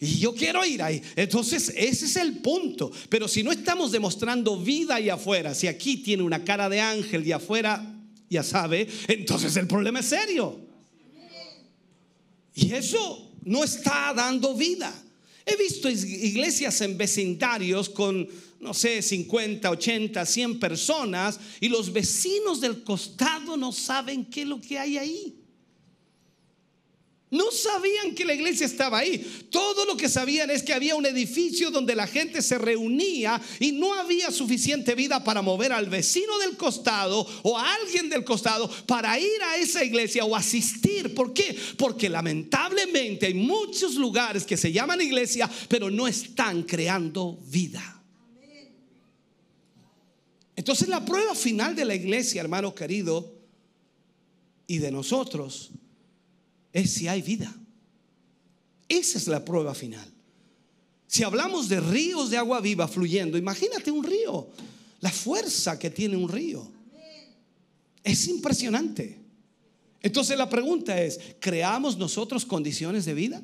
Y 0.00 0.18
yo 0.18 0.34
quiero 0.34 0.64
ir 0.64 0.82
ahí. 0.82 1.02
Entonces, 1.16 1.72
ese 1.76 2.06
es 2.06 2.16
el 2.16 2.38
punto. 2.38 2.90
Pero 3.08 3.28
si 3.28 3.42
no 3.42 3.52
estamos 3.52 3.92
demostrando 3.92 4.58
vida 4.58 4.96
ahí 4.96 5.08
afuera, 5.08 5.54
si 5.54 5.66
aquí 5.66 5.98
tiene 5.98 6.22
una 6.22 6.44
cara 6.44 6.68
de 6.68 6.80
ángel 6.80 7.26
y 7.26 7.32
afuera, 7.32 7.94
ya 8.28 8.42
sabe, 8.42 8.88
entonces 9.08 9.56
el 9.56 9.66
problema 9.66 10.00
es 10.00 10.06
serio. 10.06 10.60
Y 12.54 12.72
eso 12.72 13.32
no 13.44 13.64
está 13.64 14.12
dando 14.14 14.54
vida. 14.54 14.92
He 15.46 15.56
visto 15.56 15.90
iglesias 15.90 16.80
en 16.80 16.96
vecindarios 16.96 17.90
con, 17.90 18.26
no 18.60 18.72
sé, 18.72 19.02
50, 19.02 19.70
80, 19.70 20.24
100 20.24 20.58
personas 20.58 21.38
y 21.60 21.68
los 21.68 21.92
vecinos 21.92 22.60
del 22.60 22.82
costado 22.82 23.56
no 23.56 23.70
saben 23.72 24.24
qué 24.24 24.42
es 24.42 24.48
lo 24.48 24.60
que 24.60 24.78
hay 24.78 24.96
ahí. 24.96 25.43
No 27.34 27.50
sabían 27.50 28.14
que 28.14 28.24
la 28.24 28.32
iglesia 28.32 28.64
estaba 28.64 28.98
ahí. 28.98 29.18
Todo 29.50 29.86
lo 29.86 29.96
que 29.96 30.08
sabían 30.08 30.50
es 30.50 30.62
que 30.62 30.72
había 30.72 30.94
un 30.94 31.04
edificio 31.04 31.72
donde 31.72 31.96
la 31.96 32.06
gente 32.06 32.40
se 32.40 32.58
reunía 32.58 33.42
y 33.58 33.72
no 33.72 33.92
había 33.92 34.30
suficiente 34.30 34.94
vida 34.94 35.24
para 35.24 35.42
mover 35.42 35.72
al 35.72 35.90
vecino 35.90 36.38
del 36.38 36.56
costado 36.56 37.26
o 37.42 37.58
a 37.58 37.74
alguien 37.74 38.08
del 38.08 38.22
costado 38.22 38.70
para 38.86 39.18
ir 39.18 39.42
a 39.48 39.56
esa 39.56 39.82
iglesia 39.82 40.24
o 40.24 40.36
asistir. 40.36 41.12
¿Por 41.12 41.34
qué? 41.34 41.58
Porque 41.76 42.08
lamentablemente 42.08 43.26
hay 43.26 43.34
muchos 43.34 43.96
lugares 43.96 44.44
que 44.44 44.56
se 44.56 44.70
llaman 44.70 45.00
iglesia, 45.00 45.50
pero 45.68 45.90
no 45.90 46.06
están 46.06 46.62
creando 46.62 47.36
vida. 47.48 48.00
Entonces 50.54 50.86
la 50.86 51.04
prueba 51.04 51.34
final 51.34 51.74
de 51.74 51.84
la 51.84 51.96
iglesia, 51.96 52.40
hermano 52.40 52.76
querido, 52.76 53.34
y 54.68 54.78
de 54.78 54.92
nosotros, 54.92 55.72
es 56.74 56.92
si 56.92 57.08
hay 57.08 57.22
vida. 57.22 57.54
Esa 58.88 59.16
es 59.16 59.28
la 59.28 59.42
prueba 59.42 59.74
final. 59.74 60.06
Si 61.06 61.22
hablamos 61.22 61.68
de 61.68 61.80
ríos 61.80 62.28
de 62.28 62.36
agua 62.36 62.60
viva 62.60 62.88
fluyendo, 62.88 63.38
imagínate 63.38 63.90
un 63.90 64.02
río, 64.04 64.48
la 65.00 65.10
fuerza 65.10 65.78
que 65.78 65.88
tiene 65.88 66.16
un 66.16 66.28
río. 66.28 66.68
Es 68.02 68.26
impresionante. 68.26 69.18
Entonces 70.02 70.36
la 70.36 70.50
pregunta 70.50 71.00
es, 71.00 71.18
¿creamos 71.38 71.96
nosotros 71.96 72.44
condiciones 72.44 73.04
de 73.04 73.14
vida? 73.14 73.42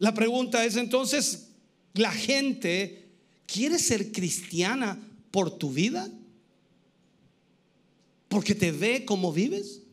La 0.00 0.12
pregunta 0.12 0.64
es 0.64 0.76
entonces, 0.76 1.50
¿la 1.94 2.10
gente 2.10 3.08
quiere 3.46 3.78
ser 3.78 4.10
cristiana 4.10 4.98
por 5.30 5.56
tu 5.56 5.72
vida? 5.72 6.10
¿Porque 8.28 8.56
te 8.56 8.72
ve 8.72 9.04
como 9.04 9.32
vives? 9.32 9.83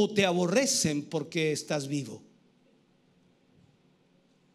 ¿O 0.00 0.08
te 0.08 0.24
aborrecen 0.24 1.02
porque 1.02 1.50
estás 1.50 1.88
vivo? 1.88 2.22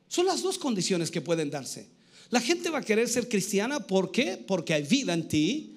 Son 0.08 0.26
las 0.26 0.42
dos 0.42 0.58
condiciones 0.58 1.12
que 1.12 1.20
pueden 1.20 1.50
darse. 1.50 1.86
La 2.30 2.40
gente 2.40 2.70
va 2.70 2.78
a 2.78 2.82
querer 2.82 3.10
ser 3.10 3.28
cristiana. 3.28 3.82
Porque 3.82 4.74
hay 4.74 4.84
vida 4.84 5.14
en 5.14 5.28
ti. 5.28 5.76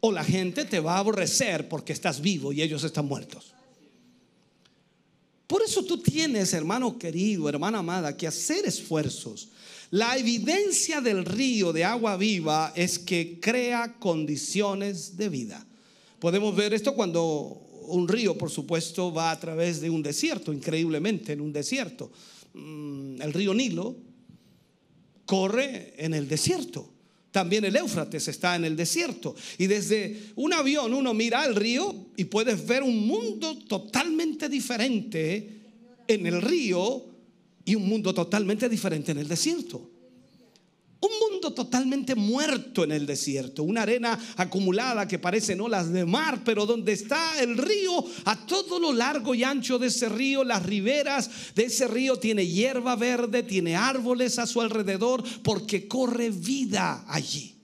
O 0.00 0.12
la 0.12 0.22
gente 0.22 0.66
te 0.66 0.78
va 0.78 0.96
a 0.96 0.98
aborrecer 0.98 1.70
porque 1.70 1.94
estás 1.94 2.20
vivo 2.20 2.52
y 2.52 2.60
ellos 2.60 2.84
están 2.84 3.06
muertos. 3.06 3.54
Por 5.46 5.62
eso 5.62 5.82
tú 5.84 5.96
tienes, 6.02 6.52
hermano 6.52 6.98
querido, 6.98 7.48
hermana 7.48 7.78
amada, 7.78 8.14
que 8.14 8.26
hacer 8.26 8.66
esfuerzos. 8.66 9.48
La 9.90 10.18
evidencia 10.18 11.00
del 11.00 11.24
río 11.24 11.72
de 11.72 11.82
agua 11.82 12.18
viva 12.18 12.74
es 12.76 12.98
que 12.98 13.40
crea 13.40 13.96
condiciones 13.98 15.16
de 15.16 15.30
vida. 15.30 15.66
Podemos 16.18 16.54
ver 16.54 16.74
esto 16.74 16.94
cuando 16.94 17.67
un 17.88 18.08
río, 18.08 18.36
por 18.36 18.50
supuesto, 18.50 19.12
va 19.12 19.30
a 19.30 19.40
través 19.40 19.80
de 19.80 19.90
un 19.90 20.02
desierto, 20.02 20.52
increíblemente 20.52 21.32
en 21.32 21.40
un 21.40 21.52
desierto. 21.52 22.10
Mm, 22.54 23.20
el 23.20 23.32
río 23.32 23.54
Nilo 23.54 23.96
corre 25.24 25.94
en 25.96 26.14
el 26.14 26.28
desierto. 26.28 26.90
También 27.30 27.64
el 27.64 27.76
Éufrates 27.76 28.26
está 28.28 28.56
en 28.56 28.64
el 28.64 28.76
desierto. 28.76 29.34
Y 29.58 29.66
desde 29.66 30.32
un 30.36 30.52
avión 30.52 30.94
uno 30.94 31.12
mira 31.12 31.44
el 31.44 31.54
río 31.54 31.94
y 32.16 32.24
puedes 32.24 32.66
ver 32.66 32.82
un 32.82 33.06
mundo 33.06 33.58
totalmente 33.58 34.48
diferente 34.48 35.60
en 36.06 36.26
el 36.26 36.40
río 36.40 37.04
y 37.64 37.74
un 37.74 37.86
mundo 37.86 38.14
totalmente 38.14 38.68
diferente 38.68 39.12
en 39.12 39.18
el 39.18 39.28
desierto. 39.28 39.90
Un 41.00 41.10
mundo 41.30 41.52
totalmente 41.52 42.16
muerto 42.16 42.82
en 42.82 42.90
el 42.90 43.06
desierto, 43.06 43.62
una 43.62 43.82
arena 43.82 44.18
acumulada 44.36 45.06
que 45.06 45.20
parece 45.20 45.54
no 45.54 45.68
las 45.68 45.92
de 45.92 46.04
mar, 46.04 46.42
pero 46.44 46.66
donde 46.66 46.92
está 46.92 47.40
el 47.40 47.56
río, 47.56 48.04
a 48.24 48.46
todo 48.46 48.80
lo 48.80 48.92
largo 48.92 49.32
y 49.32 49.44
ancho 49.44 49.78
de 49.78 49.88
ese 49.88 50.08
río, 50.08 50.42
las 50.42 50.64
riberas 50.64 51.30
de 51.54 51.66
ese 51.66 51.86
río 51.86 52.16
tiene 52.16 52.44
hierba 52.44 52.96
verde, 52.96 53.44
tiene 53.44 53.76
árboles 53.76 54.40
a 54.40 54.46
su 54.48 54.60
alrededor, 54.60 55.22
porque 55.44 55.86
corre 55.86 56.30
vida 56.30 57.04
allí. 57.06 57.54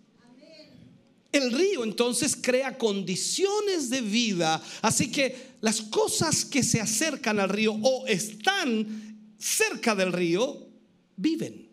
El 1.33 1.51
río 1.51 1.83
entonces 1.83 2.39
crea 2.41 2.79
condiciones 2.79 3.91
de 3.91 4.01
vida, 4.01 4.63
así 4.83 5.11
que 5.11 5.55
las 5.61 5.81
cosas 5.81 6.45
que 6.45 6.63
se 6.63 6.81
acercan 6.81 7.41
al 7.41 7.49
río 7.49 7.73
o 7.83 8.07
están 8.07 9.33
cerca 9.37 9.97
del 9.97 10.13
río, 10.13 10.69
viven. 11.17 11.64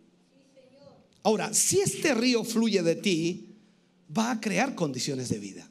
Ahora, 1.22 1.54
si 1.54 1.80
este 1.80 2.14
río 2.14 2.44
fluye 2.44 2.82
de 2.82 2.96
ti, 2.96 3.52
va 4.16 4.32
a 4.32 4.40
crear 4.40 4.74
condiciones 4.74 5.28
de 5.28 5.38
vida. 5.38 5.68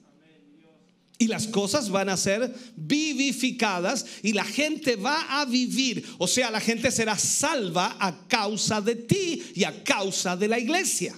Y 1.18 1.28
las 1.28 1.46
cosas 1.46 1.90
van 1.92 2.10
a 2.10 2.18
ser 2.18 2.52
vivificadas 2.76 4.06
y 4.24 4.34
la 4.34 4.44
gente 4.44 4.96
va 4.96 5.40
a 5.40 5.46
vivir. 5.46 6.04
O 6.18 6.28
sea, 6.28 6.50
la 6.50 6.60
gente 6.60 6.90
será 6.90 7.16
salva 7.16 7.96
a 8.00 8.28
causa 8.28 8.82
de 8.82 8.96
ti 8.96 9.44
y 9.54 9.64
a 9.64 9.84
causa 9.84 10.36
de 10.36 10.48
la 10.48 10.58
iglesia. 10.58 11.14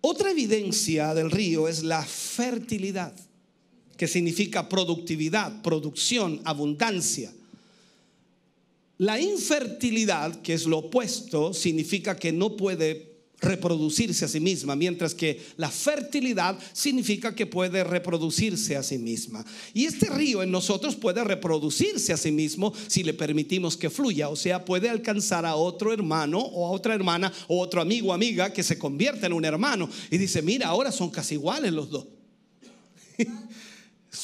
Otra 0.00 0.30
evidencia 0.30 1.14
del 1.14 1.30
río 1.30 1.68
es 1.68 1.84
la 1.84 2.04
fertilidad, 2.04 3.14
que 3.96 4.08
significa 4.08 4.68
productividad, 4.68 5.62
producción, 5.62 6.40
abundancia. 6.44 7.32
La 8.98 9.20
infertilidad, 9.20 10.42
que 10.42 10.54
es 10.54 10.66
lo 10.66 10.78
opuesto, 10.78 11.54
significa 11.54 12.16
que 12.16 12.32
no 12.32 12.56
puede 12.56 13.08
reproducirse 13.40 14.24
a 14.24 14.28
sí 14.28 14.40
misma, 14.40 14.74
mientras 14.74 15.14
que 15.14 15.40
la 15.56 15.70
fertilidad 15.70 16.58
significa 16.72 17.34
que 17.34 17.46
puede 17.46 17.84
reproducirse 17.84 18.76
a 18.76 18.82
sí 18.82 18.98
misma. 18.98 19.44
Y 19.72 19.84
este 19.84 20.10
río 20.10 20.42
en 20.42 20.50
nosotros 20.50 20.96
puede 20.96 21.22
reproducirse 21.22 22.12
a 22.12 22.16
sí 22.16 22.32
mismo 22.32 22.72
si 22.88 23.04
le 23.04 23.14
permitimos 23.14 23.76
que 23.76 23.90
fluya, 23.90 24.28
o 24.28 24.36
sea, 24.36 24.64
puede 24.64 24.88
alcanzar 24.88 25.46
a 25.46 25.54
otro 25.54 25.92
hermano 25.92 26.40
o 26.40 26.66
a 26.66 26.70
otra 26.70 26.94
hermana 26.94 27.32
o 27.46 27.60
otro 27.60 27.80
amigo 27.80 28.08
o 28.08 28.12
amiga 28.12 28.52
que 28.52 28.64
se 28.64 28.78
convierta 28.78 29.26
en 29.26 29.32
un 29.32 29.44
hermano 29.44 29.88
y 30.10 30.18
dice, 30.18 30.42
mira, 30.42 30.66
ahora 30.66 30.90
son 30.90 31.10
casi 31.10 31.34
iguales 31.34 31.72
los 31.72 31.90
dos. 31.90 32.06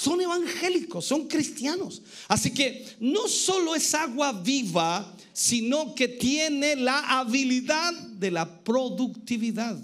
son 0.04 0.20
evangélicos, 0.20 1.06
son 1.06 1.26
cristianos. 1.26 2.02
Así 2.28 2.52
que 2.52 2.86
no 3.00 3.26
solo 3.26 3.74
es 3.74 3.94
agua 3.94 4.32
viva, 4.32 5.16
sino 5.32 5.94
que 5.94 6.08
tiene 6.08 6.76
la 6.76 7.18
habilidad 7.18 7.92
de 7.94 8.30
la 8.30 8.62
productividad, 8.62 9.76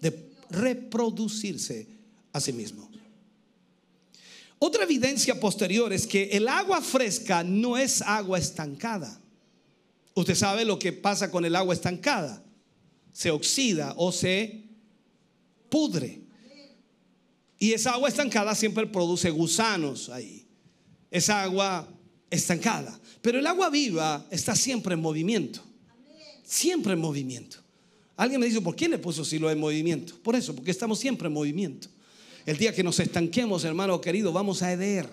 de 0.00 0.32
reproducirse 0.50 1.86
a 2.32 2.40
sí 2.40 2.52
mismo. 2.52 2.90
Otra 4.58 4.82
evidencia 4.82 5.38
posterior 5.38 5.92
es 5.92 6.06
que 6.06 6.24
el 6.32 6.48
agua 6.48 6.82
fresca 6.82 7.44
no 7.44 7.78
es 7.78 8.02
agua 8.02 8.38
estancada. 8.38 9.20
Usted 10.14 10.34
sabe 10.34 10.64
lo 10.64 10.78
que 10.78 10.92
pasa 10.92 11.30
con 11.30 11.44
el 11.44 11.54
agua 11.54 11.74
estancada. 11.74 12.42
Se 13.12 13.30
oxida 13.30 13.94
o 13.96 14.10
se 14.10 14.64
pudre. 15.70 16.19
Y 17.62 17.74
esa 17.74 17.92
agua 17.92 18.08
estancada 18.08 18.54
siempre 18.54 18.86
produce 18.86 19.28
gusanos 19.28 20.08
ahí. 20.08 20.46
Esa 21.10 21.42
agua 21.42 21.86
estancada. 22.30 22.98
Pero 23.20 23.38
el 23.38 23.46
agua 23.46 23.68
viva 23.68 24.26
está 24.30 24.56
siempre 24.56 24.94
en 24.94 25.00
movimiento. 25.00 25.62
Siempre 26.42 26.94
en 26.94 27.00
movimiento. 27.00 27.58
Alguien 28.16 28.40
me 28.40 28.46
dice, 28.46 28.62
¿por 28.62 28.74
qué 28.74 28.88
le 28.88 28.96
puso 28.96 29.26
silo 29.26 29.50
en 29.50 29.60
movimiento? 29.60 30.14
Por 30.22 30.34
eso, 30.36 30.54
porque 30.56 30.70
estamos 30.70 30.98
siempre 30.98 31.28
en 31.28 31.34
movimiento. 31.34 31.88
El 32.46 32.56
día 32.56 32.74
que 32.74 32.82
nos 32.82 32.98
estanquemos, 32.98 33.62
hermano 33.64 34.00
querido, 34.00 34.32
vamos 34.32 34.62
a 34.62 34.72
heder. 34.72 35.10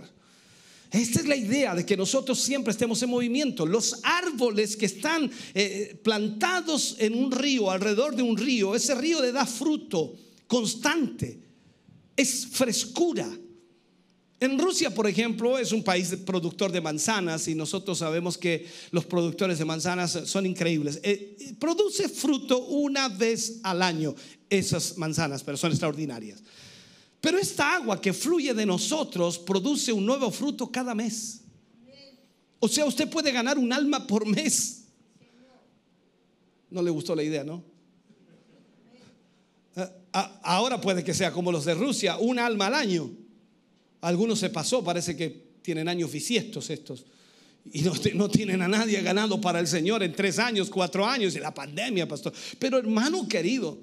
Esta 0.90 1.20
es 1.20 1.28
la 1.28 1.36
idea 1.36 1.76
de 1.76 1.86
que 1.86 1.98
nosotros 1.98 2.40
siempre 2.40 2.72
estemos 2.72 3.04
en 3.04 3.10
movimiento. 3.10 3.66
Los 3.66 4.00
árboles 4.04 4.78
que 4.78 4.86
están 4.86 5.30
eh, 5.54 6.00
plantados 6.02 6.96
en 7.00 7.14
un 7.14 7.30
río, 7.30 7.70
alrededor 7.70 8.16
de 8.16 8.24
un 8.24 8.38
río, 8.38 8.74
ese 8.74 8.96
río 8.96 9.22
le 9.22 9.34
da 9.34 9.46
fruto 9.46 10.16
constante 10.48 11.47
es 12.18 12.48
frescura. 12.48 13.30
En 14.40 14.60
Rusia, 14.60 14.94
por 14.94 15.08
ejemplo, 15.08 15.58
es 15.58 15.72
un 15.72 15.84
país 15.84 16.16
productor 16.26 16.72
de 16.72 16.82
manzanas 16.82 17.48
y 17.48 17.56
nosotros 17.56 17.98
sabemos 17.98 18.38
que 18.38 18.68
los 18.92 19.06
productores 19.06 19.58
de 19.58 19.66
manzanas 19.66 20.12
son 20.26 20.46
increíbles. 20.46 21.00
Eh, 21.02 21.56
produce 21.60 22.08
fruto 22.08 22.66
una 22.66 23.10
vez 23.10 23.60
al 23.64 23.82
año 23.82 24.14
esas 24.50 24.98
manzanas, 24.98 25.44
pero 25.44 25.58
son 25.58 25.72
extraordinarias. 25.72 26.44
Pero 27.20 27.40
esta 27.40 27.76
agua 27.76 28.00
que 28.00 28.14
fluye 28.14 28.54
de 28.54 28.66
nosotros 28.66 29.40
produce 29.40 29.92
un 29.92 30.06
nuevo 30.06 30.30
fruto 30.30 30.72
cada 30.72 30.94
mes. 30.94 31.42
O 32.60 32.68
sea, 32.68 32.86
usted 32.86 33.10
puede 33.10 33.32
ganar 33.32 33.58
un 33.58 33.74
alma 33.74 34.06
por 34.06 34.26
mes. 34.26 34.84
No 36.70 36.82
le 36.82 36.92
gustó 36.92 37.16
la 37.16 37.24
idea, 37.24 37.44
¿no? 37.44 37.64
Ahora 40.44 40.80
puede 40.80 41.04
que 41.04 41.14
sea 41.14 41.32
como 41.32 41.52
los 41.52 41.66
de 41.66 41.74
Rusia, 41.74 42.18
un 42.18 42.40
alma 42.40 42.68
al 42.68 42.76
año. 42.76 43.12
Algunos 44.02 44.40
se 44.40 44.50
pasó, 44.50 44.84
parece 44.84 45.16
que 45.16 45.48
tienen 45.62 45.88
años 45.88 46.12
bisiestos 46.12 46.70
estos. 46.70 47.06
Y 47.72 47.82
no, 48.14 48.30
tienen 48.30 48.62
a 48.62 48.68
nadie 48.68 49.02
ganado 49.02 49.42
para 49.42 49.60
el 49.60 49.68
Señor 49.68 50.04
en 50.04 50.14
tres 50.14 50.40
años, 50.40 50.70
cuatro 50.70 51.06
años, 51.06 51.36
y 51.36 51.40
la 51.40 51.54
pandemia, 51.54 52.08
pastor. 52.08 52.34
Pero 52.60 52.78
hermano 52.78 53.28
querido, 53.28 53.78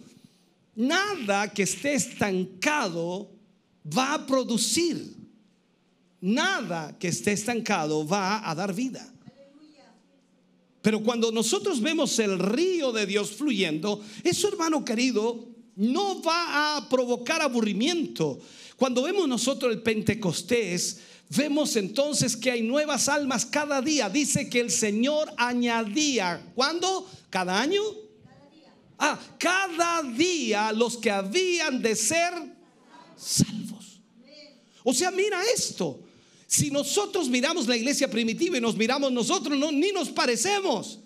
nada 0.76 1.52
que 1.52 1.64
esté 1.64 1.94
estancado 1.94 3.30
va 3.86 4.14
a 4.14 4.26
producir. 4.26 5.14
Nada 6.20 6.96
que 6.98 7.08
esté 7.08 7.32
estancado 7.32 8.06
va 8.06 8.48
a 8.48 8.54
dar 8.54 8.72
vida. 8.72 9.10
Pero 10.80 11.02
cuando 11.02 11.32
nosotros 11.32 11.80
vemos 11.80 12.18
el 12.18 12.38
río 12.38 12.92
de 12.92 13.06
Dios 13.06 13.32
fluyendo, 13.32 14.02
eso 14.22 14.48
hermano 14.48 14.84
querido 14.84 15.53
no 15.76 16.22
va 16.22 16.76
a 16.76 16.88
provocar 16.88 17.42
aburrimiento. 17.42 18.38
Cuando 18.76 19.02
vemos 19.02 19.28
nosotros 19.28 19.72
el 19.72 19.82
Pentecostés, 19.82 21.00
vemos 21.30 21.76
entonces 21.76 22.36
que 22.36 22.50
hay 22.50 22.62
nuevas 22.62 23.08
almas 23.08 23.46
cada 23.46 23.80
día. 23.80 24.08
Dice 24.08 24.48
que 24.48 24.60
el 24.60 24.70
Señor 24.70 25.32
añadía, 25.36 26.44
¿cuándo? 26.54 27.08
¿Cada 27.30 27.60
año? 27.60 27.82
Ah, 28.98 29.18
cada 29.38 30.02
día 30.02 30.72
los 30.72 30.96
que 30.96 31.10
habían 31.10 31.82
de 31.82 31.96
ser 31.96 32.32
salvos. 33.16 34.00
O 34.82 34.92
sea, 34.94 35.10
mira 35.10 35.40
esto. 35.54 36.00
Si 36.46 36.70
nosotros 36.70 37.28
miramos 37.28 37.66
la 37.66 37.76
iglesia 37.76 38.08
primitiva 38.08 38.58
y 38.58 38.60
nos 38.60 38.76
miramos 38.76 39.10
nosotros, 39.10 39.58
no, 39.58 39.72
ni 39.72 39.90
nos 39.90 40.10
parecemos. 40.10 41.00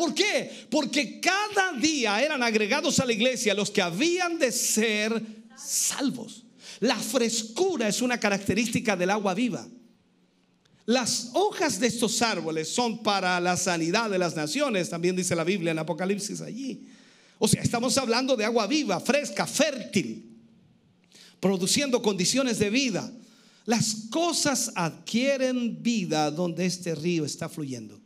¿Por 0.00 0.14
qué? 0.14 0.50
Porque 0.70 1.20
cada 1.20 1.74
día 1.78 2.22
eran 2.22 2.42
agregados 2.42 2.98
a 3.00 3.04
la 3.04 3.12
iglesia 3.12 3.52
los 3.52 3.70
que 3.70 3.82
habían 3.82 4.38
de 4.38 4.50
ser 4.50 5.22
salvos. 5.54 6.46
La 6.78 6.96
frescura 6.96 7.86
es 7.86 8.00
una 8.00 8.18
característica 8.18 8.96
del 8.96 9.10
agua 9.10 9.34
viva. 9.34 9.68
Las 10.86 11.28
hojas 11.34 11.78
de 11.78 11.88
estos 11.88 12.22
árboles 12.22 12.74
son 12.74 13.02
para 13.02 13.38
la 13.40 13.58
sanidad 13.58 14.08
de 14.08 14.16
las 14.16 14.34
naciones, 14.34 14.88
también 14.88 15.16
dice 15.16 15.36
la 15.36 15.44
Biblia 15.44 15.72
en 15.72 15.78
Apocalipsis 15.80 16.40
allí. 16.40 16.88
O 17.38 17.46
sea, 17.46 17.60
estamos 17.60 17.98
hablando 17.98 18.36
de 18.36 18.46
agua 18.46 18.66
viva, 18.66 19.00
fresca, 19.00 19.46
fértil, 19.46 20.34
produciendo 21.40 22.00
condiciones 22.00 22.58
de 22.58 22.70
vida. 22.70 23.12
Las 23.66 24.06
cosas 24.08 24.72
adquieren 24.76 25.82
vida 25.82 26.30
donde 26.30 26.64
este 26.64 26.94
río 26.94 27.26
está 27.26 27.50
fluyendo. 27.50 27.99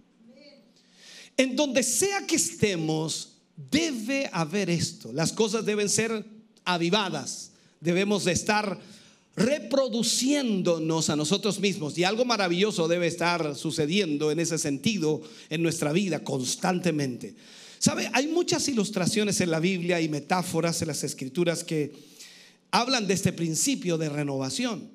En 1.37 1.57
donde 1.57 1.83
sea 1.83 2.27
que 2.27 2.37
estemos, 2.37 3.35
debe 3.57 4.29
haber 4.33 4.71
esto. 4.71 5.13
Las 5.13 5.33
cosas 5.33 5.65
deben 5.65 5.89
ser 5.89 6.25
avivadas. 6.65 7.51
Debemos 7.81 8.25
de 8.25 8.33
estar 8.33 8.79
reproduciéndonos 9.37 11.11
a 11.11 11.17
nosotros 11.17 11.59
mismos. 11.59 11.99
Y 11.99 12.05
algo 12.05 12.25
maravilloso 12.25 12.89
debe 12.89 13.07
estar 13.07 13.57
sucediendo 13.57 14.31
en 14.31 14.41
ese 14.41 14.59
sentido 14.59 15.23
en 15.51 15.63
nuestra 15.63 15.93
vida 15.93 16.23
constantemente. 16.23 17.35
¿Sabe? 17.79 18.09
Hay 18.13 18.29
muchas 18.29 18.67
ilustraciones 18.69 19.41
en 19.41 19.51
la 19.51 19.61
Biblia 19.61 20.01
y 20.01 20.09
metáforas 20.09 20.81
en 20.83 20.89
las 20.89 21.05
escrituras 21.05 21.65
que 21.65 21.93
hablan 22.71 23.07
de 23.07 23.15
este 23.15 23.33
principio 23.33 23.99
de 23.99 24.09
renovación. 24.09 24.89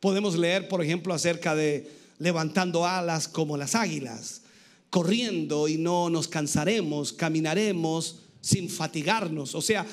Podemos 0.00 0.36
leer, 0.36 0.68
por 0.68 0.82
ejemplo, 0.82 1.14
acerca 1.14 1.54
de 1.54 1.88
levantando 2.18 2.86
alas 2.86 3.28
como 3.28 3.56
las 3.56 3.74
águilas, 3.74 4.42
corriendo 4.90 5.68
y 5.68 5.76
no 5.76 6.10
nos 6.10 6.28
cansaremos, 6.28 7.12
caminaremos 7.12 8.20
sin 8.40 8.68
fatigarnos. 8.68 9.54
O 9.54 9.62
sea, 9.62 9.86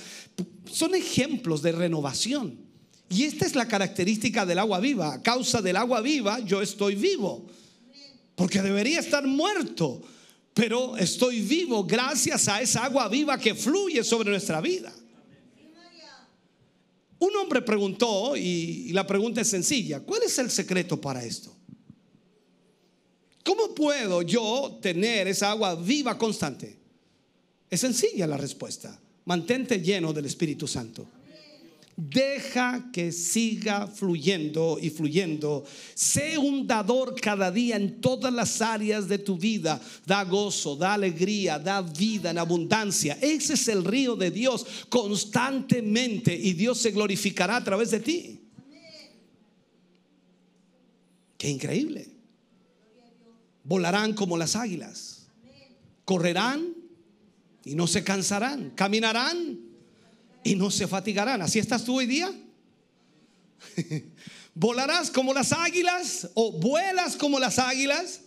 son 0.71 0.95
ejemplos 0.95 1.61
de 1.61 1.71
renovación. 1.71 2.59
Y 3.09 3.23
esta 3.23 3.45
es 3.45 3.55
la 3.55 3.67
característica 3.67 4.45
del 4.45 4.59
agua 4.59 4.79
viva. 4.79 5.13
A 5.13 5.21
causa 5.21 5.61
del 5.61 5.75
agua 5.75 6.01
viva 6.01 6.39
yo 6.39 6.61
estoy 6.61 6.95
vivo. 6.95 7.47
Porque 8.35 8.61
debería 8.61 8.99
estar 8.99 9.25
muerto. 9.25 10.01
Pero 10.53 10.97
estoy 10.97 11.41
vivo 11.41 11.83
gracias 11.85 12.47
a 12.47 12.61
esa 12.61 12.85
agua 12.85 13.07
viva 13.07 13.37
que 13.37 13.55
fluye 13.55 14.03
sobre 14.03 14.31
nuestra 14.31 14.61
vida. 14.61 14.93
Un 17.19 17.35
hombre 17.35 17.61
preguntó, 17.61 18.35
y 18.35 18.91
la 18.93 19.05
pregunta 19.05 19.41
es 19.41 19.47
sencilla, 19.47 19.99
¿cuál 19.99 20.23
es 20.23 20.39
el 20.39 20.49
secreto 20.49 20.99
para 20.99 21.23
esto? 21.23 21.55
¿Cómo 23.43 23.73
puedo 23.73 24.21
yo 24.21 24.79
tener 24.81 25.27
esa 25.27 25.51
agua 25.51 25.75
viva 25.75 26.17
constante? 26.17 26.77
Es 27.69 27.79
sencilla 27.79 28.27
la 28.27 28.37
respuesta. 28.37 28.99
Mantente 29.25 29.79
lleno 29.79 30.13
del 30.13 30.25
Espíritu 30.25 30.67
Santo. 30.67 31.07
Deja 31.95 32.89
que 32.91 33.11
siga 33.11 33.85
fluyendo 33.87 34.77
y 34.81 34.89
fluyendo. 34.89 35.63
Sé 35.93 36.37
un 36.37 36.65
dador 36.65 37.15
cada 37.19 37.51
día 37.51 37.75
en 37.75 38.01
todas 38.01 38.33
las 38.33 38.61
áreas 38.61 39.07
de 39.07 39.19
tu 39.19 39.37
vida. 39.37 39.79
Da 40.05 40.23
gozo, 40.23 40.75
da 40.75 40.93
alegría, 40.93 41.59
da 41.59 41.81
vida 41.81 42.31
en 42.31 42.37
abundancia. 42.37 43.17
Ese 43.21 43.53
es 43.53 43.67
el 43.67 43.83
río 43.83 44.15
de 44.15 44.31
Dios 44.31 44.65
constantemente 44.89 46.33
y 46.33 46.53
Dios 46.53 46.77
se 46.79 46.91
glorificará 46.91 47.57
a 47.57 47.63
través 47.63 47.91
de 47.91 47.99
ti. 47.99 48.39
Qué 51.37 51.49
increíble. 51.49 52.20
Volarán 53.63 54.13
como 54.13 54.37
las 54.37 54.55
águilas. 54.55 55.27
Correrán 56.05 56.75
y 57.63 57.75
no 57.75 57.87
se 57.87 58.03
cansarán. 58.03 58.71
Caminarán 58.71 59.59
y 60.43 60.55
no 60.55 60.71
se 60.71 60.87
fatigarán. 60.87 61.41
¿Así 61.41 61.59
estás 61.59 61.83
tú 61.83 61.97
hoy 61.97 62.05
día? 62.05 62.31
Volarás 64.53 65.11
como 65.11 65.33
las 65.33 65.53
águilas 65.53 66.29
o 66.33 66.51
vuelas 66.51 67.15
como 67.15 67.39
las 67.39 67.59
águilas, 67.59 68.21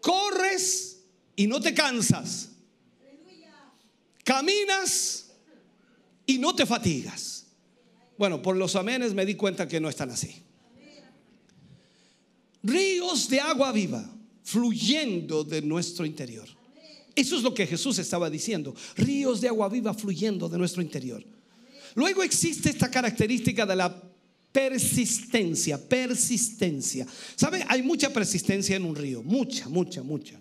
corres 0.00 1.02
y 1.36 1.46
no 1.46 1.60
te 1.60 1.74
cansas. 1.74 2.48
Caminas 4.24 5.26
y 6.26 6.38
no 6.38 6.54
te 6.54 6.64
fatigas. 6.64 7.46
Bueno, 8.16 8.40
por 8.40 8.56
los 8.56 8.74
amenes 8.74 9.12
me 9.12 9.26
di 9.26 9.34
cuenta 9.34 9.68
que 9.68 9.80
no 9.80 9.88
están 9.88 10.10
así. 10.10 10.42
Ríos 12.62 13.28
de 13.28 13.40
agua 13.40 13.70
viva 13.72 14.13
fluyendo 14.44 15.42
de 15.42 15.62
nuestro 15.62 16.06
interior. 16.06 16.46
Eso 17.16 17.36
es 17.36 17.42
lo 17.42 17.54
que 17.54 17.66
Jesús 17.66 17.98
estaba 17.98 18.28
diciendo. 18.28 18.74
Ríos 18.96 19.40
de 19.40 19.48
agua 19.48 19.68
viva 19.68 19.94
fluyendo 19.94 20.48
de 20.48 20.58
nuestro 20.58 20.82
interior. 20.82 21.24
Luego 21.94 22.22
existe 22.22 22.70
esta 22.70 22.90
característica 22.90 23.64
de 23.64 23.76
la 23.76 24.02
persistencia, 24.52 25.78
persistencia. 25.78 27.06
¿Sabe? 27.34 27.64
Hay 27.68 27.82
mucha 27.82 28.12
persistencia 28.12 28.76
en 28.76 28.84
un 28.84 28.94
río, 28.94 29.22
mucha, 29.22 29.68
mucha, 29.68 30.02
mucha. 30.02 30.40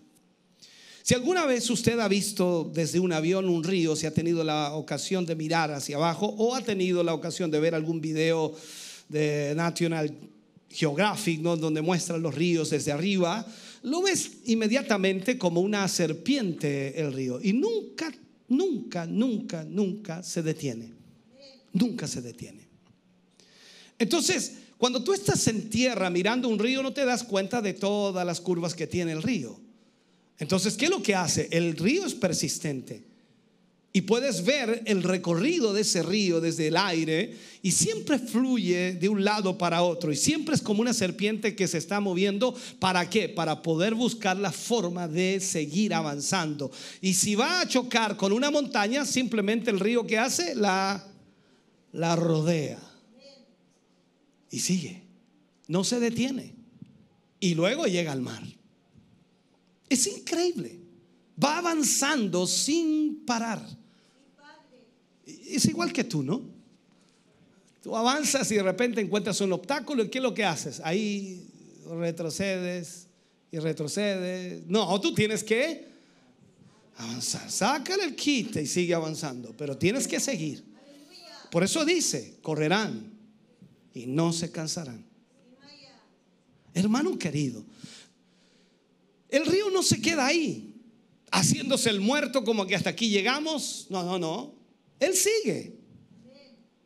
Si 1.02 1.14
alguna 1.14 1.46
vez 1.46 1.70
usted 1.70 2.00
ha 2.00 2.08
visto 2.08 2.72
desde 2.74 3.00
un 3.00 3.12
avión 3.12 3.50
un 3.50 3.64
río, 3.64 3.96
si 3.96 4.06
ha 4.06 4.14
tenido 4.14 4.44
la 4.44 4.74
ocasión 4.74 5.26
de 5.26 5.36
mirar 5.36 5.72
hacia 5.72 5.98
abajo 5.98 6.28
o 6.38 6.56
ha 6.56 6.62
tenido 6.62 7.04
la 7.04 7.14
ocasión 7.14 7.52
de 7.52 7.60
ver 7.60 7.76
algún 7.76 8.00
video 8.00 8.56
de 9.10 9.54
National 9.56 10.16
Geographic, 10.70 11.42
donde 11.42 11.82
muestran 11.82 12.22
los 12.22 12.34
ríos 12.34 12.70
desde 12.70 12.92
arriba, 12.92 13.46
lo 13.84 14.02
ves 14.02 14.32
inmediatamente 14.46 15.38
como 15.38 15.62
una 15.62 15.88
serpiente 15.88 17.00
el 17.00 17.14
río 17.14 17.40
y 17.42 17.54
nunca, 17.54 18.12
nunca, 18.48 19.06
nunca, 19.06 19.64
nunca 19.64 20.24
se 20.24 20.42
detiene 20.42 21.04
nunca 21.74 22.08
se 22.08 22.22
detiene. 22.22 22.68
Entonces, 24.00 24.54
cuando 24.78 25.04
tú 25.04 25.14
estás 25.14 25.48
en 25.48 25.70
tierra 25.70 26.10
mirando 26.10 26.48
un 26.48 26.60
río, 26.60 26.82
no 26.82 26.94
te 26.94 27.06
das 27.06 27.24
cuenta 27.24 27.62
de 27.62 27.74
todas 27.74 28.26
las 28.26 28.40
curvas 28.40 28.74
que 28.74 28.88
tiene 28.88 29.12
el 29.12 29.24
río. 29.24 29.60
Entonces, 30.40 30.76
¿qué 30.76 30.86
es 30.86 30.92
lo 30.92 31.04
que 31.04 31.16
hace? 31.16 31.48
El 31.52 31.76
río 31.76 32.06
es 32.06 32.14
persistente. 32.14 33.04
Y 33.96 34.02
puedes 34.02 34.44
ver 34.44 34.82
el 34.86 35.04
recorrido 35.04 35.72
de 35.72 35.82
ese 35.82 36.02
río 36.02 36.42
desde 36.42 36.68
el 36.68 36.78
aire 36.78 37.38
y 37.62 37.72
siempre 37.72 38.18
fluye 38.18 38.94
de 38.96 39.08
un 39.08 39.24
lado 39.24 39.56
para 39.58 39.84
otro. 39.84 40.12
Y 40.12 40.16
siempre 40.16 40.56
es 40.56 40.62
como 40.62 40.82
una 40.82 40.94
serpiente 40.94 41.56
que 41.56 41.68
se 41.68 41.78
está 41.78 42.00
moviendo. 42.00 42.56
¿Para 42.80 43.08
qué? 43.08 43.30
Para 43.30 43.62
poder 43.62 43.94
buscar 43.94 44.36
la 44.36 44.52
forma 44.52 45.08
de 45.08 45.40
seguir 45.40 45.94
avanzando. 45.94 46.72
Y 47.02 47.14
si 47.14 47.36
va 47.36 47.62
a 47.62 47.68
chocar 47.68 48.18
con 48.18 48.34
una 48.34 48.50
montaña, 48.50 49.06
simplemente 49.06 49.70
el 49.70 49.80
río 49.80 50.08
que 50.08 50.18
hace 50.18 50.56
la 50.56 51.08
la 51.94 52.16
rodea 52.16 52.80
y 54.50 54.60
sigue. 54.60 55.04
No 55.68 55.84
se 55.84 56.00
detiene. 56.00 56.56
Y 57.40 57.56
luego 57.56 57.86
llega 57.86 58.12
al 58.12 58.22
mar. 58.22 58.44
Es 59.90 60.06
increíble. 60.08 60.82
Va 61.42 61.60
avanzando 61.60 62.46
sin 62.46 63.24
parar. 63.26 63.66
Es 65.26 65.66
igual 65.66 65.94
que 65.94 66.04
tú, 66.04 66.24
¿no? 66.24 66.42
Tú 67.82 67.96
avanzas 67.96 68.50
y 68.52 68.56
de 68.56 68.64
repente 68.64 69.02
encuentras 69.02 69.42
un 69.42 69.54
obstáculo 69.54 70.04
y 70.04 70.10
¿qué 70.10 70.20
es 70.20 70.24
lo 70.24 70.34
que 70.34 70.46
haces? 70.46 70.82
Ahí 70.84 71.46
retrocedes 71.90 73.08
y 73.52 73.60
retrocedes. 73.60 74.66
No, 74.68 75.00
tú 75.02 75.14
tienes 75.14 75.44
que 75.44 75.88
avanzar. 76.98 77.52
Sácale 77.52 78.06
el 78.06 78.16
kit 78.16 78.56
y 78.56 78.66
sigue 78.66 78.94
avanzando, 78.94 79.54
pero 79.58 79.78
tienes 79.78 80.08
que 80.08 80.20
seguir. 80.20 80.64
Por 81.52 81.64
eso 81.64 81.86
dice, 81.86 82.38
correrán 82.42 83.12
y 83.94 84.08
no 84.08 84.34
se 84.34 84.52
cansarán. 84.52 85.06
Hermano 86.74 87.20
querido, 87.20 87.64
el 89.30 89.46
río 89.46 89.70
no 89.70 89.84
se 89.84 90.02
queda 90.02 90.26
ahí, 90.26 90.74
haciéndose 91.32 91.90
el 91.90 92.02
muerto 92.02 92.44
como 92.44 92.66
que 92.66 92.76
hasta 92.76 92.90
aquí 92.90 93.10
llegamos. 93.10 93.88
No, 93.90 94.04
no, 94.04 94.18
no. 94.18 94.63
Él 95.00 95.14
sigue. 95.16 95.84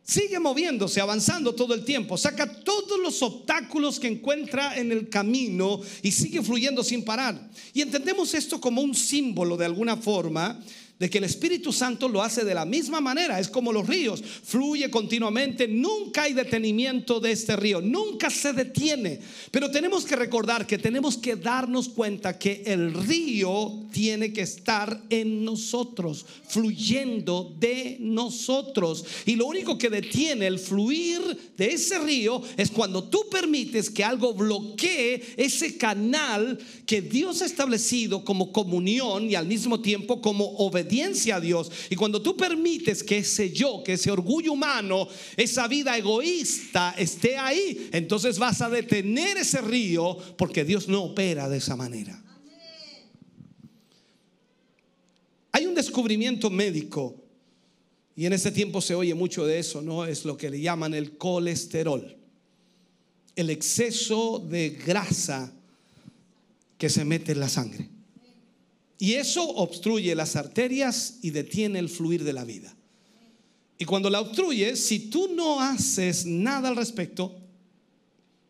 Sigue 0.02 0.40
moviéndose, 0.40 1.02
avanzando 1.02 1.54
todo 1.54 1.74
el 1.74 1.84
tiempo. 1.84 2.18
Saca 2.18 2.48
todos 2.62 2.98
los 2.98 3.22
obstáculos 3.22 4.00
que 4.00 4.08
encuentra 4.08 4.78
en 4.78 4.94
el 4.94 5.10
camino 5.10 5.82
y 6.02 6.12
sigue 6.12 6.42
fluyendo 6.42 6.82
sin 6.82 7.04
parar. 7.04 7.50
Y 7.74 7.82
entendemos 7.82 8.34
esto 8.34 8.62
como 8.62 8.82
un 8.82 8.96
símbolo 8.96 9.58
de 9.58 9.66
alguna 9.66 9.98
forma 9.98 10.64
de 11.00 11.10
que 11.10 11.20
el 11.20 11.26
Espíritu 11.26 11.72
Santo 11.72 12.10
lo 12.10 12.24
hace 12.24 12.44
de 12.44 12.56
la 12.56 12.66
misma 12.66 13.00
manera. 13.00 13.40
Es 13.40 13.50
como 13.50 13.72
los 13.72 13.88
ríos, 13.88 14.24
fluye 14.44 14.90
continuamente, 14.90 15.68
nunca 15.68 16.24
hay 16.24 16.34
detenimiento 16.34 17.20
de 17.20 17.32
este 17.32 17.56
río, 17.56 17.82
nunca 17.82 18.30
se 18.30 18.54
detiene. 18.54 19.20
Pero 19.52 19.70
tenemos 19.70 20.06
que 20.06 20.16
recordar 20.16 20.66
que 20.66 20.78
tenemos 20.78 21.18
que 21.18 21.36
darnos 21.36 21.90
cuenta 21.90 22.40
que 22.40 22.64
el 22.66 22.94
río 22.94 23.86
tiene 23.92 24.34
que 24.34 24.42
estar 24.42 25.04
en 25.10 25.46
nosotros, 25.46 26.26
fluyendo 26.48 27.56
de 27.60 27.98
nosotros. 28.00 29.06
Y 29.26 29.36
lo 29.36 29.46
único 29.46 29.78
que 29.78 29.90
detiene 29.90 30.48
el 30.48 30.58
fluir 30.58 31.22
de 31.58 31.68
ese 31.68 32.00
río 32.00 32.42
es 32.58 32.72
cuando 32.72 33.04
tú 33.04 33.26
permites 33.30 33.90
que 33.90 34.04
algo 34.04 34.34
bloquee 34.34 35.22
ese 35.38 35.78
canal 35.78 36.58
que 36.86 37.02
Dios 37.02 37.42
ha 37.42 37.46
establecido 37.46 38.26
como 38.26 38.52
comunión 38.52 39.30
y 39.30 39.36
al 39.36 39.46
mismo 39.46 39.80
tiempo 39.80 40.22
como 40.22 40.46
obediencia 40.58 40.87
a 41.34 41.40
Dios. 41.40 41.72
Y 41.90 41.96
cuando 41.96 42.22
tú 42.22 42.36
permites 42.36 43.04
que 43.04 43.20
ese 43.20 43.52
yo, 43.52 43.84
que 43.84 43.94
ese 43.94 44.12
orgullo 44.12 44.54
humano, 44.54 45.08
esa 45.36 45.68
vida 45.68 45.98
egoísta 45.98 46.96
esté 46.98 47.38
ahí, 47.38 47.90
entonces 47.92 48.40
vas 48.40 48.62
a 48.62 48.70
detener 48.70 49.38
ese 49.38 49.62
río 49.62 50.18
porque 50.38 50.64
Dios 50.64 50.88
no 50.88 51.04
opera 51.04 51.50
de 51.50 51.58
esa 51.58 51.76
manera. 51.76 52.24
Hay 55.52 55.66
un 55.66 55.76
descubrimiento 55.76 56.50
médico 56.50 57.16
y 58.16 58.26
en 58.26 58.34
este 58.34 58.52
tiempo 58.52 58.82
se 58.82 58.96
oye 58.96 59.14
mucho 59.14 59.46
de 59.46 59.60
eso, 59.60 59.82
¿no? 59.82 60.06
Es 60.06 60.26
lo 60.26 60.38
que 60.38 60.50
le 60.50 60.60
llaman 60.60 60.94
el 60.94 61.18
colesterol. 61.18 62.16
El 63.36 63.50
exceso 63.50 64.40
de 64.40 64.70
grasa 64.70 65.54
que 66.78 66.90
se 66.90 67.06
mete 67.06 67.34
en 67.34 67.40
la 67.40 67.50
sangre. 67.50 67.97
Y 69.00 69.14
eso 69.14 69.48
obstruye 69.48 70.16
las 70.16 70.36
arterias 70.36 71.20
y 71.22 71.30
detiene 71.30 71.80
el 71.80 71.90
fluir 71.90 72.24
de 72.24 72.34
la 72.34 72.44
vida. 72.44 72.76
Y 73.78 73.86
cuando 73.86 74.10
la 74.10 74.22
obstruye, 74.22 74.76
si 74.76 75.10
tú 75.10 75.30
no 75.36 75.62
haces 75.62 76.26
nada 76.26 76.70
al 76.70 76.76
respecto, 76.76 77.36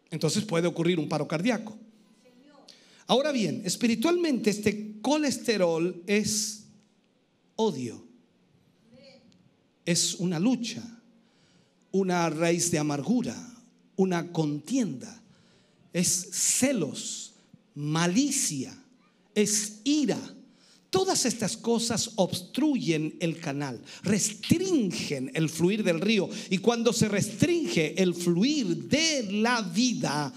entonces 0.09 0.45
puede 0.45 0.67
ocurrir 0.67 0.99
un 0.99 1.09
paro 1.09 1.27
cardíaco. 1.27 1.77
Ahora 3.07 3.31
bien, 3.31 3.61
espiritualmente 3.65 4.49
este 4.49 5.01
colesterol 5.01 6.01
es 6.07 6.63
odio. 7.57 8.05
Es 9.85 10.15
una 10.15 10.39
lucha, 10.39 10.83
una 11.91 12.29
raíz 12.29 12.71
de 12.71 12.79
amargura, 12.79 13.35
una 13.97 14.31
contienda. 14.31 15.21
Es 15.91 16.29
celos, 16.31 17.33
malicia, 17.75 18.77
es 19.35 19.81
ira 19.83 20.36
Todas 20.97 21.25
estas 21.25 21.55
cosas 21.55 22.13
obstruyen 22.15 23.17
el 23.19 23.39
canal, 23.39 23.79
restringen 24.01 25.29
el 25.35 25.47
fluir 25.47 25.83
del 25.83 26.01
río. 26.01 26.27
Y 26.49 26.57
cuando 26.57 26.91
se 26.91 27.07
restringe 27.07 28.01
el 28.01 28.15
fluir 28.15 28.65
de 28.87 29.31
la 29.31 29.61
vida, 29.61 30.33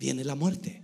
viene 0.00 0.24
la 0.24 0.34
muerte. 0.34 0.82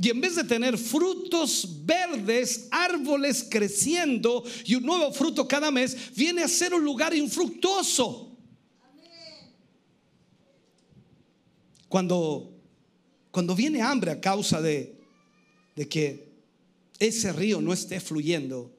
Y 0.00 0.08
en 0.08 0.22
vez 0.22 0.36
de 0.36 0.44
tener 0.44 0.78
frutos 0.78 1.84
verdes, 1.84 2.68
árboles 2.70 3.46
creciendo 3.50 4.42
y 4.64 4.76
un 4.76 4.84
nuevo 4.84 5.12
fruto 5.12 5.46
cada 5.46 5.70
mes, 5.70 5.94
viene 6.16 6.42
a 6.42 6.48
ser 6.48 6.72
un 6.72 6.82
lugar 6.82 7.14
infructuoso. 7.14 8.38
Cuando, 11.90 12.54
cuando 13.30 13.54
viene 13.54 13.82
hambre 13.82 14.12
a 14.12 14.20
causa 14.22 14.62
de, 14.62 14.98
de 15.74 15.86
que 15.86 16.25
ese 16.98 17.32
río 17.32 17.60
no 17.60 17.72
esté 17.72 18.00
fluyendo. 18.00 18.70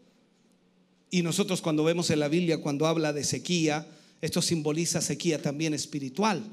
Y 1.10 1.22
nosotros 1.22 1.62
cuando 1.62 1.84
vemos 1.84 2.10
en 2.10 2.20
la 2.20 2.28
Biblia, 2.28 2.62
cuando 2.62 2.88
habla 2.88 3.14
de 3.14 3.24
sequía, 3.24 3.88
esto 4.22 4.42
simboliza 4.42 5.02
sequía 5.02 5.42
también 5.42 5.74
espiritual. 5.74 6.44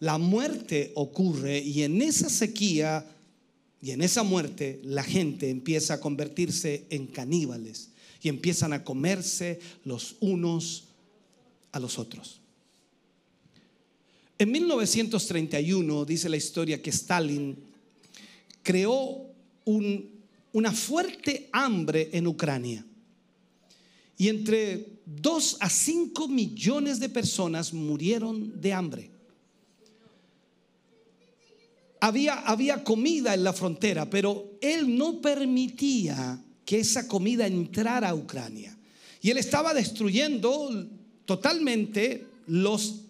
La 0.00 0.18
muerte 0.18 0.92
ocurre 0.94 1.58
y 1.58 1.82
en 1.82 2.02
esa 2.02 2.28
sequía 2.28 3.06
y 3.80 3.90
en 3.92 4.02
esa 4.02 4.22
muerte 4.22 4.80
la 4.82 5.02
gente 5.02 5.50
empieza 5.50 5.94
a 5.94 6.00
convertirse 6.00 6.84
en 6.90 7.06
caníbales 7.06 7.90
y 8.22 8.28
empiezan 8.28 8.72
a 8.72 8.82
comerse 8.82 9.60
los 9.84 10.16
unos 10.20 10.84
a 11.72 11.78
los 11.78 11.98
otros. 11.98 12.40
En 14.38 14.50
1931 14.50 16.04
dice 16.04 16.28
la 16.28 16.36
historia 16.36 16.82
que 16.82 16.90
Stalin 16.90 17.56
creó 18.62 19.26
un 19.64 20.15
una 20.56 20.72
fuerte 20.72 21.50
hambre 21.52 22.08
en 22.14 22.26
Ucrania. 22.26 22.82
Y 24.16 24.28
entre 24.28 25.00
2 25.04 25.58
a 25.60 25.68
5 25.68 26.28
millones 26.28 26.98
de 26.98 27.10
personas 27.10 27.74
murieron 27.74 28.58
de 28.58 28.72
hambre. 28.72 29.10
Había, 32.00 32.36
había 32.36 32.82
comida 32.82 33.34
en 33.34 33.44
la 33.44 33.52
frontera, 33.52 34.08
pero 34.08 34.56
él 34.62 34.96
no 34.96 35.20
permitía 35.20 36.42
que 36.64 36.80
esa 36.80 37.06
comida 37.06 37.46
entrara 37.46 38.08
a 38.08 38.14
Ucrania. 38.14 38.74
Y 39.20 39.28
él 39.28 39.36
estaba 39.36 39.74
destruyendo 39.74 40.88
totalmente 41.26 42.28
los 42.46 43.02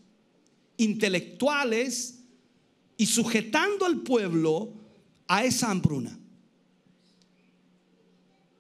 intelectuales 0.79 2.19
y 2.97 3.07
sujetando 3.07 3.87
al 3.87 4.01
pueblo 4.01 4.73
a 5.29 5.45
esa 5.45 5.71
hambruna. 5.71 6.19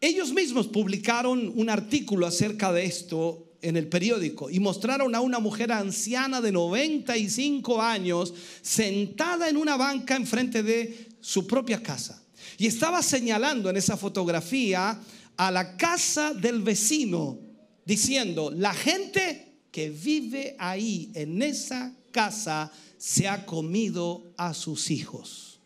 Ellos 0.00 0.32
mismos 0.32 0.66
publicaron 0.68 1.52
un 1.54 1.70
artículo 1.70 2.26
acerca 2.26 2.72
de 2.72 2.84
esto 2.84 3.46
en 3.62 3.76
el 3.76 3.88
periódico 3.88 4.50
y 4.50 4.60
mostraron 4.60 5.14
a 5.14 5.20
una 5.20 5.38
mujer 5.38 5.72
anciana 5.72 6.40
de 6.40 6.52
95 6.52 7.80
años 7.80 8.32
sentada 8.62 9.48
en 9.48 9.56
una 9.56 9.76
banca 9.76 10.16
enfrente 10.16 10.62
de 10.62 11.08
su 11.20 11.46
propia 11.46 11.82
casa. 11.82 12.22
Y 12.58 12.66
estaba 12.66 13.02
señalando 13.02 13.70
en 13.70 13.76
esa 13.76 13.96
fotografía 13.96 15.00
a 15.36 15.50
la 15.50 15.76
casa 15.76 16.32
del 16.32 16.62
vecino, 16.62 17.38
diciendo, 17.84 18.50
la 18.50 18.72
gente 18.72 19.60
que 19.70 19.90
vive 19.90 20.56
ahí 20.58 21.10
en 21.14 21.42
esa 21.42 21.94
casa 22.12 22.70
se 22.98 23.28
ha 23.28 23.44
comido 23.44 24.32
a 24.36 24.54
sus 24.54 24.90
hijos. 24.90 25.60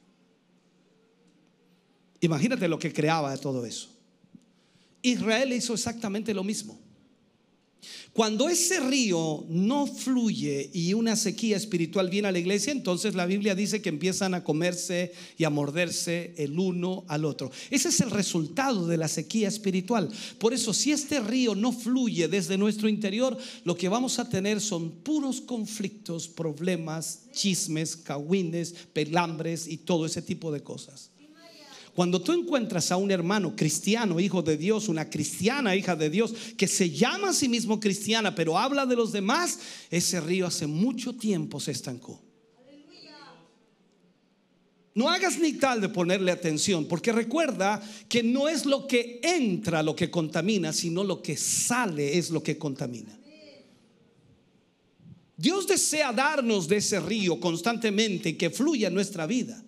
Imagínate 2.21 2.69
lo 2.69 2.79
que 2.79 2.93
creaba 2.93 3.31
de 3.31 3.39
todo 3.39 3.65
eso. 3.65 4.00
Israel 5.03 5.53
hizo 5.53 5.75
exactamente 5.75 6.35
lo 6.35 6.45
mismo. 6.45 6.79
Cuando 8.13 8.49
ese 8.49 8.81
río 8.81 9.45
no 9.49 9.87
fluye 9.87 10.69
y 10.75 10.95
una 10.95 11.15
sequía 11.15 11.57
espiritual 11.57 12.11
viene 12.11 12.29
a 12.29 12.33
la 12.33 12.41
iglesia, 12.41 12.73
entonces 12.73 13.15
la 13.15 13.25
Biblia 13.25 13.55
dice 13.55 13.81
que 13.81 13.89
empiezan 13.89 14.35
a 14.35 14.43
comerse 14.43 15.13
y 15.39 15.45
a 15.45 15.51
morderse 15.51 16.35
el 16.37 16.59
uno 16.59 17.05
al 17.07 17.25
otro. 17.25 17.53
Ese 17.71 17.89
es 17.89 18.01
el 18.01 18.11
resultado 18.11 18.89
de 18.89 18.97
la 18.97 19.07
sequía 19.07 19.47
espiritual. 19.47 20.11
Por 20.39 20.53
eso, 20.53 20.75
si 20.75 20.91
este 20.91 21.21
río 21.21 21.55
no 21.55 21.73
fluye 21.73 22.27
desde 22.27 22.59
nuestro 22.59 22.89
interior, 22.89 23.39
lo 23.65 23.77
que 23.77 23.89
vamos 23.89 24.19
a 24.19 24.29
tener 24.29 24.61
son 24.61 24.91
puros 24.91 25.41
conflictos, 25.41 26.27
problemas, 26.27 27.27
chismes, 27.33 27.97
cagüines, 27.97 28.75
pelambres 28.93 29.69
y 29.69 29.77
todo 29.77 30.05
ese 30.05 30.21
tipo 30.21 30.51
de 30.51 30.63
cosas. 30.63 31.10
Cuando 31.95 32.21
tú 32.21 32.33
encuentras 32.33 32.93
a 32.93 32.97
un 32.97 33.11
hermano 33.11 33.55
cristiano, 33.57 34.21
hijo 34.21 34.43
de 34.43 34.57
Dios, 34.57 34.89
una 34.89 35.11
cristiana, 35.11 35.75
hija 35.75 35.97
de 35.97 36.09
Dios, 36.09 36.35
que 36.57 36.69
se 36.69 36.91
llama 36.91 37.31
a 37.31 37.35
sí 37.35 37.49
mismo 37.49 37.81
cristiana, 37.81 38.35
pero 38.35 38.59
habla 38.59 38.87
de 38.87 38.97
los 38.97 39.13
demás, 39.13 39.59
ese 39.91 40.21
río 40.21 40.47
hace 40.47 40.67
mucho 40.67 41.15
tiempo 41.15 41.59
se 41.61 41.73
estancó. 41.73 42.23
No 44.95 45.09
hagas 45.09 45.39
ni 45.39 45.53
tal 45.53 45.81
de 45.81 45.89
ponerle 45.89 46.33
atención, 46.33 46.87
porque 46.87 47.13
recuerda 47.13 47.81
que 48.09 48.23
no 48.23 48.49
es 48.49 48.67
lo 48.67 48.87
que 48.87 49.21
entra 49.23 49.83
lo 49.83 49.95
que 49.95 50.11
contamina, 50.11 50.73
sino 50.73 51.05
lo 51.05 51.23
que 51.23 51.37
sale 51.37 52.19
es 52.19 52.31
lo 52.31 52.43
que 52.43 52.59
contamina. 52.59 53.17
Dios 55.37 55.67
desea 55.67 56.13
darnos 56.13 56.69
de 56.69 56.77
ese 56.77 57.01
río 57.01 57.41
constantemente 57.41 58.37
que 58.37 58.51
fluya 58.51 58.89
en 58.89 58.95
nuestra 58.95 59.27
vida. 59.27 59.65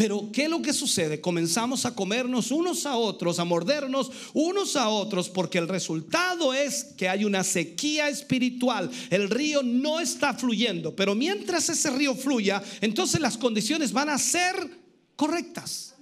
Pero 0.00 0.30
¿qué 0.32 0.44
es 0.44 0.48
lo 0.48 0.62
que 0.62 0.72
sucede? 0.72 1.20
Comenzamos 1.20 1.84
a 1.84 1.94
comernos 1.94 2.50
unos 2.52 2.86
a 2.86 2.96
otros, 2.96 3.38
a 3.38 3.44
mordernos 3.44 4.10
unos 4.32 4.74
a 4.76 4.88
otros, 4.88 5.28
porque 5.28 5.58
el 5.58 5.68
resultado 5.68 6.54
es 6.54 6.84
que 6.96 7.06
hay 7.06 7.26
una 7.26 7.44
sequía 7.44 8.08
espiritual. 8.08 8.90
El 9.10 9.28
río 9.28 9.62
no 9.62 10.00
está 10.00 10.32
fluyendo, 10.32 10.96
pero 10.96 11.14
mientras 11.14 11.68
ese 11.68 11.90
río 11.90 12.14
fluya, 12.14 12.62
entonces 12.80 13.20
las 13.20 13.36
condiciones 13.36 13.92
van 13.92 14.08
a 14.08 14.16
ser 14.16 14.54
correctas. 15.16 15.94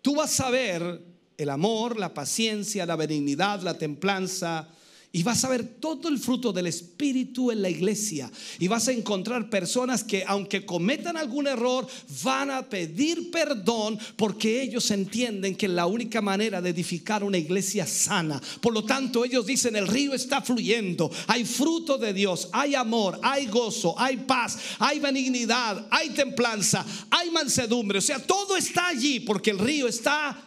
Tú 0.00 0.14
vas 0.14 0.38
a 0.38 0.50
ver 0.50 1.02
el 1.36 1.50
amor, 1.50 1.98
la 1.98 2.14
paciencia, 2.14 2.86
la 2.86 2.94
benignidad, 2.94 3.62
la 3.62 3.78
templanza 3.78 4.68
Y 5.12 5.24
vas 5.24 5.42
a 5.44 5.48
ver 5.48 5.64
todo 5.64 6.08
el 6.08 6.20
fruto 6.20 6.52
del 6.52 6.68
Espíritu 6.68 7.50
en 7.50 7.62
la 7.62 7.68
iglesia. 7.68 8.30
Y 8.60 8.68
vas 8.68 8.86
a 8.86 8.92
encontrar 8.92 9.50
personas 9.50 10.04
que 10.04 10.22
aunque 10.24 10.64
cometan 10.64 11.16
algún 11.16 11.48
error, 11.48 11.84
van 12.22 12.52
a 12.52 12.68
pedir 12.68 13.32
perdón 13.32 13.98
porque 14.14 14.62
ellos 14.62 14.88
entienden 14.92 15.56
que 15.56 15.66
la 15.66 15.86
única 15.86 16.20
manera 16.20 16.62
de 16.62 16.70
edificar 16.70 17.24
una 17.24 17.38
iglesia 17.38 17.88
sana. 17.88 18.40
Por 18.60 18.72
lo 18.72 18.84
tanto, 18.84 19.24
ellos 19.24 19.46
dicen, 19.46 19.74
el 19.74 19.88
río 19.88 20.14
está 20.14 20.42
fluyendo. 20.42 21.10
Hay 21.26 21.44
fruto 21.44 21.98
de 21.98 22.12
Dios, 22.12 22.48
hay 22.52 22.76
amor, 22.76 23.18
hay 23.20 23.46
gozo, 23.46 23.98
hay 23.98 24.16
paz, 24.18 24.58
hay 24.78 25.00
benignidad, 25.00 25.88
hay 25.90 26.10
templanza, 26.10 26.86
hay 27.10 27.32
mansedumbre. 27.32 27.98
O 27.98 28.02
sea, 28.02 28.20
todo 28.20 28.56
está 28.56 28.86
allí 28.86 29.18
porque 29.18 29.50
el 29.50 29.58
río 29.58 29.88
está 29.88 30.40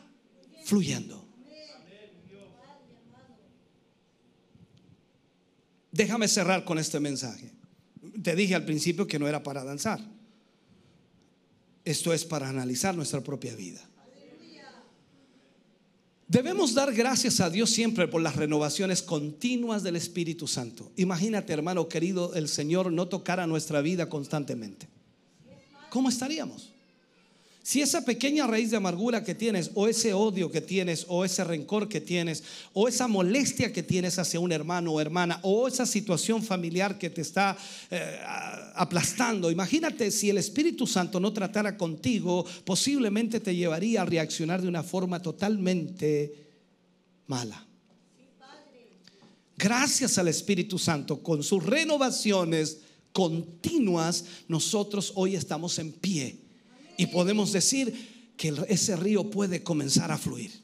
fluyendo. 0.63 1.22
Déjame 5.93 6.27
cerrar 6.27 6.65
con 6.65 6.79
este 6.79 6.99
mensaje. 6.99 7.51
Te 8.21 8.35
dije 8.35 8.55
al 8.55 8.65
principio 8.65 9.07
que 9.07 9.19
no 9.19 9.27
era 9.27 9.43
para 9.43 9.63
danzar. 9.63 10.01
Esto 11.85 12.13
es 12.13 12.25
para 12.25 12.49
analizar 12.49 12.95
nuestra 12.95 13.21
propia 13.21 13.55
vida. 13.55 13.79
Debemos 16.27 16.73
dar 16.73 16.91
gracias 16.93 17.39
a 17.39 17.49
Dios 17.51 17.69
siempre 17.69 18.07
por 18.07 18.23
las 18.23 18.35
renovaciones 18.35 19.03
continuas 19.03 19.83
del 19.83 19.95
Espíritu 19.95 20.47
Santo. 20.47 20.91
Imagínate, 20.95 21.53
hermano 21.53 21.87
querido, 21.87 22.33
el 22.33 22.49
Señor 22.49 22.91
no 22.91 23.07
tocara 23.07 23.45
nuestra 23.45 23.81
vida 23.81 24.09
constantemente. 24.09 24.87
¿Cómo 25.91 26.09
estaríamos? 26.09 26.72
Si 27.65 27.81
esa 27.81 28.03
pequeña 28.03 28.45
raíz 28.45 28.71
de 28.71 28.77
amargura 28.77 29.23
que 29.23 29.35
tienes, 29.35 29.71
o 29.73 29.87
ese 29.87 30.13
odio 30.13 30.51
que 30.51 30.59
tienes, 30.59 31.05
o 31.07 31.23
ese 31.23 31.45
rencor 31.45 31.87
que 31.87 32.01
tienes, 32.01 32.43
o 32.73 32.89
esa 32.89 33.07
molestia 33.07 33.71
que 33.71 33.81
tienes 33.81 34.19
hacia 34.19 34.41
un 34.41 34.51
hermano 34.51 34.91
o 34.91 34.99
hermana, 34.99 35.39
o 35.43 35.65
esa 35.65 35.85
situación 35.85 36.43
familiar 36.43 36.99
que 36.99 37.09
te 37.09 37.21
está 37.21 37.57
eh, 37.89 38.19
aplastando, 38.75 39.49
imagínate 39.49 40.11
si 40.11 40.29
el 40.29 40.39
Espíritu 40.39 40.85
Santo 40.85 41.21
no 41.21 41.31
tratara 41.31 41.77
contigo, 41.77 42.45
posiblemente 42.65 43.39
te 43.39 43.55
llevaría 43.55 44.01
a 44.01 44.05
reaccionar 44.05 44.61
de 44.61 44.67
una 44.67 44.83
forma 44.83 45.21
totalmente 45.21 46.35
mala. 47.27 47.65
Gracias 49.57 50.17
al 50.17 50.27
Espíritu 50.27 50.77
Santo, 50.77 51.23
con 51.23 51.41
sus 51.41 51.63
renovaciones 51.63 52.79
continuas, 53.13 54.25
nosotros 54.49 55.13
hoy 55.15 55.37
estamos 55.37 55.79
en 55.79 55.93
pie 55.93 56.42
y 56.97 57.07
podemos 57.07 57.51
decir 57.51 58.33
que 58.37 58.53
ese 58.67 58.95
río 58.95 59.29
puede 59.29 59.63
comenzar 59.63 60.11
a 60.11 60.17
fluir. 60.17 60.63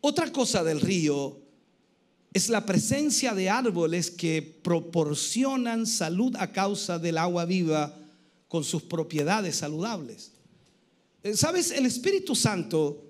Otra 0.00 0.30
cosa 0.30 0.62
del 0.62 0.80
río 0.80 1.40
es 2.32 2.48
la 2.48 2.66
presencia 2.66 3.34
de 3.34 3.48
árboles 3.48 4.10
que 4.10 4.42
proporcionan 4.42 5.86
salud 5.86 6.36
a 6.36 6.52
causa 6.52 6.98
del 6.98 7.18
agua 7.18 7.44
viva 7.44 7.98
con 8.48 8.62
sus 8.62 8.82
propiedades 8.82 9.56
saludables. 9.56 10.32
Eh, 11.22 11.34
Sabes, 11.34 11.70
el 11.70 11.86
Espíritu 11.86 12.36
Santo, 12.36 13.02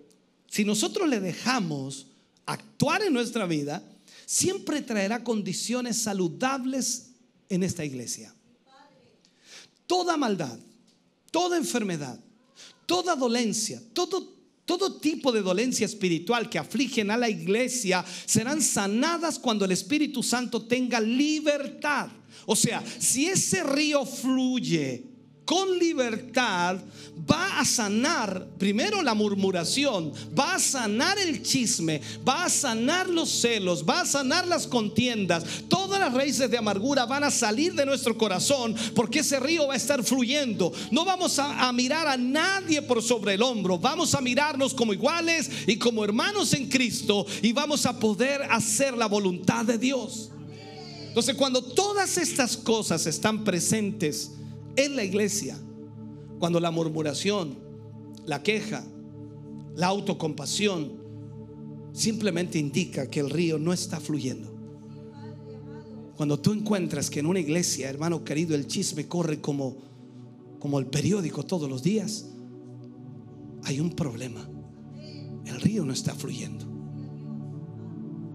si 0.49 0.65
nosotros 0.65 1.09
le 1.09 1.21
dejamos 1.21 2.07
actuar 2.47 3.03
en 3.03 3.13
nuestra 3.13 3.47
vida, 3.47 3.83
siempre 4.25 4.81
traerá 4.81 5.23
condiciones 5.23 5.99
saludables 5.99 7.11
en 7.49 7.63
esta 7.63 7.85
iglesia. 7.85 8.35
Toda 9.87 10.17
maldad, 10.17 10.59
toda 11.37 11.59
enfermedad, 11.59 12.19
toda 12.87 13.15
dolencia, 13.15 13.83
todo, 13.93 14.39
todo 14.65 14.99
tipo 15.01 15.31
de 15.31 15.43
dolencia 15.43 15.85
espiritual 15.85 16.49
que 16.49 16.59
afligen 16.59 17.11
a 17.11 17.17
la 17.19 17.29
iglesia 17.29 18.03
serán 18.25 18.63
sanadas 18.63 19.39
cuando 19.39 19.67
el 19.67 19.73
Espíritu 19.73 20.23
Santo 20.23 20.63
tenga 20.63 20.99
libertad. 20.99 22.09
O 22.47 22.57
sea, 22.57 22.83
si 22.99 23.27
ese 23.27 23.63
río 23.65 24.07
fluye 24.07 25.05
con 25.47 25.79
libertad 25.79 26.77
va 27.29 27.61
a 27.61 27.65
sanar 27.65 28.47
primero 28.59 29.01
la 29.01 29.15
murmuración, 29.15 30.13
va 30.39 30.57
a 30.57 30.59
sanar 30.59 31.19
el 31.19 31.43
chisme, 31.43 32.01
va 32.29 32.45
a 32.45 32.51
sanar 32.51 33.09
los 33.09 33.31
celos, 33.31 33.85
va 33.89 34.03
a 34.03 34.07
sanar 34.07 34.47
las 34.47 34.67
contiendas. 34.67 35.45
Todas 35.69 36.01
las 36.01 36.13
raíces 36.13 36.51
de 36.51 36.59
amargura 36.59 37.07
van 37.07 37.25
a 37.25 37.31
salir 37.31 37.75
de 37.75 37.87
nuestro 37.87 38.19
corazón 38.19 38.75
porque 38.95 39.21
ese 39.21 39.41
río 39.41 39.69
va 39.69 39.75
a 39.75 39.79
estar 39.79 40.03
fluyendo. 40.03 40.73
No 40.91 41.05
vamos 41.05 41.39
a, 41.39 41.73
mirar 41.73 42.09
a 42.09 42.17
nadie 42.17 42.83
por 42.83 43.03
sobre 43.03 43.35
el 43.35 43.43
hombro, 43.43 43.79
vamos 43.79 44.15
a 44.15 44.21
mirarnos 44.21 44.75
como 44.75 44.93
iguales 44.93 45.51
y 45.67 45.77
como 45.77 46.05
hermanos 46.05 46.53
en 46.55 46.69
Cristo 46.69 47.25
y 47.41 47.53
vamos 47.53 47.87
a 47.87 47.99
poder 47.99 48.43
hacer 48.51 48.97
la 48.97 49.07
voluntad 49.07 49.65
de 49.65 49.79
Dios. 49.79 50.31
Entonces 51.09 51.37
cuando 51.37 51.63
todas 51.63 52.19
estas 52.19 52.57
cosas 52.57 53.07
están 53.07 53.45
presentes, 53.45 54.33
en 54.77 54.97
la 54.97 55.05
iglesia, 55.05 55.59
cuando 56.39 56.61
la 56.61 56.71
murmuración, 56.71 57.59
la 58.25 58.43
queja, 58.43 58.85
la 59.75 59.89
autocompasión 59.89 60.93
simplemente 61.93 62.59
indica 62.59 63.09
que 63.09 63.21
el 63.21 63.31
río 63.31 63.59
no 63.59 63.73
está 63.73 64.01
fluyendo. 64.01 64.55
Cuando 66.17 66.39
tú 66.39 66.53
encuentras 66.53 67.11
que 67.11 67.21
en 67.21 67.27
una 67.27 67.41
iglesia, 67.41 67.91
hermano 67.91 68.25
querido, 68.25 68.55
el 68.55 68.67
chisme 68.67 69.07
corre 69.07 69.41
como 69.41 69.87
como 70.59 70.79
el 70.79 70.87
periódico 70.87 71.45
todos 71.45 71.69
los 71.69 71.83
días, 71.83 72.27
hay 73.63 73.81
un 73.81 73.91
problema. 73.91 74.49
El 75.45 75.61
río 75.61 75.85
no 75.85 75.93
está 75.93 76.15
fluyendo. 76.15 76.65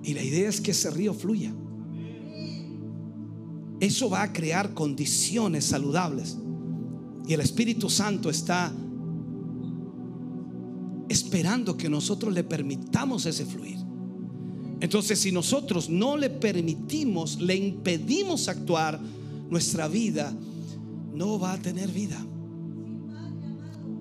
Y 0.04 0.14
la 0.14 0.24
idea 0.24 0.48
es 0.50 0.62
que 0.62 0.72
ese 0.72 0.90
río 0.92 1.14
fluya. 1.14 1.54
Eso 3.82 4.12
va 4.12 4.22
a 4.22 4.32
crear 4.32 4.76
condiciones 4.76 5.66
saludables. 5.66 6.38
Y 7.28 7.34
el 7.34 7.42
Espíritu 7.42 7.90
Santo 7.90 8.30
está 8.30 8.72
esperando 11.10 11.76
que 11.76 11.90
nosotros 11.90 12.32
le 12.32 12.44
permitamos 12.44 13.26
ese 13.26 13.44
fluir. 13.44 13.80
Entonces, 14.80 15.20
si 15.20 15.32
nosotros 15.32 15.90
no 15.90 16.16
le 16.16 16.30
permitimos, 16.30 17.42
le 17.42 17.56
impedimos 17.56 18.48
actuar, 18.50 19.00
nuestra 19.50 19.88
vida 19.88 20.32
no 21.14 21.40
va 21.40 21.54
a 21.54 21.58
tener 21.58 21.90
vida. 21.90 22.24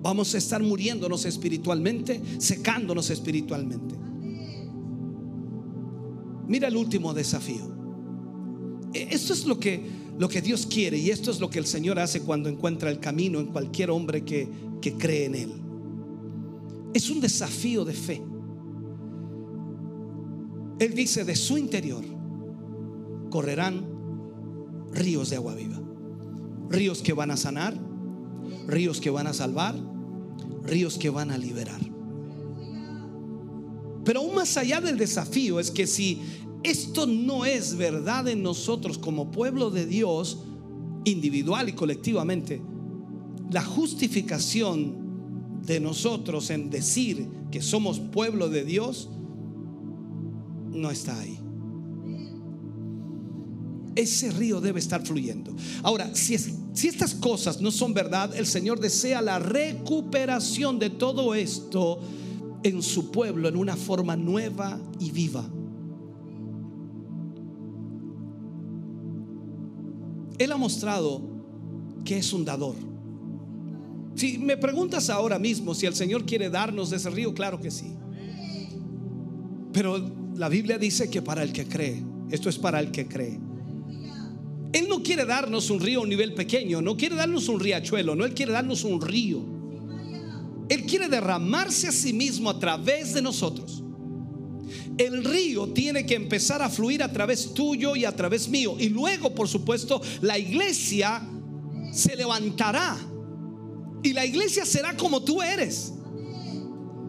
Vamos 0.03 0.35
a 0.35 0.37
estar 0.37 0.61
muriéndonos 0.61 1.25
espiritualmente, 1.25 2.21
secándonos 2.37 3.09
espiritualmente. 3.09 3.95
Mira 6.47 6.67
el 6.67 6.77
último 6.77 7.15
desafío. 7.15 7.70
Esto 8.93 9.33
es 9.33 9.45
lo 9.45 9.59
que, 9.59 9.81
lo 10.17 10.27
que 10.27 10.41
Dios 10.41 10.65
quiere 10.65 10.97
y 10.97 11.09
esto 11.09 11.31
es 11.31 11.39
lo 11.39 11.49
que 11.49 11.59
el 11.59 11.65
Señor 11.65 11.99
hace 11.99 12.21
cuando 12.21 12.49
encuentra 12.49 12.89
el 12.89 12.99
camino 12.99 13.39
en 13.39 13.47
cualquier 13.47 13.89
hombre 13.89 14.23
que, 14.23 14.49
que 14.81 14.93
cree 14.93 15.25
en 15.25 15.35
Él. 15.35 15.51
Es 16.93 17.09
un 17.09 17.21
desafío 17.21 17.85
de 17.85 17.93
fe. 17.93 18.21
Él 20.79 20.93
dice, 20.93 21.23
de 21.23 21.35
su 21.35 21.57
interior 21.57 22.03
correrán 23.29 23.85
ríos 24.91 25.29
de 25.29 25.37
agua 25.37 25.55
viva. 25.55 25.79
Ríos 26.69 27.01
que 27.01 27.13
van 27.13 27.31
a 27.31 27.37
sanar, 27.37 27.77
ríos 28.67 28.99
que 28.99 29.09
van 29.09 29.27
a 29.27 29.33
salvar, 29.33 29.75
ríos 30.63 30.97
que 30.97 31.09
van 31.09 31.31
a 31.31 31.37
liberar. 31.37 31.79
Pero 34.03 34.21
aún 34.21 34.35
más 34.35 34.57
allá 34.57 34.81
del 34.81 34.97
desafío 34.97 35.59
es 35.59 35.69
que 35.69 35.85
si 35.85 36.21
esto 36.63 37.07
no 37.07 37.45
es 37.45 37.75
verdad 37.75 38.27
en 38.27 38.43
nosotros 38.43 38.97
como 38.97 39.31
pueblo 39.31 39.71
de 39.71 39.85
Dios, 39.85 40.39
individual 41.05 41.69
y 41.69 41.73
colectivamente, 41.73 42.61
la 43.49 43.63
justificación 43.63 45.61
de 45.65 45.79
nosotros 45.79 46.49
en 46.49 46.69
decir 46.69 47.27
que 47.51 47.61
somos 47.61 47.99
pueblo 47.99 48.49
de 48.49 48.63
Dios 48.63 49.09
no 50.71 50.89
está 50.89 51.19
ahí. 51.19 51.37
Ese 53.95 54.31
río 54.31 54.61
debe 54.61 54.79
estar 54.79 55.05
fluyendo. 55.05 55.53
Ahora, 55.83 56.15
si, 56.15 56.35
estas 56.35 57.13
cosas 57.13 57.59
no 57.59 57.71
son 57.71 57.93
verdad, 57.93 58.33
el 58.35 58.45
Señor 58.45 58.79
desea 58.79 59.21
la 59.21 59.37
recuperación 59.37 60.79
de 60.79 60.89
todo 60.89 61.35
esto 61.35 61.99
en 62.63 62.81
su 62.81 63.11
pueblo 63.11 63.49
en 63.49 63.57
una 63.57 63.75
forma 63.75 64.15
nueva 64.15 64.79
y 64.99 65.11
viva. 65.11 65.49
Él 70.43 70.51
ha 70.51 70.57
mostrado 70.57 71.21
que 72.03 72.17
es 72.17 72.33
un 72.33 72.45
dador. 72.45 72.75
Si 74.15 74.37
me 74.37 74.57
preguntas 74.57 75.09
ahora 75.09 75.39
mismo 75.39 75.73
si 75.73 75.85
el 75.85 75.95
Señor 75.95 76.25
quiere 76.25 76.49
darnos 76.49 76.89
de 76.89 76.97
ese 76.97 77.09
río, 77.09 77.33
claro 77.33 77.59
que 77.59 77.71
sí. 77.71 77.93
Pero 79.71 80.03
la 80.35 80.49
Biblia 80.49 80.77
dice 80.77 81.09
que 81.09 81.21
para 81.21 81.43
el 81.43 81.53
que 81.53 81.65
cree, 81.65 82.03
esto 82.29 82.49
es 82.49 82.57
para 82.57 82.79
el 82.79 82.91
que 82.91 83.07
cree. 83.07 83.39
Él 84.73 84.87
no 84.87 85.03
quiere 85.03 85.25
darnos 85.25 85.69
un 85.69 85.79
río 85.79 85.99
a 85.99 86.03
un 86.03 86.09
nivel 86.09 86.33
pequeño, 86.33 86.81
no 86.81 86.95
quiere 86.95 87.15
darnos 87.15 87.47
un 87.49 87.59
riachuelo, 87.59 88.15
no, 88.15 88.25
Él 88.25 88.33
quiere 88.33 88.53
darnos 88.53 88.83
un 88.83 89.01
río. 89.01 89.43
Él 90.69 90.83
quiere 90.83 91.09
derramarse 91.09 91.89
a 91.89 91.91
sí 91.91 92.13
mismo 92.13 92.49
a 92.49 92.57
través 92.57 93.13
de 93.13 93.21
nosotros. 93.21 93.83
El 94.97 95.23
río 95.23 95.69
tiene 95.69 96.05
que 96.05 96.15
empezar 96.15 96.61
a 96.61 96.69
fluir 96.69 97.03
a 97.03 97.11
través 97.11 97.53
tuyo 97.53 97.95
y 97.95 98.05
a 98.05 98.15
través 98.15 98.47
mío. 98.47 98.75
Y 98.79 98.89
luego, 98.89 99.33
por 99.33 99.47
supuesto, 99.47 100.01
la 100.21 100.37
iglesia 100.37 101.21
se 101.91 102.15
levantará. 102.15 102.97
Y 104.03 104.13
la 104.13 104.25
iglesia 104.25 104.65
será 104.65 104.95
como 104.97 105.21
tú 105.23 105.41
eres. 105.41 105.93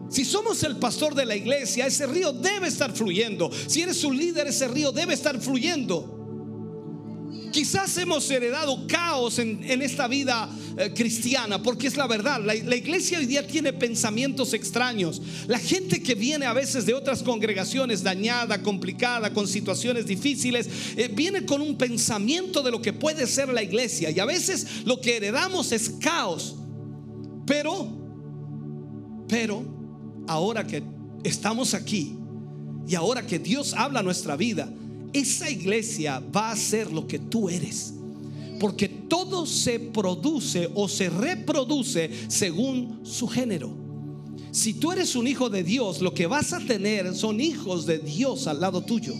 Si 0.09 0.25
somos 0.25 0.61
el 0.61 0.77
pastor 0.77 1.15
de 1.15 1.25
la 1.25 1.35
iglesia, 1.35 1.87
ese 1.87 2.05
río 2.05 2.31
debe 2.31 2.67
estar 2.67 2.95
fluyendo. 2.95 3.49
Si 3.67 3.81
eres 3.81 4.03
un 4.03 4.15
líder, 4.15 4.47
ese 4.47 4.67
río 4.67 4.91
debe 4.91 5.15
estar 5.15 5.39
fluyendo. 5.41 6.13
Quizás 7.51 7.97
hemos 7.97 8.29
heredado 8.29 8.85
caos 8.87 9.39
en, 9.39 9.81
esta 9.81 10.07
vida 10.07 10.49
eh, 10.77 10.91
cristiana, 10.93 11.61
porque 11.61 11.87
es 11.87 11.97
la 11.97 12.07
verdad, 12.07 12.41
la, 12.43 12.55
iglesia 12.55 13.19
hoy 13.19 13.25
día 13.25 13.45
tiene 13.45 13.73
pensamientos 13.73 14.53
extraños. 14.53 15.21
La 15.47 15.59
gente 15.59 16.01
que 16.01 16.15
viene 16.15 16.45
a 16.45 16.53
veces 16.53 16.85
de 16.85 16.93
otras 16.93 17.21
congregaciones 17.21 18.01
dañada, 18.01 18.61
complicada, 18.63 19.33
con 19.33 19.47
situaciones 19.47 20.07
difíciles, 20.07 20.67
eh, 20.97 21.11
viene 21.13 21.45
con 21.45 21.61
un 21.61 21.77
pensamiento 21.77 22.63
de 22.63 22.71
lo 22.71 22.81
que 22.81 22.91
puede 22.91 23.27
ser 23.27 23.49
la 23.49 23.61
iglesia. 23.61 24.09
Y 24.09 24.19
a 24.19 24.25
veces 24.25 24.83
lo 24.85 24.99
que 24.99 25.17
heredamos 25.17 25.71
es 25.71 25.91
caos. 25.99 26.55
Pero, 27.45 27.87
pero, 29.27 29.63
ahora 30.27 30.65
que 30.65 30.81
estamos 31.23 31.73
aquí 31.73 32.17
y 32.87 32.95
ahora 32.95 33.25
que 33.25 33.37
Dios 33.37 33.73
habla 33.73 34.01
nuestra 34.01 34.35
vida, 34.35 34.73
esa 35.13 35.49
iglesia 35.49 36.19
va 36.35 36.51
a 36.51 36.55
ser 36.55 36.91
lo 36.91 37.05
que 37.05 37.19
tú 37.19 37.49
eres. 37.49 37.92
Porque 38.63 38.87
todo 38.87 39.45
se 39.45 39.77
produce 39.77 40.69
o 40.73 40.87
se 40.87 41.09
reproduce 41.09 42.09
según 42.29 43.01
su 43.03 43.27
género. 43.27 43.75
Si 44.51 44.75
tú 44.75 44.93
eres 44.93 45.17
un 45.17 45.27
hijo 45.27 45.49
de 45.49 45.63
Dios, 45.65 46.01
lo 46.01 46.13
que 46.13 46.27
vas 46.27 46.53
a 46.53 46.61
tener 46.61 47.13
son 47.13 47.41
hijos 47.41 47.85
de 47.85 47.99
Dios 47.99 48.47
al 48.47 48.61
lado 48.61 48.79
tuyo. 48.79 49.15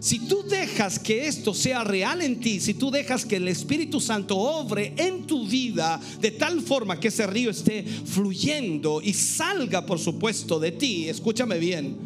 Si 0.00 0.18
tú 0.18 0.42
dejas 0.42 0.98
que 0.98 1.28
esto 1.28 1.54
sea 1.54 1.84
real 1.84 2.22
en 2.22 2.40
ti, 2.40 2.58
si 2.58 2.74
tú 2.74 2.90
dejas 2.90 3.24
que 3.24 3.36
el 3.36 3.46
Espíritu 3.46 4.00
Santo 4.00 4.36
obre 4.36 4.94
en 4.96 5.28
tu 5.28 5.46
vida 5.46 6.00
de 6.20 6.32
tal 6.32 6.60
forma 6.60 6.98
que 6.98 7.06
ese 7.06 7.24
río 7.28 7.52
esté 7.52 7.84
fluyendo 7.84 9.00
y 9.00 9.12
salga, 9.12 9.86
por 9.86 10.00
supuesto, 10.00 10.58
de 10.58 10.72
ti, 10.72 11.08
escúchame 11.08 11.60
bien, 11.60 11.96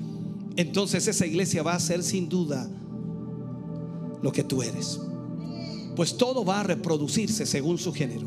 entonces 0.57 1.09
esa 1.09 1.25
iglesia 1.25 1.63
va 1.63 1.73
a 1.73 1.81
ser 1.81 2.03
sin 2.03 2.29
duda 2.29 2.69
lo 4.21 4.31
que 4.31 4.45
tú 4.45 4.63
eres. 4.63 5.01
Pues 6.01 6.17
todo 6.17 6.47
va 6.47 6.61
a 6.61 6.63
reproducirse 6.63 7.45
según 7.45 7.77
su 7.77 7.93
género. 7.93 8.27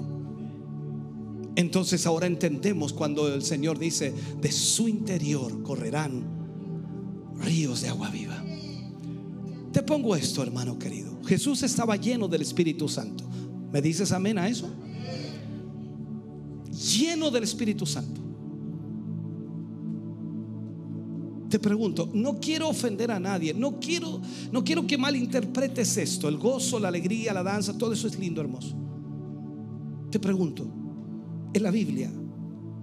Entonces 1.56 2.06
ahora 2.06 2.28
entendemos 2.28 2.94
cuando 2.94 3.34
el 3.34 3.42
Señor 3.42 3.80
dice, 3.80 4.14
de 4.40 4.52
su 4.52 4.88
interior 4.88 5.64
correrán 5.64 6.24
ríos 7.40 7.82
de 7.82 7.90
agua 7.90 8.12
viva. 8.12 8.46
Te 9.72 9.82
pongo 9.82 10.16
esto, 10.16 10.44
hermano 10.44 10.78
querido. 10.78 11.20
Jesús 11.26 11.64
estaba 11.64 11.96
lleno 11.96 12.28
del 12.28 12.44
Espíritu 12.44 12.88
Santo. 12.88 13.24
¿Me 13.72 13.82
dices 13.82 14.12
amén 14.12 14.38
a 14.38 14.48
eso? 14.48 14.70
Lleno 16.96 17.32
del 17.32 17.42
Espíritu 17.42 17.88
Santo. 17.88 18.22
Te 21.54 21.60
pregunto, 21.60 22.10
no 22.12 22.40
quiero 22.40 22.68
ofender 22.68 23.12
a 23.12 23.20
nadie, 23.20 23.54
no 23.54 23.80
quiero, 23.80 24.20
no 24.52 24.64
quiero 24.64 24.88
que 24.88 24.98
malinterpretes 24.98 25.98
esto, 25.98 26.28
el 26.28 26.40
gozo, 26.40 26.80
la 26.80 26.88
alegría, 26.88 27.32
la 27.32 27.44
danza, 27.44 27.78
todo 27.78 27.94
eso 27.94 28.08
es 28.08 28.18
lindo, 28.18 28.42
hermoso. 28.42 28.76
Te 30.10 30.20
pregunto, 30.20 30.66
en 31.54 31.62
la 31.62 31.70
Biblia, 31.70 32.12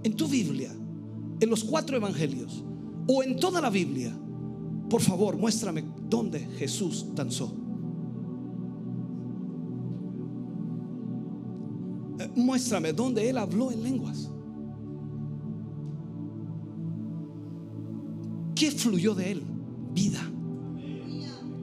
en 0.04 0.14
tu 0.14 0.28
Biblia, 0.28 0.72
en 1.40 1.50
los 1.50 1.64
cuatro 1.64 1.96
evangelios 1.96 2.62
o 3.08 3.24
en 3.24 3.40
toda 3.40 3.60
la 3.60 3.70
Biblia, 3.70 4.16
por 4.88 5.00
favor, 5.00 5.36
muéstrame 5.36 5.82
dónde 6.08 6.38
Jesús 6.56 7.06
danzó. 7.12 7.52
Eh, 12.20 12.30
muéstrame 12.36 12.92
dónde 12.92 13.28
Él 13.28 13.36
habló 13.36 13.72
en 13.72 13.82
lenguas. 13.82 14.30
¿Qué 18.60 18.70
fluyó 18.70 19.14
de 19.14 19.30
él? 19.30 19.42
Vida. 19.94 20.20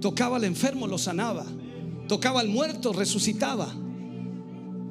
Tocaba 0.02 0.38
al 0.38 0.45
enfermo, 0.45 0.88
lo 0.88 0.98
sanaba. 0.98 1.45
Tocaba 2.08 2.39
al 2.39 2.50
muerto, 2.50 2.91
resucitaba. 2.91 3.72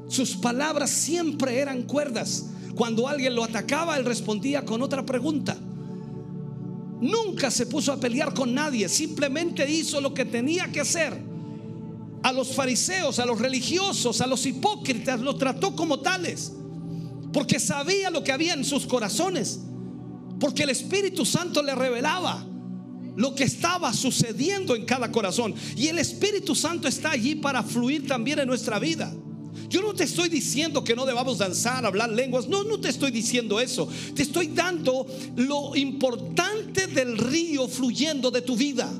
Sus 0.06 0.36
palabras 0.36 0.88
siempre 0.88 1.58
eran 1.58 1.82
cuerdas. 1.82 2.50
Cuando 2.76 3.08
alguien 3.08 3.34
lo 3.34 3.42
atacaba, 3.42 3.96
él 3.96 4.04
respondía 4.04 4.64
con 4.64 4.82
otra 4.82 5.04
pregunta. 5.04 5.56
Nunca 7.00 7.50
se 7.50 7.66
puso 7.66 7.92
a 7.92 7.98
pelear 7.98 8.34
con 8.34 8.54
nadie, 8.54 8.88
simplemente 8.88 9.68
hizo 9.68 10.00
lo 10.00 10.14
que 10.14 10.24
tenía 10.24 10.70
que 10.70 10.82
hacer. 10.82 11.20
A 12.22 12.30
los 12.30 12.54
fariseos, 12.54 13.18
a 13.18 13.26
los 13.26 13.40
religiosos, 13.40 14.20
a 14.20 14.28
los 14.28 14.46
hipócritas, 14.46 15.20
los 15.20 15.38
trató 15.38 15.74
como 15.74 15.98
tales, 15.98 16.52
porque 17.32 17.58
sabía 17.58 18.10
lo 18.10 18.22
que 18.22 18.30
había 18.30 18.54
en 18.54 18.64
sus 18.64 18.86
corazones. 18.86 19.65
Porque 20.38 20.64
el 20.64 20.70
Espíritu 20.70 21.24
Santo 21.24 21.62
le 21.62 21.74
revelaba 21.74 22.46
lo 23.16 23.34
que 23.34 23.44
estaba 23.44 23.92
sucediendo 23.92 24.76
en 24.76 24.84
cada 24.84 25.10
corazón. 25.10 25.54
Y 25.76 25.88
el 25.88 25.98
Espíritu 25.98 26.54
Santo 26.54 26.86
está 26.86 27.12
allí 27.12 27.34
para 27.34 27.62
fluir 27.62 28.06
también 28.06 28.38
en 28.38 28.46
nuestra 28.46 28.78
vida. 28.78 29.12
Yo 29.68 29.82
no 29.82 29.94
te 29.94 30.04
estoy 30.04 30.28
diciendo 30.28 30.84
que 30.84 30.94
no 30.94 31.06
debamos 31.06 31.38
danzar, 31.38 31.84
hablar 31.86 32.10
lenguas. 32.10 32.48
No, 32.48 32.62
no 32.62 32.78
te 32.78 32.88
estoy 32.88 33.10
diciendo 33.10 33.58
eso. 33.58 33.88
Te 34.14 34.22
estoy 34.22 34.48
dando 34.48 35.06
lo 35.34 35.74
importante 35.74 36.86
del 36.86 37.18
río 37.18 37.66
fluyendo 37.66 38.30
de 38.30 38.42
tu 38.42 38.56
vida. 38.56 38.92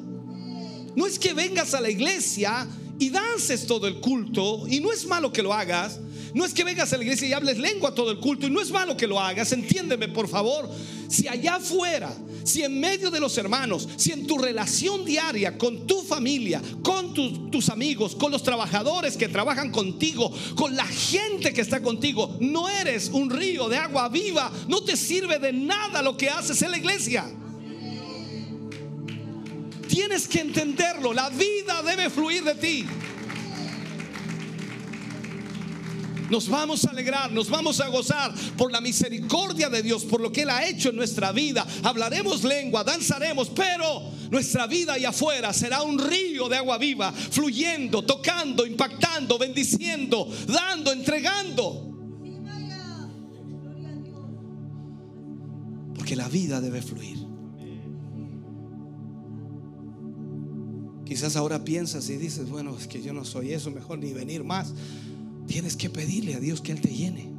No 0.97 1.07
es 1.07 1.19
que 1.19 1.35
vengas 1.35 1.75
a 1.75 1.81
la 1.81 1.91
iglesia 1.91 2.67
y 2.99 3.11
dances 3.11 3.67
todo 3.67 3.87
el 3.87 3.97
culto, 4.01 4.67
y 4.69 4.81
no 4.81 4.93
es 4.93 5.07
malo 5.07 5.33
que 5.33 5.43
lo 5.43 5.53
hagas. 5.53 6.01
No 6.35 6.45
es 6.45 6.53
que 6.53 6.65
vengas 6.65 6.93
a 6.93 6.99
la 6.99 7.03
iglesia 7.03 7.29
y 7.29 7.33
hables 7.33 7.57
lengua 7.57 7.95
todo 7.95 8.11
el 8.11 8.19
culto, 8.19 8.47
y 8.47 8.51
no 8.51 8.61
es 8.61 8.71
malo 8.71 8.95
que 8.95 9.07
lo 9.07 9.19
hagas. 9.19 9.53
Entiéndeme, 9.53 10.09
por 10.09 10.29
favor. 10.29 10.69
Si 11.09 11.27
allá 11.27 11.55
afuera, 11.55 12.15
si 12.45 12.63
en 12.63 12.79
medio 12.79 13.11
de 13.11 13.21
los 13.21 13.39
hermanos, 13.39 13.89
si 13.97 14.13
en 14.13 14.27
tu 14.27 14.37
relación 14.37 15.05
diaria 15.05 15.57
con 15.57 15.87
tu 15.87 16.03
familia, 16.03 16.61
con 16.83 17.15
tus 17.15 17.71
amigos, 17.71 18.15
con 18.15 18.31
los 18.31 18.43
trabajadores 18.43 19.17
que 19.17 19.29
trabajan 19.29 19.71
contigo, 19.71 20.31
con 20.55 20.77
la 20.77 20.87
gente 20.87 21.55
que 21.55 21.63
está 21.63 21.83
contigo, 21.83 22.37
no 22.41 22.69
eres 22.69 23.09
un 23.09 23.31
río 23.31 23.69
de 23.69 23.79
agua 23.79 24.09
viva, 24.09 24.53
no 24.69 24.83
te 24.83 24.97
sirve 24.97 25.39
de 25.39 25.53
nada 25.53 26.03
lo 26.03 26.17
que 26.17 26.29
haces 26.29 26.61
en 26.61 26.71
la 26.71 26.79
iglesia. 26.79 27.25
Tienes 29.97 30.29
que 30.29 30.41
entenderlo, 30.41 31.15
la 31.15 31.31
vida 31.31 31.83
debe 31.83 32.11
fluir 32.11 32.45
de 32.45 32.55
ti. 32.55 32.85
Nos 36.29 36.51
vamos 36.51 36.85
a 36.85 36.91
alegrar, 36.91 37.33
nos 37.33 37.49
vamos 37.49 37.81
a 37.81 37.89
gozar 37.89 38.35
por 38.59 38.71
la 38.71 38.83
misericordia 38.83 39.71
de 39.71 39.83
Dios, 39.83 40.05
por 40.05 40.21
lo 40.21 40.31
que 40.31 40.43
Él 40.43 40.51
ha 40.51 40.67
hecho 40.67 40.91
en 40.91 40.97
nuestra 40.97 41.33
vida. 41.33 41.67
Hablaremos 41.83 42.45
lengua, 42.45 42.85
danzaremos, 42.85 43.49
pero 43.49 44.03
nuestra 44.31 44.67
vida 44.67 44.93
allá 44.93 45.09
afuera 45.09 45.55
será 45.55 45.81
un 45.81 45.99
río 45.99 46.51
de 46.51 46.59
agua 46.59 46.77
viva, 46.77 47.11
fluyendo, 47.11 48.03
tocando, 48.03 48.67
impactando, 48.67 49.39
bendiciendo, 49.39 50.31
dando, 50.47 50.93
entregando. 50.93 51.97
Porque 55.95 56.15
la 56.15 56.29
vida 56.29 56.61
debe 56.61 56.83
fluir. 56.83 57.26
Quizás 61.07 61.37
ahora 61.37 61.65
piensas 61.65 62.11
y 62.11 62.17
dices, 62.17 62.51
bueno, 62.51 62.77
es 62.77 62.89
que 62.89 63.01
yo 63.01 63.13
no 63.13 63.25
soy 63.25 63.53
eso, 63.53 63.71
mejor 63.71 63.99
ni 63.99 64.13
venir 64.13 64.43
más. 64.43 64.75
Tienes 65.47 65.77
que 65.77 65.89
pedirle 65.89 66.35
a 66.35 66.41
Dios 66.41 66.61
que 66.61 66.73
Él 66.73 66.81
te 66.81 66.89
llene. 66.89 67.37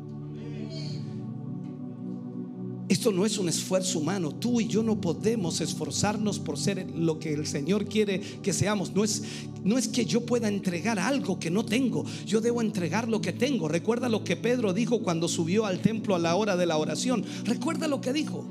Esto 2.88 3.12
no 3.12 3.26
es 3.26 3.38
un 3.38 3.50
esfuerzo 3.50 4.00
humano. 4.00 4.34
Tú 4.34 4.62
y 4.62 4.68
yo 4.68 4.82
no 4.82 5.02
podemos 5.02 5.60
esforzarnos 5.60 6.40
por 6.40 6.58
ser 6.58 6.90
lo 6.92 7.20
que 7.20 7.34
el 7.34 7.46
Señor 7.46 7.86
quiere 7.86 8.22
que 8.22 8.54
seamos. 8.54 8.96
No 8.96 9.04
es, 9.04 9.24
no 9.66 9.78
es 9.78 9.90
que 9.90 10.06
yo 10.06 10.26
pueda 10.26 10.48
entregar 10.48 10.98
algo 10.98 11.38
que 11.38 11.52
no 11.52 11.66
tengo. 11.66 12.06
Yo 12.26 12.40
debo 12.40 12.62
entregar 12.62 13.10
lo 13.10 13.20
que 13.20 13.34
tengo. 13.34 13.68
Recuerda 13.68 14.08
lo 14.08 14.24
que 14.24 14.38
Pedro 14.38 14.74
dijo 14.74 15.04
cuando 15.04 15.28
subió 15.28 15.66
al 15.66 15.82
templo 15.82 16.16
a 16.16 16.20
la 16.20 16.38
hora 16.38 16.56
de 16.56 16.66
la 16.66 16.78
oración. 16.78 17.26
Recuerda 17.44 17.90
lo 17.90 18.00
que 18.00 18.14
dijo. 18.14 18.48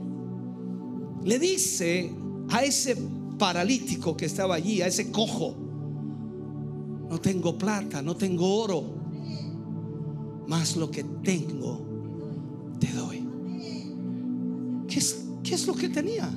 Le 1.25 1.39
dice 1.39 2.13
a 2.51 2.63
ese 2.63 2.97
paralítico 3.39 4.17
que 4.17 4.27
estaba 4.27 4.55
allí, 4.55 4.83
a 4.83 4.87
ese 4.87 5.11
cojo, 5.11 5.55
no 7.09 7.19
tengo 7.19 7.57
plata, 7.57 8.03
no 8.03 8.17
tengo 8.17 8.63
oro 8.63 8.97
más 10.47 10.77
lo 10.77 10.91
que 10.91 11.05
tengo 11.05 11.87
te 12.79 12.93
doy. 12.93 13.27
¿Qué 14.89 14.99
es, 14.99 15.25
¿Qué 15.43 15.55
es 15.55 15.67
lo 15.67 15.75
que 15.75 15.89
tenía? 15.89 16.31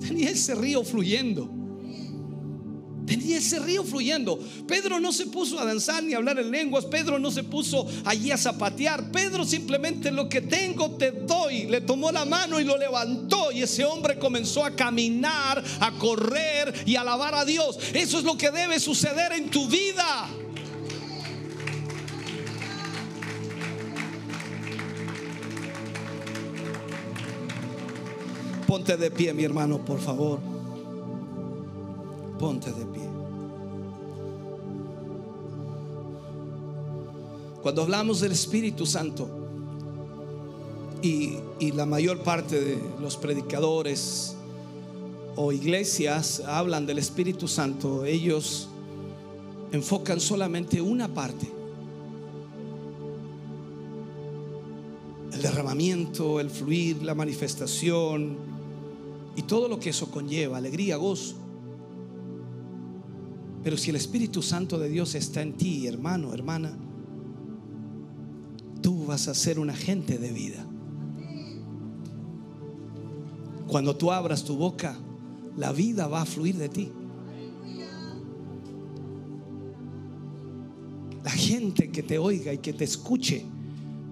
Tenía 0.00 0.30
ese 0.30 0.54
río 0.54 0.82
fluyendo. 0.84 1.50
Tenía 3.06 3.38
ese 3.38 3.58
río 3.58 3.84
fluyendo. 3.84 4.38
Pedro 4.66 4.98
no 4.98 5.12
se 5.12 5.26
puso 5.26 5.58
a 5.60 5.64
danzar 5.64 6.02
ni 6.02 6.14
a 6.14 6.16
hablar 6.16 6.38
en 6.38 6.50
lenguas. 6.50 6.86
Pedro 6.86 7.18
no 7.18 7.30
se 7.30 7.42
puso 7.42 7.86
allí 8.04 8.30
a 8.30 8.38
zapatear. 8.38 9.10
Pedro 9.10 9.44
simplemente 9.44 10.10
lo 10.10 10.28
que 10.28 10.40
tengo 10.40 10.92
te 10.92 11.10
doy. 11.12 11.66
Le 11.66 11.80
tomó 11.82 12.10
la 12.10 12.24
mano 12.24 12.58
y 12.58 12.64
lo 12.64 12.78
levantó. 12.78 13.52
Y 13.52 13.62
ese 13.62 13.84
hombre 13.84 14.18
comenzó 14.18 14.64
a 14.64 14.74
caminar, 14.74 15.62
a 15.80 15.92
correr 15.98 16.74
y 16.86 16.96
a 16.96 17.02
alabar 17.02 17.34
a 17.34 17.44
Dios. 17.44 17.78
Eso 17.92 18.18
es 18.18 18.24
lo 18.24 18.38
que 18.38 18.50
debe 18.50 18.80
suceder 18.80 19.32
en 19.32 19.50
tu 19.50 19.68
vida. 19.68 20.28
Ponte 28.66 28.96
de 28.96 29.10
pie, 29.10 29.32
mi 29.34 29.44
hermano, 29.44 29.84
por 29.84 30.00
favor. 30.00 30.40
Ponte 32.38 32.72
de 32.72 32.84
pie. 32.86 32.93
Cuando 37.64 37.80
hablamos 37.80 38.20
del 38.20 38.32
Espíritu 38.32 38.84
Santo 38.84 39.26
y, 41.00 41.38
la 41.72 41.86
mayor 41.86 42.18
parte 42.18 42.60
de 42.60 42.78
los 43.00 43.16
predicadores 43.16 44.36
o 45.34 45.50
iglesias 45.50 46.42
hablan 46.46 46.84
del 46.84 46.98
Espíritu 46.98 47.48
Santo, 47.48 48.04
ellos 48.04 48.68
enfocan 49.72 50.20
solamente 50.20 50.82
una 50.82 51.08
parte. 51.08 51.50
El 55.32 55.40
derramamiento, 55.40 56.40
el 56.40 56.50
fluir, 56.50 57.02
la 57.02 57.14
manifestación 57.14 58.36
y 59.36 59.42
todo 59.44 59.68
lo 59.68 59.80
que 59.80 59.88
eso 59.88 60.10
conlleva, 60.10 60.58
alegría, 60.58 60.96
gozo. 60.96 61.36
Pero 63.62 63.78
si 63.78 63.88
el 63.88 63.96
Espíritu 63.96 64.42
Santo 64.42 64.78
de 64.78 64.90
Dios 64.90 65.14
está 65.14 65.40
en 65.40 65.54
ti, 65.54 65.86
hermano, 65.86 66.34
hermana, 66.34 66.76
vas 69.04 69.28
a 69.28 69.34
ser 69.34 69.58
un 69.58 69.70
agente 69.70 70.18
de 70.18 70.30
vida. 70.30 70.66
Cuando 73.66 73.96
tú 73.96 74.12
abras 74.12 74.44
tu 74.44 74.56
boca, 74.56 74.96
la 75.56 75.72
vida 75.72 76.06
va 76.06 76.22
a 76.22 76.26
fluir 76.26 76.56
de 76.56 76.68
ti. 76.68 76.92
La 81.22 81.30
gente 81.30 81.90
que 81.90 82.02
te 82.02 82.18
oiga 82.18 82.52
y 82.52 82.58
que 82.58 82.72
te 82.72 82.84
escuche 82.84 83.44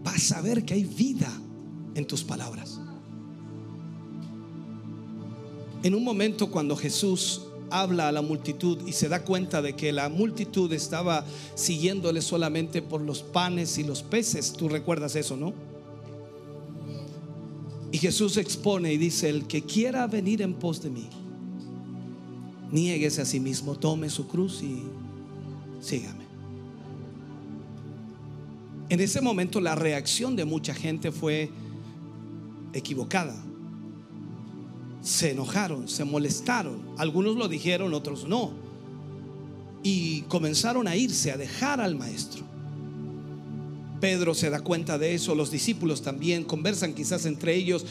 va 0.06 0.12
a 0.12 0.18
saber 0.18 0.64
que 0.64 0.74
hay 0.74 0.84
vida 0.84 1.30
en 1.94 2.06
tus 2.06 2.24
palabras. 2.24 2.80
En 5.82 5.94
un 5.94 6.04
momento 6.04 6.50
cuando 6.50 6.76
Jesús 6.76 7.42
habla 7.80 8.08
a 8.08 8.12
la 8.12 8.22
multitud 8.22 8.78
y 8.86 8.92
se 8.92 9.08
da 9.08 9.24
cuenta 9.24 9.62
de 9.62 9.74
que 9.74 9.92
la 9.92 10.08
multitud 10.08 10.72
estaba 10.72 11.24
siguiéndole 11.54 12.20
solamente 12.20 12.82
por 12.82 13.00
los 13.00 13.22
panes 13.22 13.78
y 13.78 13.84
los 13.84 14.02
peces. 14.02 14.52
Tú 14.52 14.68
recuerdas 14.68 15.16
eso, 15.16 15.36
¿no? 15.36 15.52
Y 17.90 17.98
Jesús 17.98 18.36
expone 18.36 18.92
y 18.92 18.98
dice, 18.98 19.28
el 19.28 19.46
que 19.46 19.62
quiera 19.62 20.06
venir 20.06 20.42
en 20.42 20.54
pos 20.54 20.82
de 20.82 20.90
mí, 20.90 21.08
niéguese 22.70 23.20
a 23.22 23.24
sí 23.24 23.38
mismo, 23.38 23.74
tome 23.74 24.08
su 24.08 24.26
cruz 24.28 24.62
y 24.62 24.82
sígame. 25.80 26.24
En 28.88 29.00
ese 29.00 29.20
momento 29.20 29.60
la 29.60 29.74
reacción 29.74 30.36
de 30.36 30.44
mucha 30.44 30.74
gente 30.74 31.12
fue 31.12 31.50
equivocada 32.72 33.34
se 35.02 35.32
enojaron, 35.32 35.88
se 35.88 36.04
molestaron. 36.04 36.80
Algunos 36.96 37.36
lo 37.36 37.48
dijeron, 37.48 37.92
otros 37.92 38.26
no. 38.26 38.52
Y 39.82 40.22
comenzaron 40.22 40.86
a 40.86 40.96
irse, 40.96 41.32
a 41.32 41.36
dejar 41.36 41.80
al 41.80 41.96
maestro. 41.96 42.44
Pedro 44.00 44.34
se 44.34 44.50
da 44.50 44.60
cuenta 44.60 44.98
de 44.98 45.14
eso, 45.14 45.34
los 45.34 45.50
discípulos 45.50 46.02
también 46.02 46.44
conversan 46.44 46.94
quizás 46.94 47.24
entre 47.26 47.54
ellos 47.54 47.84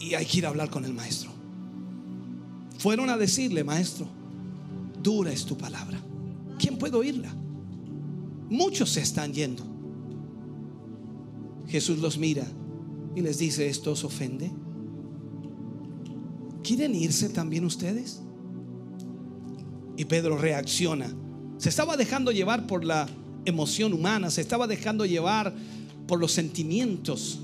y 0.00 0.14
hay 0.14 0.26
que 0.26 0.38
ir 0.38 0.46
a 0.46 0.50
hablar 0.50 0.70
con 0.70 0.84
el 0.84 0.92
maestro. 0.92 1.30
Fueron 2.78 3.10
a 3.10 3.16
decirle, 3.16 3.64
maestro, 3.64 4.06
dura 5.02 5.32
es 5.32 5.44
tu 5.44 5.56
palabra. 5.56 6.00
¿Quién 6.58 6.76
puede 6.76 6.96
oírla? 6.96 7.34
Muchos 8.50 8.90
se 8.90 9.00
están 9.00 9.32
yendo. 9.32 9.64
Jesús 11.68 11.98
los 11.98 12.18
mira 12.18 12.46
y 13.14 13.20
les 13.20 13.38
dice, 13.38 13.68
¿esto 13.68 13.92
os 13.92 14.04
ofende? 14.04 14.52
¿Quieren 16.66 16.94
irse 16.96 17.28
también 17.28 17.64
ustedes? 17.64 18.20
Y 19.96 20.04
Pedro 20.04 20.36
reacciona. 20.36 21.14
Se 21.58 21.68
estaba 21.68 21.96
dejando 21.96 22.32
llevar 22.32 22.66
por 22.66 22.84
la 22.84 23.08
emoción 23.44 23.92
humana, 23.92 24.30
se 24.30 24.40
estaba 24.40 24.66
dejando 24.66 25.06
llevar 25.06 25.54
por 26.08 26.18
los 26.18 26.32
sentimientos 26.32 27.38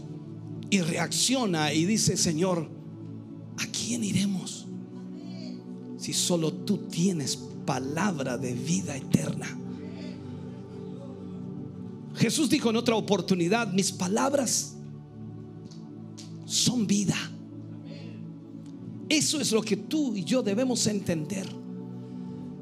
y 0.71 0.81
reacciona 0.81 1.73
y 1.73 1.85
dice, 1.85 2.17
Señor, 2.17 2.69
¿a 3.59 3.67
quién 3.67 4.03
iremos? 4.03 4.67
Si 5.97 6.13
solo 6.13 6.53
tú 6.53 6.79
tienes 6.89 7.37
palabra 7.65 8.37
de 8.37 8.53
vida 8.55 8.97
eterna. 8.97 9.57
Jesús 12.17 12.51
dijo 12.51 12.71
en 12.71 12.77
otra 12.77 12.97
oportunidad, 12.97 13.73
mis 13.73 13.93
palabras 13.93 14.75
son 16.45 16.87
vida 16.87 17.32
eso 19.13 19.43
es 19.43 19.53
lo 19.53 19.61
que 19.61 19.77
tú 19.77 20.17
y 20.17 20.25
yo 20.25 20.43
debemos 20.43 20.87
entender. 20.87 21.47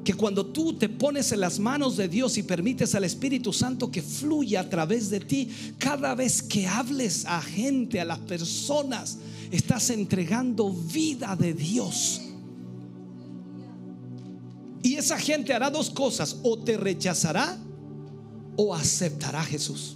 Que 0.03 0.13
cuando 0.13 0.45
tú 0.47 0.73
te 0.73 0.89
pones 0.89 1.31
en 1.31 1.39
las 1.39 1.59
manos 1.59 1.95
de 1.95 2.09
Dios 2.09 2.37
y 2.37 2.43
permites 2.43 2.93
al 2.93 3.05
Espíritu 3.05 3.53
Santo 3.53 3.89
que 3.89 4.01
fluya 4.01 4.59
a 4.59 4.69
través 4.69 5.09
de 5.09 5.21
ti, 5.21 5.49
cada 5.77 6.13
vez 6.13 6.43
que 6.43 6.67
hables 6.67 7.25
a 7.25 7.41
gente, 7.41 8.01
a 8.01 8.05
las 8.05 8.19
personas, 8.19 9.19
estás 9.49 9.91
entregando 9.91 10.71
vida 10.71 11.37
de 11.37 11.53
Dios. 11.53 12.21
Y 14.83 14.95
esa 14.95 15.17
gente 15.17 15.53
hará 15.53 15.69
dos 15.69 15.89
cosas, 15.89 16.37
o 16.43 16.57
te 16.59 16.75
rechazará 16.75 17.57
o 18.57 18.75
aceptará 18.75 19.39
a 19.39 19.45
Jesús. 19.45 19.95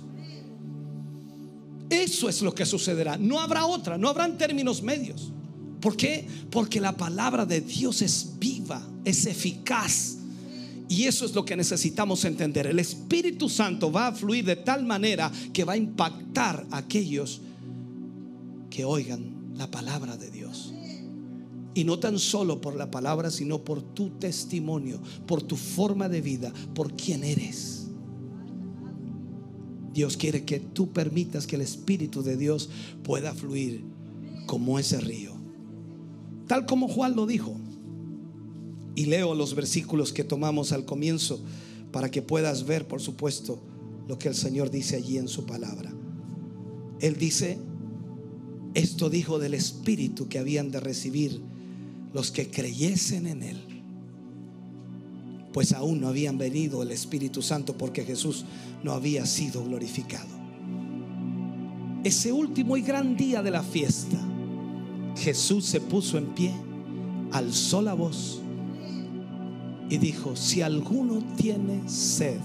Eso 1.90 2.30
es 2.30 2.42
lo 2.42 2.56
que 2.56 2.66
sucederá. 2.66 3.18
No 3.18 3.42
habrá 3.42 3.66
otra, 3.66 3.98
no 3.98 4.08
habrán 4.08 4.38
términos 4.38 4.82
medios. 4.82 5.34
¿Por 5.86 5.96
qué? 5.96 6.26
Porque 6.50 6.82
la 6.82 6.98
palabra 6.98 7.46
de 7.46 7.62
Dios 7.62 8.02
es 8.02 8.40
viva, 8.40 8.82
es 9.04 9.28
eficaz. 9.28 10.18
Y 10.90 11.04
eso 11.04 11.26
es 11.26 11.36
lo 11.36 11.46
que 11.46 11.56
necesitamos 11.56 12.26
entender. 12.26 12.66
El 12.66 12.80
Espíritu 12.80 13.50
Santo 13.50 13.92
va 13.92 14.08
a 14.08 14.12
fluir 14.12 14.46
de 14.46 14.56
tal 14.56 14.84
manera 14.84 15.32
que 15.54 15.64
va 15.64 15.74
a 15.74 15.78
impactar 15.78 16.66
a 16.72 16.78
aquellos 16.78 17.40
que 18.72 18.84
oigan 18.84 19.54
la 19.54 19.70
palabra 19.70 20.18
de 20.18 20.32
Dios. 20.32 20.74
Y 21.76 21.84
no 21.84 22.00
tan 22.00 22.18
solo 22.18 22.62
por 22.62 22.76
la 22.76 22.90
palabra, 22.90 23.30
sino 23.30 23.64
por 23.64 23.84
tu 23.84 24.10
testimonio, 24.18 25.00
por 25.28 25.44
tu 25.44 25.56
forma 25.56 26.10
de 26.10 26.22
vida, 26.22 26.52
por 26.74 26.96
quién 26.96 27.24
eres. 27.24 27.90
Dios 29.94 30.18
quiere 30.18 30.46
que 30.46 30.60
tú 30.60 30.92
permitas 30.92 31.46
que 31.46 31.58
el 31.58 31.62
Espíritu 31.62 32.24
de 32.24 32.38
Dios 32.38 32.72
pueda 33.04 33.36
fluir 33.36 33.84
como 34.48 34.80
ese 34.80 35.00
río. 35.00 35.35
Tal 36.48 36.66
como 36.66 36.88
Juan 36.88 37.16
lo 37.16 37.26
dijo. 37.26 37.56
Y 38.96 39.06
leo 39.06 39.36
los 39.36 39.56
versículos 39.56 40.14
que 40.14 40.24
tomamos 40.24 40.72
al 40.72 40.86
comienzo 40.86 41.42
para 41.92 42.10
que 42.12 42.22
puedas 42.22 42.66
ver, 42.66 42.88
por 42.88 43.02
supuesto, 43.02 43.62
lo 44.08 44.18
que 44.18 44.28
el 44.28 44.36
Señor 44.36 44.70
dice 44.70 44.96
allí 44.96 45.18
en 45.18 45.28
su 45.28 45.46
palabra. 45.46 45.94
Él 47.00 47.18
dice, 47.18 47.58
esto 48.74 49.10
dijo 49.10 49.40
del 49.40 49.54
Espíritu 49.54 50.28
que 50.28 50.40
habían 50.40 50.72
de 50.72 50.80
recibir 50.80 51.42
los 52.14 52.32
que 52.32 52.50
creyesen 52.50 53.28
en 53.28 53.44
Él. 53.44 53.62
Pues 55.52 55.74
aún 55.74 56.02
no 56.02 56.10
habían 56.10 56.38
venido 56.38 56.84
el 56.84 56.92
Espíritu 56.92 57.42
Santo 57.42 57.78
porque 57.78 58.04
Jesús 58.04 58.46
no 58.84 58.92
había 58.92 59.26
sido 59.26 59.64
glorificado. 59.64 60.36
Ese 62.04 62.32
último 62.32 62.78
y 62.78 62.82
gran 62.82 63.18
día 63.18 63.42
de 63.42 63.52
la 63.52 63.64
fiesta 63.64 64.35
Jesús 65.16 65.66
se 65.66 65.82
puso 65.82 66.18
en 66.18 66.28
pie, 66.28 66.54
alzó 67.32 67.82
la 67.82 67.94
voz 67.94 68.42
y 69.90 69.98
dijo, 69.98 70.36
si 70.36 70.62
alguno 70.62 71.24
tiene 71.38 71.88
sed, 71.88 72.40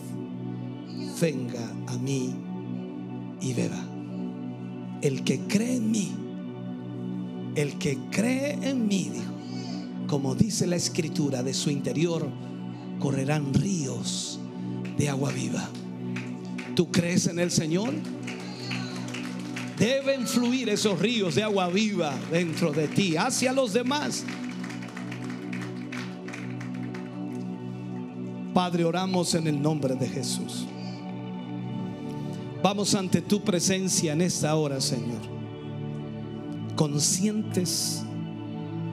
venga 1.21 1.73
a 1.87 1.97
mí 1.97 2.35
y 3.41 3.53
beba. 3.55 3.83
El 5.03 5.25
que 5.25 5.41
cree 5.41 5.77
en 5.77 5.91
mí, 5.91 6.13
el 7.55 7.79
que 7.79 7.99
cree 8.11 8.59
en 8.63 8.87
mí, 8.87 9.11
dijo, 9.13 9.33
como 10.07 10.35
dice 10.35 10.67
la 10.67 10.77
escritura, 10.77 11.43
de 11.43 11.55
su 11.55 11.71
interior 11.71 12.29
correrán 12.99 13.55
ríos 13.55 14.39
de 14.99 15.09
agua 15.09 15.33
viva. 15.33 15.69
¿Tú 16.75 16.91
crees 16.91 17.27
en 17.27 17.39
el 17.39 17.51
Señor? 17.51 17.95
Deben 19.81 20.27
fluir 20.27 20.69
esos 20.69 20.99
ríos 20.99 21.35
de 21.35 21.43
agua 21.43 21.69
viva 21.71 22.13
dentro 22.31 22.71
de 22.71 22.87
ti, 22.87 23.17
hacia 23.17 23.51
los 23.51 23.73
demás. 23.73 24.27
Padre, 28.53 28.85
oramos 28.85 29.35
en 29.35 29.47
el 29.47 29.63
nombre 29.63 29.95
de 29.95 30.07
Jesús. 30.07 30.67
Vamos 32.63 32.95
ante 32.95 33.23
tu 33.23 33.41
presencia 33.41 34.13
en 34.13 34.21
esta 34.21 34.55
hora, 34.55 34.83
Señor. 34.83 35.23
Conscientes 36.77 38.03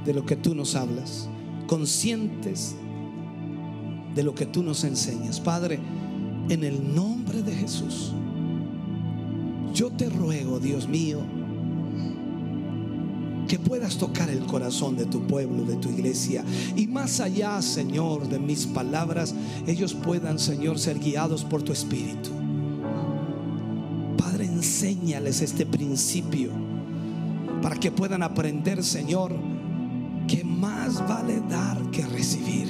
de 0.06 0.14
lo 0.14 0.26
que 0.26 0.38
tú 0.38 0.56
nos 0.56 0.74
hablas. 0.76 1.28
Conscientes 1.68 2.78
de 4.16 4.24
lo 4.24 4.34
que 4.34 4.46
tú 4.46 4.64
nos 4.64 4.86
enseñas. 4.86 5.42
Padre, 5.42 5.82
en 6.48 6.64
el 6.64 6.96
nombre 6.96 7.42
de 7.42 7.54
Jesús, 7.54 8.14
yo 9.78 9.92
te 9.92 10.10
ruego, 10.10 10.60
Dios 10.60 10.88
mío, 10.88 11.20
que 13.48 13.60
puedas 13.60 14.00
tocar 14.00 14.28
el 14.28 14.44
corazón 14.48 14.98
de 14.98 15.06
tu 15.06 15.28
pueblo, 15.28 15.66
de 15.66 15.76
tu 15.76 15.90
iglesia. 15.90 16.44
Y 16.76 16.88
más 16.88 17.20
allá, 17.20 17.62
Señor, 17.62 18.28
de 18.28 18.40
mis 18.40 18.66
palabras, 18.66 19.36
ellos 19.68 19.94
puedan, 19.94 20.40
Señor, 20.40 20.80
ser 20.80 20.98
guiados 20.98 21.44
por 21.44 21.62
tu 21.62 21.74
Espíritu. 21.74 22.32
Padre, 24.18 24.46
enséñales 24.46 25.42
este 25.42 25.68
principio 25.68 26.50
para 27.62 27.76
que 27.76 27.92
puedan 27.92 28.24
aprender, 28.24 28.84
Señor, 28.84 29.32
que 30.28 30.44
más 30.44 31.08
vale 31.08 31.40
dar 31.48 31.80
que 31.92 32.04
recibir. 32.08 32.68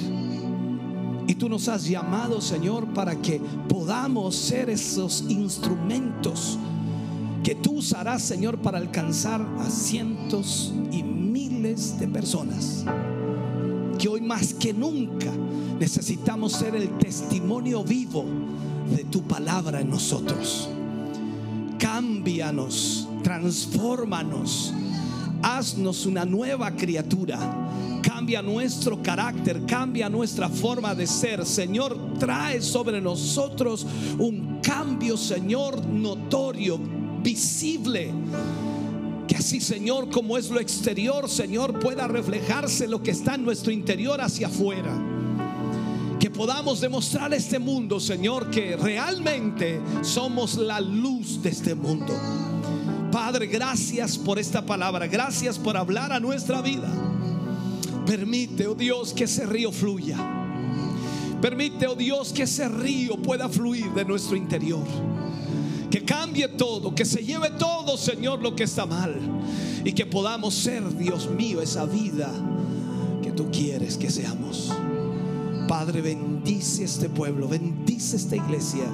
Y 1.26 1.34
tú 1.36 1.48
nos 1.48 1.68
has 1.68 1.88
llamado, 1.88 2.42
Señor, 2.42 2.92
para 2.92 3.16
que 3.16 3.40
podamos 3.66 4.36
ser 4.36 4.68
esos 4.68 5.24
instrumentos 5.30 6.58
que 7.48 7.54
tú 7.54 7.76
usarás, 7.76 8.20
Señor, 8.20 8.58
para 8.58 8.76
alcanzar 8.76 9.40
a 9.58 9.70
cientos 9.70 10.74
y 10.92 11.02
miles 11.02 11.98
de 11.98 12.06
personas. 12.06 12.84
Que 13.98 14.06
hoy 14.06 14.20
más 14.20 14.52
que 14.52 14.74
nunca 14.74 15.32
necesitamos 15.80 16.52
ser 16.52 16.74
el 16.74 16.98
testimonio 16.98 17.82
vivo 17.82 18.26
de 18.94 19.02
tu 19.04 19.22
palabra 19.22 19.80
en 19.80 19.88
nosotros. 19.88 20.68
Cámbianos, 21.78 23.08
transfórmanos, 23.22 24.74
haznos 25.42 26.04
una 26.04 26.26
nueva 26.26 26.72
criatura. 26.72 27.38
Cambia 28.02 28.42
nuestro 28.42 29.02
carácter, 29.02 29.64
cambia 29.64 30.10
nuestra 30.10 30.50
forma 30.50 30.94
de 30.94 31.06
ser. 31.06 31.46
Señor, 31.46 31.96
trae 32.18 32.60
sobre 32.60 33.00
nosotros 33.00 33.86
un 34.18 34.58
cambio, 34.62 35.16
Señor, 35.16 35.86
notorio, 35.86 36.78
visible. 37.22 38.12
Que 39.26 39.36
así, 39.36 39.60
Señor, 39.60 40.10
como 40.10 40.38
es 40.38 40.48
lo 40.48 40.58
exterior, 40.58 41.28
Señor, 41.28 41.78
pueda 41.80 42.08
reflejarse 42.08 42.88
lo 42.88 43.02
que 43.02 43.10
está 43.10 43.34
en 43.34 43.44
nuestro 43.44 43.72
interior 43.72 44.20
hacia 44.20 44.46
afuera. 44.46 44.92
Que 46.18 46.30
podamos 46.30 46.80
demostrar 46.80 47.32
a 47.32 47.36
este 47.36 47.58
mundo, 47.58 48.00
Señor, 48.00 48.50
que 48.50 48.76
realmente 48.76 49.80
somos 50.02 50.56
la 50.56 50.80
luz 50.80 51.42
de 51.42 51.50
este 51.50 51.74
mundo. 51.74 52.14
Padre, 53.12 53.46
gracias 53.46 54.16
por 54.18 54.38
esta 54.38 54.64
palabra. 54.64 55.06
Gracias 55.06 55.58
por 55.58 55.76
hablar 55.76 56.12
a 56.12 56.20
nuestra 56.20 56.62
vida. 56.62 56.88
Permite, 58.06 58.66
oh 58.66 58.74
Dios, 58.74 59.12
que 59.12 59.24
ese 59.24 59.44
río 59.44 59.70
fluya. 59.70 60.16
Permite, 61.42 61.86
oh 61.86 61.94
Dios, 61.94 62.32
que 62.32 62.44
ese 62.44 62.68
río 62.68 63.16
pueda 63.16 63.48
fluir 63.48 63.92
de 63.92 64.04
nuestro 64.04 64.36
interior 64.36 64.86
que 65.90 66.04
cambie 66.04 66.48
todo, 66.48 66.94
que 66.94 67.04
se 67.04 67.24
lleve 67.24 67.50
todo, 67.50 67.96
Señor, 67.96 68.42
lo 68.42 68.54
que 68.54 68.64
está 68.64 68.86
mal. 68.86 69.16
Y 69.84 69.92
que 69.92 70.06
podamos 70.06 70.54
ser, 70.54 70.96
Dios 70.96 71.30
mío, 71.30 71.62
esa 71.62 71.86
vida 71.86 72.30
que 73.22 73.30
tú 73.32 73.50
quieres 73.50 73.96
que 73.96 74.10
seamos. 74.10 74.72
Padre, 75.66 76.02
bendice 76.02 76.84
este 76.84 77.08
pueblo, 77.08 77.48
bendice 77.48 78.16
esta 78.16 78.36
iglesia. 78.36 78.84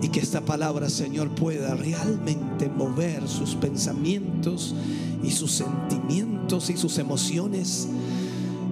Y 0.00 0.08
que 0.08 0.20
esta 0.20 0.42
palabra, 0.42 0.88
Señor, 0.88 1.30
pueda 1.30 1.74
realmente 1.74 2.68
mover 2.68 3.26
sus 3.28 3.54
pensamientos 3.54 4.74
y 5.22 5.30
sus 5.30 5.52
sentimientos 5.52 6.70
y 6.70 6.76
sus 6.76 6.98
emociones. 6.98 7.88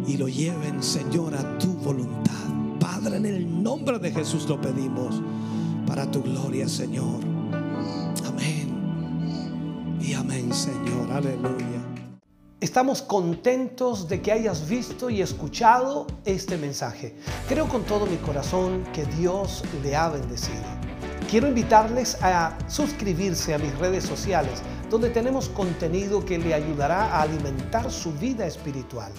Y 0.07 0.17
lo 0.17 0.29
lleven, 0.29 0.83
Señor, 0.83 1.35
a 1.35 1.59
tu 1.59 1.69
voluntad. 1.69 2.33
Padre, 2.81 3.17
en 3.17 3.27
el 3.27 3.63
nombre 3.63 3.99
de 3.99 4.13
Jesús 4.13 4.49
lo 4.49 4.61
pedimos 4.61 5.21
para 5.93 6.11
tu 6.11 6.23
gloria, 6.23 6.67
Señor. 6.67 7.21
Amén. 8.27 9.99
Y 10.01 10.15
amén, 10.15 10.51
Señor. 10.51 11.13
Aleluya. 11.13 11.83
Estamos 12.61 13.03
contentos 13.03 14.09
de 14.09 14.23
que 14.23 14.33
hayas 14.33 14.67
visto 14.67 15.11
y 15.11 15.21
escuchado 15.21 16.07
este 16.25 16.57
mensaje. 16.57 17.15
Creo 17.47 17.69
con 17.69 17.83
todo 17.83 18.07
mi 18.07 18.17
corazón 18.17 18.85
que 18.95 19.05
Dios 19.05 19.65
le 19.83 19.95
ha 19.95 20.09
bendecido. 20.09 20.65
Quiero 21.31 21.49
invitarles 21.49 22.17
a 22.23 22.57
suscribirse 22.69 23.53
a 23.53 23.59
mis 23.59 23.79
redes 23.79 24.05
sociales, 24.05 24.63
donde 24.89 25.11
tenemos 25.11 25.51
contenido 25.51 26.25
que 26.25 26.39
le 26.39 26.55
ayudará 26.55 27.19
a 27.19 27.21
alimentar 27.21 27.91
su 27.91 28.15
vida 28.15 28.47
espiritual. 28.47 29.13